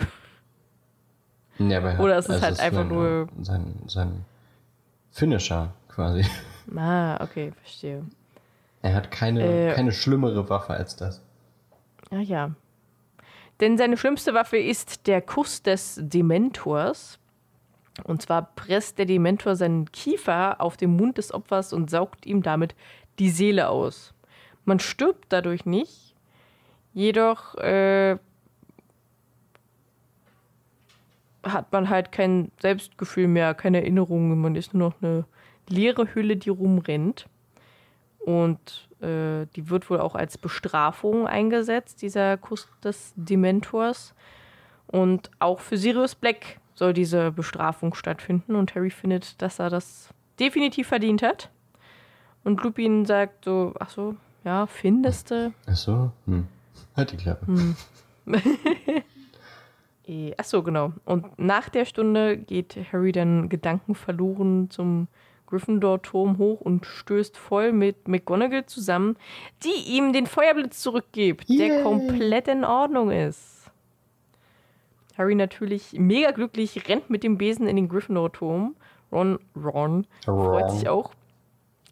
Ja, 1.69 1.79
aber 1.79 1.93
er 1.93 2.01
Oder 2.01 2.13
hat- 2.17 2.21
ist 2.25 2.29
es 2.31 2.43
halt 2.43 2.61
einfach 2.61 2.79
sein, 2.81 2.89
nur- 2.89 3.29
Sein, 3.43 3.75
sein 3.87 4.25
Finisher 5.11 5.73
quasi. 5.89 6.25
Ah, 6.77 7.21
okay, 7.23 7.53
verstehe. 7.63 8.05
Er 8.83 8.95
hat 8.95 9.11
keine, 9.11 9.71
Äh. 9.71 9.75
keine 9.75 9.91
schlimmere 9.93 10.49
Waffe 10.49 10.73
als 10.75 10.95
das. 10.95 11.21
Ah 12.11 12.21
ja. 12.21 12.53
Denn 13.61 13.77
seine 13.77 13.97
schlimmste 13.97 14.35
Waffe 14.35 14.57
ist 14.57 15.07
der 15.09 15.21
Kuss 15.21 15.63
des 15.63 15.99
Dementors. 16.01 17.19
Und 18.05 18.23
zwar 18.23 18.55
presst 18.55 18.99
der 18.99 19.07
Dementor 19.07 19.57
seinen 19.57 19.91
Kiefer 19.91 20.61
auf 20.61 20.77
den 20.77 20.95
Mund 20.97 21.19
des 21.19 21.35
Opfers 21.35 21.73
und 21.73 21.91
saugt 21.91 22.25
ihm 22.25 22.43
damit 22.43 22.75
die 23.19 23.31
Seele 23.31 23.69
aus. 23.69 24.15
Man 24.65 24.79
stirbt 24.79 25.27
dadurch 25.31 25.67
nicht, 25.67 26.15
jedoch 26.95 27.57
äh, 27.57 28.17
hat 31.43 31.72
man 31.72 31.88
halt 31.88 32.12
kein 32.12 32.51
Selbstgefühl 32.61 33.28
mehr, 33.28 33.55
keine 33.55 33.78
Erinnerungen. 33.78 34.41
Man 34.41 34.57
ist 34.57 34.74
nur 34.74 34.91
noch 34.91 35.03
eine 35.03 35.24
leere 35.68 36.14
Hülle, 36.14 36.36
die 36.36 36.51
rumrennt. 36.51 37.26
Und 38.18 38.88
äh, 39.01 39.47
die 39.57 39.70
wird 39.70 39.88
wohl 39.88 40.01
auch 40.01 40.14
als 40.14 40.36
Bestrafung 40.36 41.26
eingesetzt, 41.26 42.03
dieser 42.03 42.36
Kuss 42.36 42.68
des 42.84 43.12
Dementors. 43.16 44.14
Und 44.86 45.30
auch 45.38 45.61
für 45.61 45.76
Sirius 45.76 46.14
Black 46.14 46.61
soll 46.74 46.93
diese 46.93 47.30
Bestrafung 47.30 47.95
stattfinden. 47.95 48.55
Und 48.57 48.74
Harry 48.74 48.91
findet, 48.91 49.41
dass 49.41 49.59
er 49.59 49.70
das 49.70 50.11
definitiv 50.38 50.88
verdient 50.88 51.22
hat. 51.22 51.51
Und 52.45 52.62
Lupin 52.62 53.05
sagt 53.07 53.45
so, 53.45 53.74
ach 53.78 53.91
so, 53.91 54.16
ja, 54.45 54.66
findest 54.66 55.30
du? 55.30 55.53
Ach 55.66 55.76
so, 55.76 56.12
hm. 56.26 56.49
Halt 56.97 57.12
die 57.12 57.16
Klappe. 57.16 57.47
Hm. 57.47 57.76
Eh, 60.11 60.35
ach 60.37 60.45
so, 60.45 60.65
genau. 60.65 60.93
Und 61.05 61.39
nach 61.39 61.69
der 61.69 61.85
Stunde 61.85 62.37
geht 62.37 62.77
Harry 62.93 63.13
dann 63.13 63.49
gedankenverloren 63.49 64.69
zum 64.69 65.07
Gryffindor-Turm 65.47 66.39
hoch 66.39 66.61
und 66.61 66.85
stößt 66.85 67.37
voll 67.37 67.71
mit 67.71 68.09
McGonagall 68.09 68.67
zusammen, 68.67 69.17
die 69.63 69.97
ihm 69.97 70.13
den 70.13 70.27
Feuerblitz 70.27 70.81
zurückgibt, 70.81 71.49
Yay. 71.49 71.59
der 71.59 71.83
komplett 71.85 72.49
in 72.49 72.65
Ordnung 72.65 73.13
ist. 73.13 73.71
Harry 75.17 75.37
natürlich 75.37 75.93
mega 75.93 76.33
glücklich, 76.33 76.89
rennt 76.89 77.09
mit 77.09 77.23
dem 77.23 77.39
Besen 77.39 77.69
in 77.69 77.77
den 77.77 77.89
Gryffindor-Turm. 77.89 78.75
Ron, 79.13 79.39
Ron 79.57 80.07
freut 80.25 80.73
sich 80.73 80.89
auch 80.89 81.13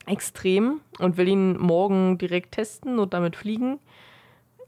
extrem 0.06 0.80
und 0.98 1.18
will 1.18 1.28
ihn 1.28 1.56
morgen 1.56 2.18
direkt 2.18 2.52
testen 2.52 2.98
und 2.98 3.12
damit 3.14 3.36
fliegen. 3.36 3.78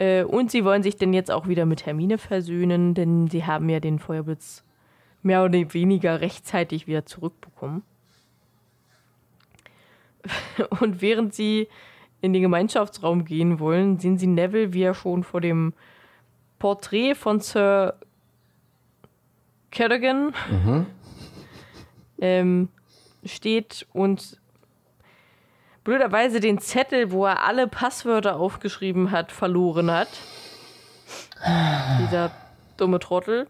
Äh, 0.01 0.25
und 0.25 0.51
sie 0.51 0.65
wollen 0.65 0.83
sich 0.83 0.97
denn 0.97 1.13
jetzt 1.13 1.31
auch 1.31 1.47
wieder 1.47 1.67
mit 1.67 1.87
Hermine 1.87 2.19
versöhnen, 2.19 2.95
denn 2.95 3.29
sie 3.29 3.45
haben 3.45 3.69
ja 3.69 3.79
den 3.79 3.99
Feuerblitz 3.99 4.65
mehr 5.23 5.45
oder 5.45 5.75
weniger 5.75 6.21
rechtzeitig 6.23 6.87
wieder 6.87 7.05
zurückbekommen. 7.05 7.83
Und 10.81 11.03
während 11.03 11.35
sie 11.35 11.69
in 12.23 12.33
den 12.33 12.43
Gemeinschaftsraum 12.43 13.25
gehen 13.27 13.61
wollen, 13.61 13.99
sehen 13.99 14.19
sie 14.19 14.27
Neville, 14.27 14.73
wie 14.73 14.83
er 14.83 14.95
schon 14.95 15.23
vor 15.23 15.41
dem 15.43 15.75
Porträt 16.59 17.15
von 17.15 17.41
Sir 17.41 17.95
Cadogan 19.71 20.33
Mhm. 20.51 20.87
ähm, 22.21 22.69
steht 23.25 23.87
und 23.93 24.40
blöderweise 25.85 26.41
den 26.41 26.59
Zettel, 26.59 27.13
wo 27.13 27.27
er 27.27 27.45
alle 27.45 27.67
Passwörter 27.67 28.37
aufgeschrieben 28.37 29.11
hat, 29.11 29.33
verloren 29.33 29.91
hat. 29.91 30.09
Dieser 32.01 32.31
dumme 32.77 32.99
Trottel. 32.99 33.49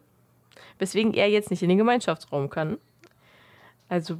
Weswegen 0.78 1.12
er 1.12 1.28
jetzt 1.28 1.50
nicht 1.50 1.62
in 1.62 1.68
den 1.68 1.78
Gemeinschaftsraum 1.78 2.48
kann. 2.48 2.78
Also 3.88 4.18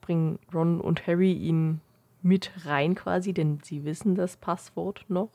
bringen 0.00 0.38
Ron 0.52 0.80
und 0.80 1.06
Harry 1.06 1.32
ihn 1.32 1.80
mit 2.22 2.50
rein 2.64 2.94
quasi, 2.94 3.32
denn 3.32 3.60
sie 3.62 3.84
wissen 3.84 4.14
das 4.14 4.36
Passwort 4.36 5.04
noch. 5.08 5.30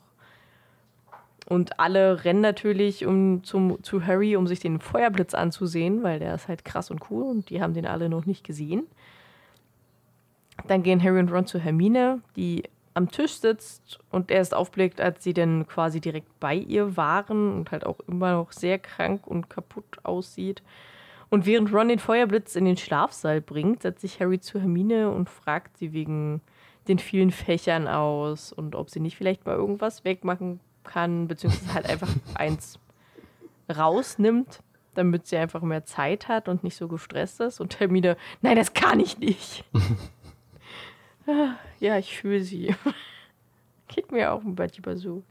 Und 1.48 1.80
alle 1.80 2.24
rennen 2.24 2.42
natürlich 2.42 3.06
um, 3.06 3.42
zum, 3.42 3.82
zu 3.82 4.04
Harry, 4.04 4.36
um 4.36 4.46
sich 4.46 4.60
den 4.60 4.80
Feuerblitz 4.80 5.32
anzusehen, 5.32 6.02
weil 6.02 6.18
der 6.18 6.34
ist 6.34 6.48
halt 6.48 6.64
krass 6.64 6.90
und 6.90 7.10
cool 7.10 7.22
und 7.22 7.48
die 7.48 7.62
haben 7.62 7.72
den 7.72 7.86
alle 7.86 8.10
noch 8.10 8.26
nicht 8.26 8.44
gesehen. 8.44 8.86
Dann 10.68 10.82
gehen 10.82 11.02
Harry 11.02 11.18
und 11.18 11.32
Ron 11.32 11.46
zu 11.46 11.58
Hermine, 11.58 12.20
die 12.36 12.62
am 12.94 13.10
Tisch 13.10 13.34
sitzt 13.34 14.00
und 14.10 14.30
erst 14.30 14.54
aufblickt, 14.54 15.00
als 15.00 15.22
sie 15.22 15.32
dann 15.32 15.66
quasi 15.66 16.00
direkt 16.00 16.40
bei 16.40 16.54
ihr 16.54 16.96
waren 16.96 17.52
und 17.52 17.70
halt 17.70 17.86
auch 17.86 18.00
immer 18.08 18.32
noch 18.32 18.52
sehr 18.52 18.78
krank 18.78 19.26
und 19.26 19.48
kaputt 19.48 19.98
aussieht. 20.02 20.62
Und 21.30 21.46
während 21.46 21.72
Ron 21.72 21.88
den 21.88 21.98
Feuerblitz 21.98 22.56
in 22.56 22.64
den 22.64 22.76
Schlafsaal 22.76 23.40
bringt, 23.40 23.82
setzt 23.82 24.00
sich 24.00 24.20
Harry 24.20 24.40
zu 24.40 24.58
Hermine 24.58 25.10
und 25.10 25.28
fragt 25.28 25.76
sie 25.76 25.92
wegen 25.92 26.40
den 26.88 26.98
vielen 26.98 27.30
Fächern 27.30 27.86
aus 27.86 28.52
und 28.52 28.74
ob 28.74 28.90
sie 28.90 29.00
nicht 29.00 29.16
vielleicht 29.16 29.44
mal 29.46 29.54
irgendwas 29.54 30.04
wegmachen 30.04 30.58
kann, 30.84 31.28
beziehungsweise 31.28 31.74
halt 31.74 31.88
einfach 31.88 32.08
eins 32.34 32.78
rausnimmt, 33.74 34.60
damit 34.94 35.26
sie 35.26 35.36
einfach 35.36 35.62
mehr 35.62 35.84
Zeit 35.84 36.28
hat 36.28 36.48
und 36.48 36.64
nicht 36.64 36.76
so 36.76 36.88
gestresst 36.88 37.40
ist. 37.40 37.60
Und 37.60 37.78
Hermine, 37.78 38.16
nein, 38.40 38.56
das 38.56 38.72
kann 38.72 38.98
ich 38.98 39.18
nicht. 39.18 39.64
Ah, 41.28 41.56
ja, 41.78 41.98
ich 41.98 42.16
fühle 42.16 42.40
sie. 42.40 42.74
Geht 43.88 44.10
mir 44.12 44.32
auch 44.32 44.42
ein 44.42 44.54
bisschen 44.54 44.96
so. 44.96 45.22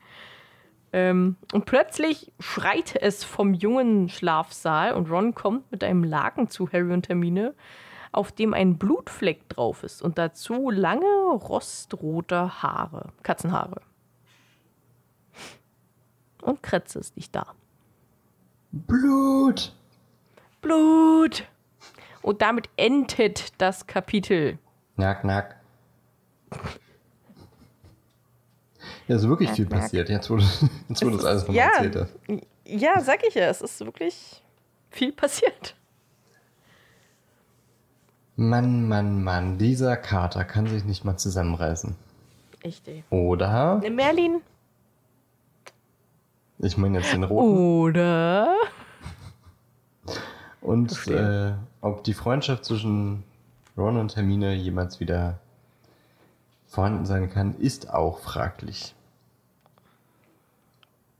Ähm, 0.94 1.38
und 1.54 1.66
plötzlich 1.66 2.32
schreit 2.40 2.96
es 2.96 3.24
vom 3.24 3.54
jungen 3.54 4.08
Schlafsaal 4.08 4.94
und 4.94 5.10
Ron 5.10 5.34
kommt 5.34 5.70
mit 5.72 5.84
einem 5.84 6.04
Laken 6.04 6.50
zu 6.50 6.72
Harry 6.72 6.94
und 6.94 7.10
Hermine, 7.10 7.56
auf 8.12 8.32
dem 8.32 8.54
ein 8.54 8.78
Blutfleck 8.78 9.50
drauf 9.50 9.84
ist 9.84 10.02
und 10.02 10.18
dazu 10.18 10.70
lange 10.70 11.06
rostrote 11.32 12.62
Haare, 12.62 13.10
Katzenhaare. 13.24 13.82
Und 16.42 16.64
Kretze 16.64 17.00
ist 17.00 17.18
nicht 17.18 17.36
da. 17.36 17.54
Blut! 18.72 19.76
Blut! 20.62 21.44
Und 22.22 22.42
damit 22.42 22.70
endet 22.78 23.60
das 23.60 23.88
Kapitel. 23.88 24.58
Knack, 24.96 25.22
knack. 25.22 25.57
Ja, 29.08 29.16
ist 29.16 29.28
wirklich 29.28 29.52
viel 29.52 29.66
passiert, 29.66 30.10
jetzt 30.10 30.30
wo, 30.30 30.36
du- 30.38 30.44
jetzt, 30.90 31.04
wo 31.06 31.10
du 31.10 31.16
das 31.18 31.26
alles 31.26 31.42
nochmal 31.44 31.56
ja, 31.58 31.70
erzählt 31.78 31.96
hast. 31.96 32.14
ja, 32.66 33.00
sag 33.00 33.24
ich 33.26 33.36
ja, 33.36 33.46
es 33.50 33.62
ist 33.62 33.80
wirklich 33.86 34.42
viel 34.90 35.14
passiert. 35.14 35.76
Mann, 38.36 38.88
Mann, 38.88 39.24
Mann, 39.24 39.58
dieser 39.58 39.98
Kater 39.98 40.44
kann 40.44 40.68
sich 40.68 40.84
nicht 40.86 41.04
mal 41.06 41.18
zusammenreißen. 41.18 41.96
Echt, 42.62 42.88
ey. 42.88 43.04
Oder? 43.10 43.78
Ne, 43.78 43.90
Merlin? 43.90 44.42
Ich 46.60 46.78
meine 46.78 47.00
jetzt 47.00 47.14
den 47.14 47.24
roten. 47.24 47.58
Oder? 47.58 48.56
Und 50.62 51.08
äh, 51.08 51.54
ob 51.82 52.04
die 52.04 52.14
Freundschaft 52.14 52.66
zwischen 52.66 53.24
Ron 53.78 53.98
und 53.98 54.16
Hermine 54.16 54.54
jemals 54.54 55.00
wieder 55.00 55.40
vorhanden 56.78 57.08
sein 57.08 57.32
kann, 57.32 57.56
ist 57.58 57.90
auch 57.92 58.20
fraglich. 58.20 58.94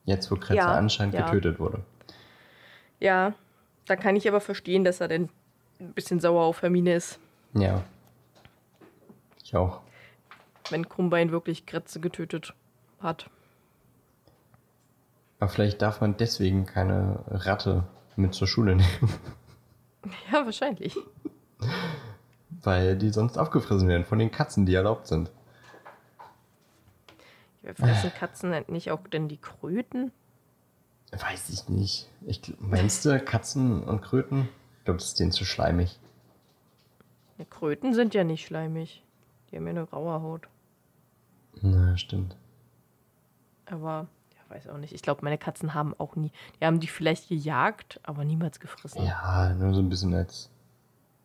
Jetzt, 0.06 0.30
wo 0.30 0.36
Kretzer 0.36 0.54
Ja, 0.54 0.74
anscheinend 0.76 1.16
ja. 1.16 1.26
getötet 1.26 1.60
wurde. 1.60 1.82
Ja, 3.00 3.34
da 3.88 3.96
kann 3.96 4.16
ich 4.16 4.28
aber 4.28 4.40
verstehen, 4.40 4.84
dass 4.84 5.02
er 5.02 5.08
denn 5.08 5.30
ein 5.80 5.94
bisschen 5.94 6.20
sauer 6.20 6.44
auf 6.44 6.62
Hermine 6.62 6.94
ist, 6.94 7.18
Ja. 7.54 7.82
Ich 9.44 9.56
auch. 9.56 9.82
wenn 10.70 10.88
Krummbein 10.88 11.32
wirklich 11.32 11.66
Kretze 11.66 12.00
getötet 12.00 12.54
hat. 13.02 13.28
Aber 15.40 15.50
vielleicht 15.50 15.82
darf 15.82 16.02
man 16.02 16.18
deswegen 16.18 16.68
keine 16.68 17.24
Ratte 17.32 17.84
mit 18.16 18.36
zur 18.36 18.48
Schule 18.48 18.76
nehmen, 18.76 19.12
Ja, 20.32 20.46
wahrscheinlich. 20.46 20.96
weil 22.62 22.96
die 22.96 23.10
sonst 23.10 23.40
aufgefressen 23.40 23.88
werden 23.88 24.06
von 24.06 24.20
den 24.20 24.30
Katzen, 24.30 24.68
die 24.68 24.76
erlaubt 24.76 25.08
sind. 25.08 25.32
Ja, 27.68 27.74
Fressen 27.74 28.14
Katzen 28.14 28.56
nicht 28.70 28.92
auch 28.92 29.06
denn 29.08 29.28
die 29.28 29.38
Kröten? 29.38 30.12
Weiß 31.12 31.50
ich 31.50 31.68
nicht. 31.70 32.10
Ich, 32.26 32.54
meinst 32.60 33.04
du 33.06 33.20
Katzen 33.20 33.84
und 33.84 34.02
Kröten? 34.02 34.48
Ich 34.80 34.86
glaube, 34.86 35.00
das 35.00 35.10
ist 35.10 35.20
denen 35.20 35.32
zu 35.32 35.44
schleimig. 35.44 36.00
Ja, 37.38 37.46
Kröten 37.46 37.94
sind 37.94 38.14
ja 38.14 38.24
nicht 38.24 38.46
schleimig. 38.46 39.04
Die 39.52 39.58
haben 39.58 39.66
ja 39.66 39.72
eine 39.72 39.86
graue 39.86 40.22
Haut. 40.22 40.48
Na, 41.62 41.98
stimmt. 41.98 42.36
Aber, 43.66 44.08
ja, 44.34 44.56
weiß 44.56 44.70
auch 44.70 44.78
nicht. 44.78 44.94
Ich 44.94 45.02
glaube, 45.02 45.24
meine 45.24 45.38
Katzen 45.38 45.74
haben 45.74 45.94
auch 45.98 46.16
nie. 46.16 46.32
Die 46.60 46.66
haben 46.66 46.80
die 46.80 46.88
vielleicht 46.88 47.28
gejagt, 47.28 48.00
aber 48.04 48.24
niemals 48.24 48.60
gefressen. 48.60 49.04
Ja, 49.04 49.54
nur 49.54 49.74
so 49.74 49.82
ein 49.82 49.90
bisschen 49.90 50.14
als 50.14 50.50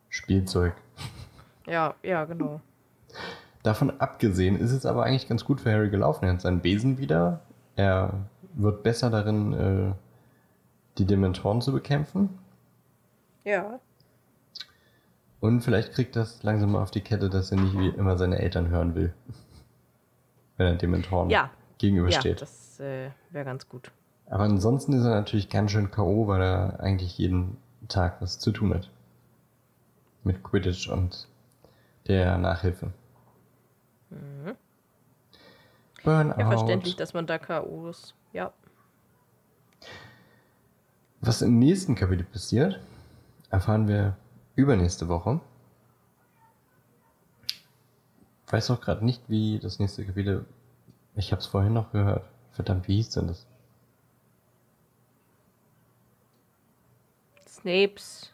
Spielzeug. 0.08 0.74
ja, 1.66 1.94
ja 2.02 2.24
genau. 2.24 2.60
Davon 3.62 4.00
abgesehen 4.00 4.56
ist 4.58 4.72
es 4.72 4.86
aber 4.86 5.04
eigentlich 5.04 5.28
ganz 5.28 5.44
gut 5.44 5.60
für 5.60 5.72
Harry 5.72 5.88
gelaufen. 5.90 6.24
Er 6.24 6.32
hat 6.32 6.40
seinen 6.40 6.60
Besen 6.60 6.98
wieder. 6.98 7.40
Er 7.76 8.12
wird 8.54 8.82
besser 8.82 9.08
darin, 9.10 9.52
äh, 9.52 9.92
die 10.98 11.06
Dementoren 11.06 11.60
zu 11.60 11.72
bekämpfen. 11.72 12.30
Ja. 13.44 13.78
Und 15.40 15.62
vielleicht 15.62 15.92
kriegt 15.92 16.16
das 16.16 16.42
langsam 16.42 16.72
mal 16.72 16.82
auf 16.82 16.90
die 16.90 17.00
Kette, 17.00 17.28
dass 17.30 17.50
er 17.50 17.58
nicht 17.60 17.76
wie 17.78 17.88
immer 17.88 18.16
seine 18.18 18.38
Eltern 18.38 18.68
hören 18.68 18.94
will. 18.94 19.12
Wenn 20.56 20.66
er 20.66 20.74
Dementoren 20.76 21.30
Ja. 21.30 21.38
Ja, 21.42 21.50
gegenübersteht. 21.78 22.40
das 22.42 22.78
äh, 22.80 23.10
wäre 23.30 23.44
ganz 23.44 23.68
gut. 23.68 23.90
aber 24.28 24.44
ansonsten 24.44 24.92
ist 24.92 25.04
er 25.04 25.10
natürlich 25.14 25.48
ganz 25.48 25.70
schön 25.72 25.90
K.O., 25.90 26.26
weil 26.28 26.40
er 26.42 26.80
eigentlich 26.80 27.18
jeden 27.18 27.56
Tag 27.88 28.20
was 28.20 28.38
zu 28.38 28.52
tun 28.52 28.72
hat. 28.74 28.88
Mit 30.24 30.42
Quidditch 30.44 30.88
und 30.88 31.26
der 32.06 32.38
Nachhilfe. 32.38 32.92
Burnout. 36.04 36.34
Mhm. 36.34 36.40
Ja, 36.40 36.46
verständlich, 36.48 36.96
dass 36.96 37.14
man 37.14 37.26
da 37.26 37.38
K.O. 37.38 37.88
ist. 37.88 38.14
Ja. 38.32 38.52
Was 41.20 41.42
im 41.42 41.58
nächsten 41.58 41.94
Kapitel 41.94 42.24
passiert, 42.24 42.80
erfahren 43.50 43.86
wir 43.86 44.16
übernächste 44.56 45.08
Woche. 45.08 45.40
Ich 48.46 48.52
weiß 48.52 48.70
auch 48.70 48.80
gerade 48.80 49.04
nicht, 49.04 49.22
wie 49.28 49.58
das 49.58 49.78
nächste 49.78 50.04
Kapitel 50.04 50.44
Ich 51.14 51.32
hab's 51.32 51.46
vorhin 51.46 51.72
noch 51.72 51.92
gehört. 51.92 52.28
Verdammt, 52.52 52.88
wie 52.88 52.96
hieß 52.96 53.10
denn 53.10 53.28
das? 53.28 53.46
Snapes. 57.46 58.30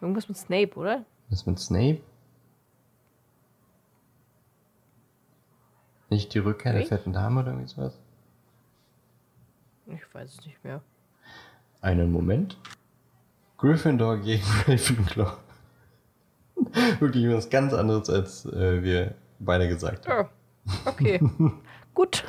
Irgendwas 0.00 0.28
mit 0.28 0.38
Snape, 0.38 0.74
oder? 0.76 1.04
Was 1.28 1.44
mit 1.46 1.58
Snape? 1.58 2.00
Nicht 6.10 6.32
die 6.34 6.38
Rückkehr 6.38 6.72
der 6.72 6.80
Nicht? 6.80 6.88
fetten 6.88 7.12
Dame 7.12 7.40
oder 7.40 7.50
irgendwie 7.52 7.68
sowas? 7.68 7.98
Ich 9.86 10.02
weiß 10.14 10.38
es 10.38 10.46
nicht 10.46 10.62
mehr. 10.64 10.80
Einen 11.80 12.10
Moment. 12.12 12.56
Gryffindor 13.58 14.18
gegen 14.18 14.42
Ravenclaw. 14.66 15.32
Wirklich 17.00 17.28
was 17.34 17.50
ganz 17.50 17.72
anderes, 17.72 18.10
als 18.10 18.44
äh, 18.46 18.82
wir 18.82 19.14
beide 19.38 19.68
gesagt 19.68 20.08
haben. 20.08 20.28
Ja. 20.66 20.74
Okay. 20.90 21.20
Gut. 21.94 22.24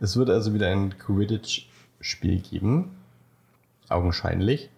Es 0.00 0.16
wird 0.16 0.30
also 0.30 0.52
wieder 0.54 0.68
ein 0.70 0.96
Quidditch-Spiel 0.98 2.40
geben. 2.40 2.96
Augenscheinlich. 3.88 4.70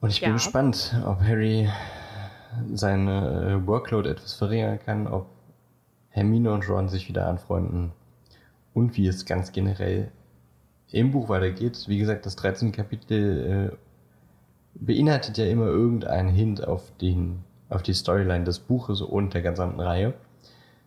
Und 0.00 0.10
ich 0.10 0.20
bin 0.20 0.30
Ja. 0.30 0.34
gespannt, 0.34 0.94
ob 1.04 1.20
Harry 1.20 1.70
seine 2.74 3.60
äh, 3.62 3.66
Workload 3.66 4.08
etwas 4.08 4.34
verringern 4.34 4.78
kann, 4.84 5.06
ob 5.06 5.26
Hermine 6.16 6.50
und 6.50 6.66
Ron 6.66 6.88
sich 6.88 7.10
wieder 7.10 7.26
anfreunden 7.26 7.92
und 8.72 8.96
wie 8.96 9.06
es 9.06 9.26
ganz 9.26 9.52
generell 9.52 10.10
im 10.90 11.12
Buch 11.12 11.28
weitergeht. 11.28 11.84
Wie 11.88 11.98
gesagt, 11.98 12.24
das 12.24 12.36
13. 12.36 12.72
Kapitel 12.72 13.70
äh, 13.70 13.76
beinhaltet 14.74 15.36
ja 15.36 15.44
immer 15.44 15.66
irgendeinen 15.66 16.30
Hint 16.30 16.66
auf, 16.66 16.90
den, 17.02 17.44
auf 17.68 17.82
die 17.82 17.92
Storyline 17.92 18.44
des 18.44 18.60
Buches 18.60 19.02
und 19.02 19.34
der 19.34 19.42
gesamten 19.42 19.80
Reihe. 19.80 20.14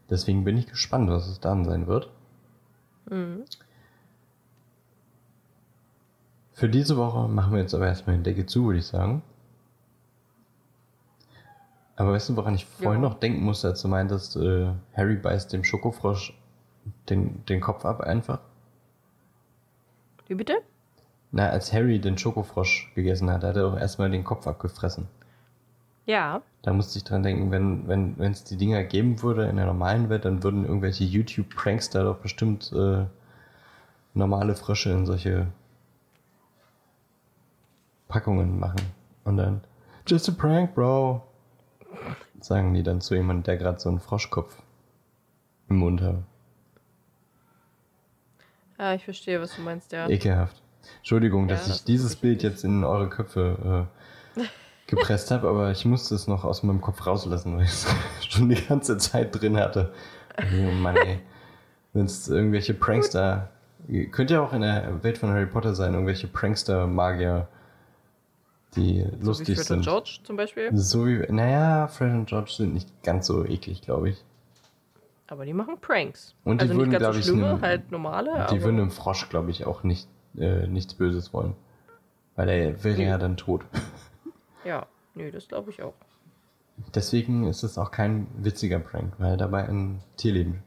Deswegen 0.10 0.44
bin 0.44 0.58
ich 0.58 0.66
gespannt, 0.66 1.12
was 1.12 1.28
es 1.28 1.40
dann 1.40 1.64
sein 1.64 1.86
wird. 1.86 2.10
Mhm. 3.08 3.44
Für 6.54 6.70
diese 6.70 6.98
Woche 6.98 7.30
machen 7.30 7.54
wir 7.54 7.60
jetzt 7.60 7.76
aber 7.76 7.86
erstmal 7.86 8.16
den 8.16 8.24
Deckel 8.24 8.48
zu, 8.48 8.66
würde 8.66 8.80
ich 8.80 8.88
sagen. 8.88 9.22
Aber 12.00 12.14
weißt 12.14 12.30
du, 12.30 12.38
woran 12.38 12.56
ich 12.56 12.66
vorhin 12.66 13.04
Ja. 13.04 13.10
noch 13.10 13.20
denken 13.20 13.43
musste, 13.43 13.68
als 13.68 13.82
du 13.82 13.89
meintest, 13.89 14.38
äh, 14.38 14.70
Harry 14.95 15.18
beißt 15.18 15.52
dem 15.52 15.66
Schokofrosch 15.66 16.34
den, 17.10 17.45
den 17.47 17.60
Kopf 17.60 17.84
ab 17.84 18.00
einfach? 18.00 18.39
Wie 20.28 20.36
bitte? 20.36 20.60
Na, 21.32 21.50
als 21.50 21.74
Harry 21.74 22.00
den 22.00 22.18
Schokofrosch 22.18 22.93
gegessen 22.95 23.30
hat, 23.30 23.43
hat 23.43 23.58
er 23.58 23.68
auch 23.68 23.78
erstmal 23.78 24.10
den 24.10 24.24
Kopf 24.24 24.47
abgefressen. 24.47 25.10
Ja. 26.06 26.41
Da 26.62 26.72
musste 26.72 26.97
ich 26.97 27.04
dran 27.04 27.22
denken, 27.22 27.52
wenn 27.52 27.86
wenn 27.89 28.18
wenn, 28.18 28.32
es 28.32 28.45
die 28.45 28.56
Dinger 28.56 28.84
geben 28.86 29.22
würde 29.22 29.47
in 29.50 29.58
der 29.58 29.66
normalen 29.66 30.08
Welt, 30.08 30.24
dann 30.24 30.41
würden 30.41 30.64
irgendwelche 30.64 31.04
YouTube-Prankster 31.04 32.06
doch 32.06 32.20
bestimmt 32.20 32.72
äh, 32.72 33.06
normale 34.14 34.56
Frösche 34.56 34.91
in 34.91 35.06
solche 35.06 35.47
Packungen 38.08 38.58
machen. 38.58 38.80
Und 39.26 39.36
dann, 39.36 39.62
just 40.08 40.30
a 40.30 40.32
prank, 40.32 40.74
bro. 40.74 41.24
Sagen 42.42 42.74
die 42.74 42.84
dann 42.84 43.02
zu 43.02 43.16
jemandem, 43.16 43.44
der 43.44 43.58
gerade 43.58 43.80
so 43.80 43.90
einen 43.90 44.00
Froschkopf 44.00 44.62
im 45.70 45.78
Mund 45.78 46.02
hat. 46.02 46.16
Ja, 48.78 48.94
ich 48.94 49.04
verstehe, 49.04 49.42
was 49.42 49.56
du 49.56 49.62
meinst, 49.62 49.92
ja. 49.92 50.08
Ekelhaft. 50.08 50.62
Entschuldigung, 50.98 51.50
Ja, 51.50 51.56
dass 51.56 51.68
das 51.68 51.78
ich 51.78 51.84
dieses 51.84 52.16
Bild 52.16 52.44
jetzt 52.44 52.64
in 52.64 52.84
eure 52.84 53.10
Köpfe 53.10 53.88
äh, 54.38 54.42
gepresst 54.88 55.32
habe, 55.32 55.48
aber 55.50 55.72
ich 55.72 55.86
musste 55.86 56.16
es 56.16 56.28
noch 56.28 56.46
aus 56.46 56.64
meinem 56.64 56.82
Kopf 56.82 57.06
rauslassen, 57.06 57.58
weil 57.58 57.66
ich 57.66 57.72
es 57.72 57.88
schon 58.30 58.50
die 58.50 58.56
ganze 58.56 58.98
Zeit 58.98 59.40
drin 59.40 59.58
hatte. 59.58 59.94
Oh 60.38 60.72
Mann, 60.72 60.96
ey. 60.96 61.20
Wenn 61.94 62.06
es 62.06 62.28
irgendwelche 62.30 62.74
Prankster, 62.74 63.50
könnte 64.12 64.36
ja 64.36 64.42
auch 64.42 64.54
in 64.54 64.62
der 64.62 65.04
Welt 65.04 65.18
von 65.18 65.30
Harry 65.30 65.48
Potter 65.48 65.76
sein, 65.76 65.94
irgendwelche 65.94 66.28
Prankster-Magier, 66.28 67.48
die 68.76 69.03
So 69.03 69.20
wie 69.22 69.26
lustig 69.26 69.55
Fred 69.55 69.67
sind. 69.67 69.78
und 69.78 69.84
George 69.84 70.20
zum 70.24 70.36
Beispiel. 70.38 70.70
So 70.78 71.05
wie, 71.07 71.26
naja, 71.32 71.88
Fred 71.88 72.11
und 72.13 72.26
George 72.28 72.51
sind 72.51 72.74
nicht 72.74 73.03
ganz 73.03 73.28
so 73.28 73.45
eklig, 73.45 73.82
glaube 73.82 74.09
ich. 74.09 74.24
Aber 75.28 75.45
die 75.45 75.53
machen 75.53 75.78
Pranks. 75.80 76.34
Und 76.43 76.59
die 76.61 76.63
also 76.67 76.76
würden, 76.76 76.89
nicht 76.89 76.99
glaub 76.99 77.11
ganz 77.13 77.20
ich, 77.20 77.26
so 77.26 77.34
schlimme, 77.34 77.49
einen- 77.51 77.61
halt 77.61 77.91
normale. 77.91 78.47
Die 78.51 78.61
würden 78.63 78.80
einem 78.80 78.91
Frosch, 78.91 79.30
glaube 79.30 79.51
ich, 79.51 79.65
auch 79.65 79.84
nicht, 79.84 80.07
äh, 80.38 80.65
nichts 80.67 80.93
Böses 80.95 81.34
wollen. 81.34 81.55
Weil 82.36 82.49
er 82.49 82.84
wäre 82.84 82.97
Nee. 82.97 83.05
ja 83.07 83.17
dann 83.17 83.38
tot. 83.38 83.61
Ja, 84.65 84.88
nö, 85.15 85.32
das 85.32 85.47
glaube 85.47 85.70
ich 85.72 85.82
auch. 85.82 85.93
Deswegen 86.93 87.47
ist 87.47 87.63
es 87.63 87.78
auch 87.78 87.91
kein 87.91 88.28
witziger 88.38 88.80
Prank, 88.80 89.13
weil 89.17 89.38
dabei 89.38 89.67
ein 89.70 90.01
Tierleben 90.17 90.63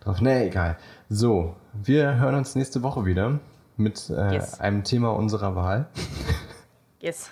drauf. 0.00 0.20
Nee, 0.20 0.46
egal. 0.46 0.76
So, 1.08 1.56
wir 1.72 2.18
hören 2.18 2.36
uns 2.36 2.54
nächste 2.54 2.82
Woche 2.84 3.04
wieder 3.04 3.40
mit 3.76 4.10
äh, 4.10 4.34
Yes. 4.34 4.60
einem 4.60 4.84
Thema 4.84 5.10
unserer 5.10 5.56
Wahl. 5.56 5.88
Yes. 7.00 7.30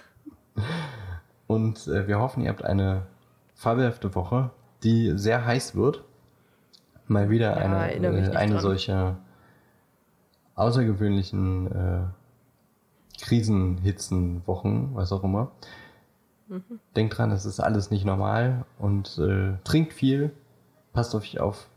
Und 1.46 1.86
äh, 1.88 2.06
wir 2.08 2.18
hoffen, 2.18 2.42
ihr 2.42 2.50
habt 2.50 2.64
eine 2.64 3.06
fabelhafte 3.54 4.14
Woche, 4.14 4.50
die 4.82 5.12
sehr 5.16 5.44
heiß 5.44 5.74
wird. 5.74 6.04
Mal 7.06 7.30
wieder 7.30 7.50
Ja, 7.50 7.56
eine, 7.56 7.92
äh, 7.92 8.36
eine 8.36 8.54
dran. 8.54 8.60
solcher 8.60 9.18
außergewöhnlichen 10.54 11.72
äh, 11.72 12.00
Krisenhitzen-Wochen, 13.20 14.90
was 14.94 15.12
auch 15.12 15.24
immer. 15.24 15.52
Mhm. 16.48 16.62
Denkt 16.96 17.16
dran, 17.18 17.30
das 17.30 17.44
ist 17.46 17.60
alles 17.60 17.90
nicht 17.90 18.04
normal 18.04 18.64
und 18.78 19.18
äh, 19.18 19.54
trinkt 19.64 19.92
viel, 19.92 20.32
passt 20.92 21.14
auf 21.14 21.22
euch 21.22 21.40
auf, 21.40 21.68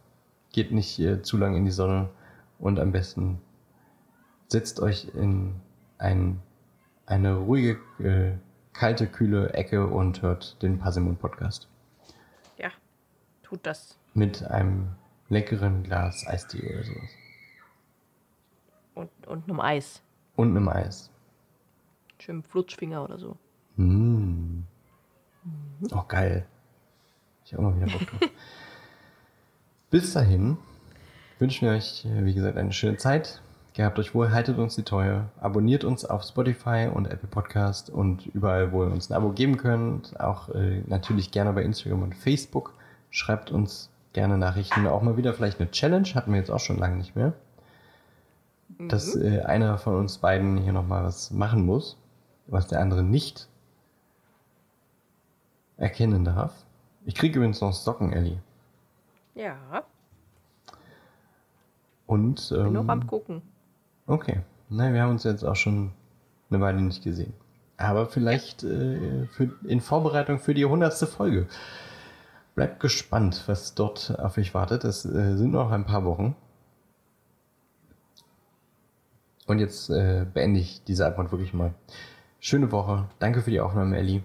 geht 0.52 0.72
nicht 0.72 1.00
äh, 1.00 1.22
zu 1.22 1.38
lang 1.38 1.56
in 1.56 1.66
die 1.66 1.72
Sonne 1.72 2.10
und 2.60 2.80
am 2.80 2.92
besten 2.92 3.42
setzt 4.48 4.80
euch 4.80 5.10
in 5.16 5.56
ein, 5.98 6.42
eine 7.06 7.36
ruhige, 7.36 7.80
äh, 8.00 8.38
kalte, 8.74 9.08
kühle 9.08 9.54
Ecke 9.54 9.86
und 9.88 10.22
hört 10.22 10.62
den 10.62 10.80
Passimon 10.80 11.18
Podcast 11.18 11.68
Ja, 12.58 12.70
tut 13.44 13.66
das. 13.66 13.98
mit 14.14 14.44
einem 14.44 14.90
leckeren 15.30 15.84
Glas 15.84 16.26
Eistee 16.28 16.60
oder 16.74 16.84
sowas. 16.84 17.10
Und, 18.94 19.10
und 19.28 19.44
einem 19.50 19.60
Eis. 19.60 20.02
Und 20.36 20.50
einem 20.56 20.68
Eis. 20.70 21.10
Schön 22.20 22.44
Flutschfinger 22.44 23.04
oder 23.04 23.18
so. 23.18 23.38
Mm. 23.78 24.64
Oh, 25.92 26.04
geil. 26.08 26.46
Ich 27.46 27.54
habe 27.54 27.64
mal 27.64 27.76
wieder 27.76 27.88
Bock 27.92 28.06
drauf. 28.08 28.30
Bis 29.90 30.14
dahin 30.14 30.58
wünschen 31.40 31.68
wir 31.68 31.76
euch, 31.76 32.06
äh, 32.06 32.24
wie 32.26 32.34
gesagt, 32.34 32.58
eine 32.58 32.72
schöne 32.74 32.98
Zeit. 32.98 33.42
Gehabt 33.74 33.98
euch 34.00 34.14
wohl, 34.14 34.32
haltet 34.32 34.58
uns 34.58 34.76
die 34.76 34.84
Treue, 34.84 35.30
abonniert 35.40 35.86
uns 35.86 36.04
auf 36.04 36.24
Spotify 36.24 36.90
und 36.94 37.06
Apple 37.06 37.30
Podcast 37.30 37.90
und 37.90 38.26
überall, 38.28 38.74
wo 38.74 38.84
ihr 38.84 38.92
uns 38.92 39.10
ein 39.10 39.14
Abo 39.16 39.32
geben 39.32 39.56
könnt. 39.58 40.20
Auch 40.20 40.50
äh, 40.50 40.82
natürlich 40.88 41.32
gerne 41.32 41.54
bei 41.54 41.64
Instagram 41.64 42.04
und 42.04 42.16
Facebook. 42.16 42.74
Schreibt 43.12 43.50
uns 43.50 43.90
gerne 44.12 44.38
Nachrichten. 44.38 44.86
Auch 44.88 45.02
mal 45.02 45.16
wieder 45.16 45.34
vielleicht 45.34 45.62
eine 45.62 45.72
Challenge, 45.72 46.08
hatten 46.16 46.32
wir 46.34 46.40
jetzt 46.40 46.52
auch 46.52 46.60
schon 46.60 46.78
lange 46.80 46.98
nicht 46.98 47.16
mehr. 47.16 47.32
Dass 48.78 49.16
Mhm. 49.16 49.22
äh, 49.22 49.42
einer 49.44 49.78
von 49.78 49.96
uns 49.96 50.18
beiden 50.18 50.58
hier 50.58 50.74
nochmal 50.74 51.06
was 51.06 51.32
machen 51.32 51.66
muss, 51.66 51.98
was 52.48 52.68
der 52.68 52.82
andere 52.82 53.04
nicht 53.04 53.48
erkennen 55.78 56.26
darf. 56.26 56.54
Ich 57.06 57.16
kriege 57.16 57.38
übrigens 57.38 57.62
noch 57.62 57.74
Socken, 57.74 58.12
Ellie. 58.12 58.38
Ja, 59.34 59.56
Und, 62.06 62.50
bin 62.50 62.74
noch 62.74 62.88
am 62.90 63.02
ähm, 63.02 63.08
gucken. 63.08 63.42
Okay. 64.12 64.42
Nein, 64.70 64.94
wir 64.94 65.02
haben 65.02 65.12
uns 65.12 65.24
jetzt 65.24 65.44
auch 65.44 65.56
schon 65.56 65.92
eine 66.50 66.62
Weile 66.62 66.82
nicht 66.82 67.04
gesehen. 67.04 67.34
Aber 67.78 68.06
vielleicht 68.06 68.64
äh, 68.64 69.26
für, 69.26 69.52
in 69.68 69.82
Vorbereitung 69.82 70.40
für 70.40 70.54
die 70.54 70.66
hundertste 70.66 71.08
Folge. 71.08 71.48
Bleibt 72.54 72.80
gespannt, 72.80 73.44
was 73.48 73.76
dort 73.76 74.20
auf 74.20 74.38
euch 74.38 74.54
wartet. 74.54 74.84
Es 74.84 75.06
äh, 75.06 75.36
sind 75.36 75.52
noch 75.52 75.72
ein 75.72 75.86
paar 75.86 76.06
Wochen. 76.06 76.36
Und 79.48 79.60
jetzt 79.60 79.90
äh, 79.90 80.26
beende 80.32 80.60
ich 80.60 80.84
diese 80.84 81.06
Antwort 81.06 81.32
wirklich 81.32 81.54
mal. 81.54 81.74
Schöne 82.40 82.72
Woche. 82.72 83.10
Danke 83.20 83.42
für 83.42 83.52
die 83.52 83.60
Aufnahme, 83.60 83.98
Ellie. 83.98 84.24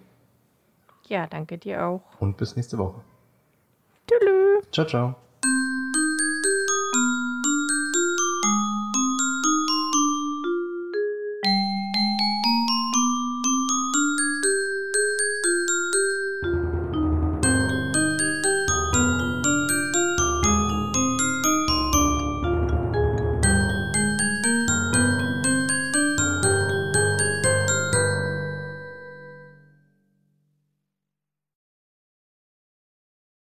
Ja, 1.08 1.26
danke 1.26 1.58
dir 1.58 1.86
auch. 1.86 2.02
Und 2.18 2.36
bis 2.36 2.56
nächste 2.56 2.78
Woche. 2.78 3.00
Tschüss. 4.06 4.70
Ciao, 4.70 4.86
ciao. 4.86 5.25